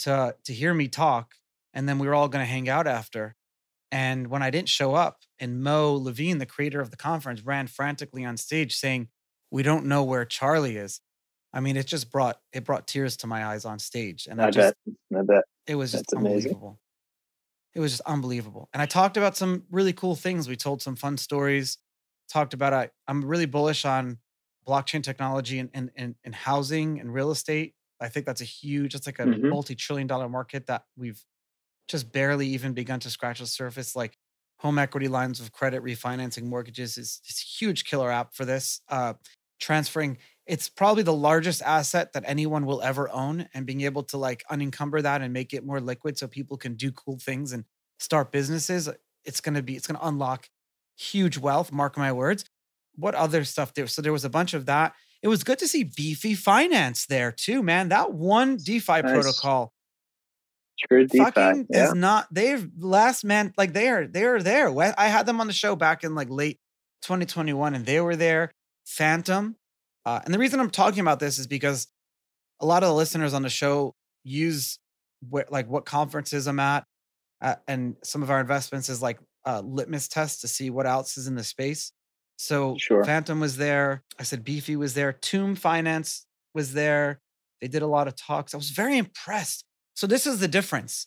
to, 0.00 0.34
to 0.44 0.52
hear 0.52 0.74
me 0.74 0.88
talk. 0.88 1.34
And 1.74 1.88
then 1.88 1.98
we 1.98 2.06
were 2.06 2.14
all 2.14 2.28
going 2.28 2.44
to 2.44 2.50
hang 2.50 2.68
out 2.68 2.86
after. 2.86 3.36
And 3.90 4.28
when 4.28 4.42
I 4.42 4.50
didn't 4.50 4.70
show 4.70 4.94
up, 4.94 5.18
and 5.38 5.62
Moe 5.62 5.94
Levin, 5.94 6.38
the 6.38 6.46
creator 6.46 6.80
of 6.80 6.90
the 6.90 6.96
conference, 6.96 7.42
ran 7.42 7.66
frantically 7.66 8.24
on 8.24 8.38
stage 8.38 8.74
saying, 8.74 9.08
We 9.50 9.62
don't 9.62 9.84
know 9.84 10.02
where 10.02 10.24
Charlie 10.24 10.76
is. 10.76 11.01
I 11.52 11.60
mean, 11.60 11.76
it 11.76 11.86
just 11.86 12.10
brought 12.10 12.38
it 12.52 12.64
brought 12.64 12.86
tears 12.86 13.16
to 13.18 13.26
my 13.26 13.44
eyes 13.44 13.64
on 13.64 13.78
stage. 13.78 14.26
And 14.30 14.40
I, 14.40 14.48
I 14.48 14.50
just, 14.50 14.74
bet. 15.10 15.18
I 15.18 15.22
bet. 15.22 15.44
It 15.66 15.74
was 15.74 15.92
just 15.92 16.04
That's 16.10 16.14
unbelievable. 16.18 16.68
Amazing. 16.68 16.78
It 17.74 17.80
was 17.80 17.92
just 17.92 18.02
unbelievable. 18.02 18.68
And 18.72 18.82
I 18.82 18.86
talked 18.86 19.16
about 19.16 19.36
some 19.36 19.64
really 19.70 19.92
cool 19.92 20.14
things. 20.14 20.48
We 20.48 20.56
told 20.56 20.82
some 20.82 20.96
fun 20.96 21.16
stories. 21.16 21.78
Talked 22.30 22.54
about 22.54 22.72
I, 22.72 22.90
I'm 23.08 23.24
really 23.24 23.46
bullish 23.46 23.84
on 23.84 24.18
blockchain 24.66 25.02
technology 25.02 25.58
and, 25.58 25.70
and, 25.74 25.90
and, 25.96 26.14
and 26.24 26.34
housing 26.34 27.00
and 27.00 27.12
real 27.12 27.30
estate. 27.30 27.74
I 28.00 28.08
think 28.08 28.26
that's 28.26 28.40
a 28.40 28.46
huge, 28.46 28.94
it's 28.94 29.06
like 29.06 29.18
a 29.18 29.24
mm-hmm. 29.24 29.48
multi-trillion 29.48 30.06
dollar 30.06 30.28
market 30.28 30.66
that 30.66 30.84
we've 30.96 31.22
just 31.88 32.12
barely 32.12 32.48
even 32.48 32.72
begun 32.72 33.00
to 33.00 33.10
scratch 33.10 33.40
the 33.40 33.46
surface. 33.46 33.96
Like 33.96 34.16
home 34.58 34.78
equity 34.78 35.08
lines 35.08 35.40
of 35.40 35.52
credit, 35.52 35.82
refinancing 35.82 36.44
mortgages 36.44 36.98
is, 36.98 37.20
is 37.28 37.38
a 37.42 37.64
huge 37.64 37.84
killer 37.84 38.10
app 38.10 38.34
for 38.34 38.44
this. 38.44 38.80
Uh, 38.88 39.14
transferring 39.60 40.18
it's 40.46 40.68
probably 40.68 41.02
the 41.02 41.12
largest 41.12 41.62
asset 41.62 42.12
that 42.12 42.24
anyone 42.26 42.66
will 42.66 42.82
ever 42.82 43.08
own 43.10 43.48
and 43.54 43.64
being 43.64 43.82
able 43.82 44.02
to 44.02 44.16
like 44.16 44.44
unencumber 44.50 45.00
that 45.00 45.22
and 45.22 45.32
make 45.32 45.54
it 45.54 45.64
more 45.64 45.80
liquid 45.80 46.18
so 46.18 46.26
people 46.26 46.56
can 46.56 46.74
do 46.74 46.90
cool 46.90 47.18
things 47.18 47.52
and 47.52 47.64
start 47.98 48.32
businesses 48.32 48.88
it's 49.24 49.40
going 49.40 49.54
to 49.54 49.62
be 49.62 49.76
it's 49.76 49.86
going 49.86 49.98
to 49.98 50.06
unlock 50.06 50.48
huge 50.96 51.38
wealth 51.38 51.72
mark 51.72 51.96
my 51.96 52.12
words. 52.12 52.44
What 52.94 53.14
other 53.14 53.44
stuff 53.44 53.74
there 53.74 53.86
so 53.86 54.02
there 54.02 54.12
was 54.12 54.24
a 54.24 54.30
bunch 54.30 54.54
of 54.54 54.66
that. 54.66 54.94
It 55.22 55.28
was 55.28 55.44
good 55.44 55.58
to 55.60 55.68
see 55.68 55.84
beefy 55.84 56.34
finance 56.34 57.06
there 57.06 57.32
too 57.32 57.62
man. 57.62 57.88
That 57.88 58.12
one 58.12 58.56
defi 58.56 59.02
nice. 59.02 59.02
protocol 59.02 59.72
True 60.88 61.06
DeFi, 61.06 61.24
fucking 61.24 61.66
yeah. 61.70 61.86
is 61.86 61.94
not 61.94 62.26
they've 62.32 62.68
last 62.78 63.24
man 63.24 63.52
like 63.56 63.72
they 63.72 63.88
are 63.88 64.06
they 64.06 64.24
are 64.24 64.42
there. 64.42 64.68
I 64.98 65.06
had 65.06 65.26
them 65.26 65.40
on 65.40 65.46
the 65.46 65.52
show 65.52 65.76
back 65.76 66.02
in 66.02 66.14
like 66.14 66.28
late 66.28 66.58
2021 67.02 67.74
and 67.74 67.86
they 67.86 68.00
were 68.00 68.16
there. 68.16 68.52
Fantom 68.84 69.56
uh, 70.04 70.20
and 70.24 70.32
the 70.32 70.38
reason 70.38 70.60
I'm 70.60 70.70
talking 70.70 71.00
about 71.00 71.20
this 71.20 71.38
is 71.38 71.46
because 71.46 71.86
a 72.60 72.66
lot 72.66 72.82
of 72.82 72.88
the 72.88 72.94
listeners 72.94 73.34
on 73.34 73.42
the 73.42 73.48
show 73.48 73.94
use 74.24 74.78
wh- 75.32 75.50
like 75.50 75.68
what 75.68 75.84
conferences 75.84 76.46
I'm 76.46 76.60
at, 76.60 76.84
uh, 77.40 77.56
and 77.66 77.96
some 78.02 78.22
of 78.22 78.30
our 78.30 78.40
investments 78.40 78.88
is 78.88 79.02
like 79.02 79.18
a 79.44 79.62
litmus 79.62 80.08
test 80.08 80.40
to 80.42 80.48
see 80.48 80.70
what 80.70 80.86
else 80.86 81.16
is 81.16 81.26
in 81.26 81.34
the 81.34 81.44
space. 81.44 81.92
So 82.36 82.76
sure. 82.78 83.04
Fantom 83.04 83.40
was 83.40 83.56
there. 83.56 84.02
I 84.18 84.22
said 84.24 84.44
Beefy 84.44 84.76
was 84.76 84.94
there. 84.94 85.12
Tomb 85.12 85.54
Finance 85.54 86.26
was 86.54 86.72
there. 86.72 87.20
They 87.60 87.68
did 87.68 87.82
a 87.82 87.86
lot 87.86 88.08
of 88.08 88.16
talks. 88.16 88.54
I 88.54 88.56
was 88.56 88.70
very 88.70 88.98
impressed. 88.98 89.64
So 89.94 90.06
this 90.06 90.26
is 90.26 90.40
the 90.40 90.48
difference. 90.48 91.06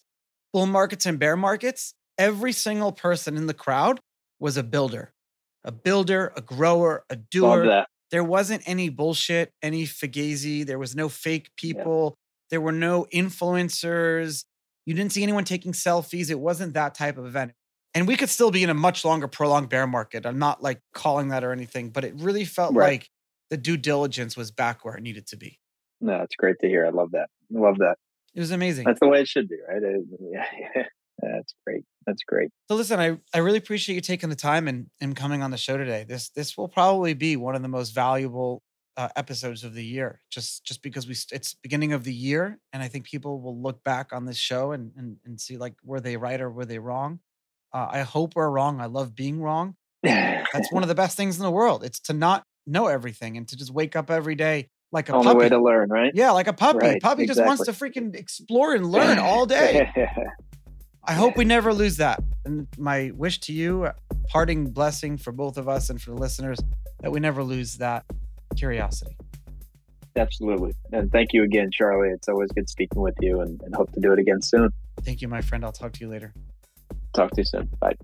Bull 0.53 0.65
markets 0.65 1.05
and 1.05 1.19
bear 1.19 1.35
markets, 1.35 1.93
every 2.17 2.53
single 2.53 2.93
person 2.93 3.35
in 3.35 3.47
the 3.47 3.53
crowd 3.53 3.99
was 4.39 4.55
a 4.55 4.63
builder, 4.63 5.13
a 5.65 5.71
builder, 5.71 6.31
a 6.37 6.41
grower, 6.41 7.03
a 7.09 7.17
doer, 7.17 7.85
there 8.15 8.23
wasn't 8.23 8.63
any 8.65 8.87
bullshit, 8.87 9.51
any 9.61 9.83
fugazi. 9.83 10.65
There 10.65 10.79
was 10.79 10.95
no 10.95 11.09
fake 11.09 11.49
people. 11.57 12.15
Yeah. 12.15 12.47
There 12.51 12.61
were 12.61 12.71
no 12.71 13.07
influencers. 13.13 14.45
You 14.85 14.93
didn't 14.93 15.11
see 15.11 15.21
anyone 15.21 15.43
taking 15.43 15.73
selfies. 15.73 16.31
It 16.31 16.39
wasn't 16.39 16.75
that 16.75 16.95
type 16.95 17.17
of 17.17 17.25
event. 17.25 17.51
And 17.93 18.07
we 18.07 18.15
could 18.15 18.29
still 18.29 18.51
be 18.51 18.63
in 18.63 18.69
a 18.69 18.73
much 18.73 19.03
longer, 19.03 19.27
prolonged 19.27 19.67
bear 19.67 19.85
market. 19.85 20.25
I'm 20.25 20.39
not 20.39 20.63
like 20.63 20.79
calling 20.93 21.27
that 21.27 21.43
or 21.43 21.51
anything, 21.51 21.89
but 21.89 22.05
it 22.05 22.13
really 22.15 22.45
felt 22.45 22.73
right. 22.73 22.87
like 22.87 23.09
the 23.49 23.57
due 23.57 23.75
diligence 23.75 24.37
was 24.37 24.49
back 24.49 24.85
where 24.85 24.95
it 24.95 25.03
needed 25.03 25.27
to 25.27 25.35
be. 25.35 25.59
No, 25.99 26.21
it's 26.21 26.37
great 26.37 26.55
to 26.61 26.69
hear. 26.69 26.85
I 26.85 26.91
love 26.91 27.11
that. 27.11 27.27
I 27.53 27.59
love 27.59 27.79
that. 27.79 27.97
It 28.33 28.39
was 28.39 28.51
amazing. 28.51 28.85
That's 28.85 29.01
the 29.01 29.09
way 29.09 29.19
it 29.19 29.27
should 29.27 29.49
be, 29.49 29.57
right? 29.67 29.83
It, 29.83 30.05
yeah, 30.21 30.83
that's 31.33 31.53
great. 31.65 31.83
That's 32.05 32.23
great. 32.23 32.49
So 32.69 32.75
listen, 32.75 32.99
I, 32.99 33.17
I 33.33 33.39
really 33.39 33.57
appreciate 33.57 33.95
you 33.95 34.01
taking 34.01 34.29
the 34.29 34.35
time 34.35 34.67
and, 34.67 34.87
and 35.01 35.15
coming 35.15 35.41
on 35.41 35.51
the 35.51 35.57
show 35.57 35.77
today. 35.77 36.05
This 36.07 36.29
this 36.29 36.57
will 36.57 36.67
probably 36.67 37.13
be 37.13 37.35
one 37.35 37.55
of 37.55 37.61
the 37.61 37.67
most 37.67 37.91
valuable 37.91 38.61
uh, 38.97 39.09
episodes 39.15 39.63
of 39.63 39.73
the 39.73 39.83
year, 39.83 40.21
just 40.29 40.65
just 40.65 40.81
because 40.81 41.07
we 41.07 41.15
it's 41.31 41.53
beginning 41.55 41.93
of 41.93 42.03
the 42.03 42.13
year, 42.13 42.59
and 42.73 42.81
I 42.81 42.87
think 42.87 43.05
people 43.05 43.41
will 43.41 43.59
look 43.59 43.83
back 43.83 44.13
on 44.13 44.25
this 44.25 44.37
show 44.37 44.71
and 44.71 44.91
and, 44.95 45.17
and 45.25 45.39
see 45.39 45.57
like 45.57 45.75
were 45.83 45.99
they 45.99 46.17
right 46.17 46.39
or 46.39 46.49
were 46.49 46.65
they 46.65 46.79
wrong. 46.79 47.19
Uh, 47.73 47.87
I 47.91 48.01
hope 48.01 48.35
we're 48.35 48.49
wrong. 48.49 48.79
I 48.79 48.85
love 48.85 49.15
being 49.15 49.41
wrong. 49.41 49.75
That's 50.03 50.71
one 50.71 50.83
of 50.83 50.89
the 50.89 50.95
best 50.95 51.17
things 51.17 51.37
in 51.37 51.43
the 51.43 51.51
world. 51.51 51.83
It's 51.83 51.99
to 52.01 52.13
not 52.13 52.43
know 52.65 52.87
everything 52.87 53.37
and 53.37 53.47
to 53.49 53.57
just 53.57 53.71
wake 53.71 53.95
up 53.95 54.09
every 54.09 54.35
day 54.35 54.69
like 54.91 55.09
a 55.09 55.13
Only 55.13 55.25
puppy. 55.25 55.39
way 55.39 55.49
to 55.49 55.61
learn, 55.61 55.89
right? 55.89 56.11
Yeah, 56.15 56.31
like 56.31 56.47
a 56.47 56.53
puppy. 56.53 56.79
Right, 56.79 57.01
puppy 57.01 57.23
exactly. 57.23 57.43
just 57.43 57.45
wants 57.45 57.65
to 57.65 57.71
freaking 57.73 58.15
explore 58.15 58.73
and 58.73 58.85
learn 58.85 59.19
all 59.19 59.45
day. 59.57 59.91
I 61.07 61.13
hope 61.13 61.37
we 61.37 61.45
never 61.45 61.73
lose 61.73 61.97
that. 61.97 62.23
And 62.45 62.67
my 62.77 63.11
wish 63.15 63.39
to 63.41 63.53
you, 63.53 63.89
parting 64.27 64.71
blessing 64.71 65.17
for 65.17 65.31
both 65.31 65.57
of 65.57 65.69
us 65.69 65.89
and 65.89 66.01
for 66.01 66.11
the 66.11 66.17
listeners, 66.17 66.59
that 67.01 67.11
we 67.11 67.19
never 67.19 67.43
lose 67.43 67.77
that 67.77 68.05
curiosity. 68.55 69.15
Absolutely. 70.15 70.73
And 70.91 71.11
thank 71.11 71.33
you 71.33 71.43
again, 71.43 71.69
Charlie. 71.71 72.09
It's 72.09 72.27
always 72.27 72.49
good 72.51 72.69
speaking 72.69 73.01
with 73.01 73.15
you 73.19 73.41
and, 73.41 73.61
and 73.63 73.75
hope 73.75 73.91
to 73.93 73.99
do 73.99 74.13
it 74.13 74.19
again 74.19 74.41
soon. 74.41 74.69
Thank 75.01 75.21
you, 75.21 75.27
my 75.27 75.41
friend. 75.41 75.63
I'll 75.63 75.71
talk 75.71 75.91
to 75.93 75.99
you 75.99 76.09
later. 76.09 76.33
Talk 77.13 77.31
to 77.31 77.41
you 77.41 77.45
soon. 77.45 77.69
Bye. 77.79 77.95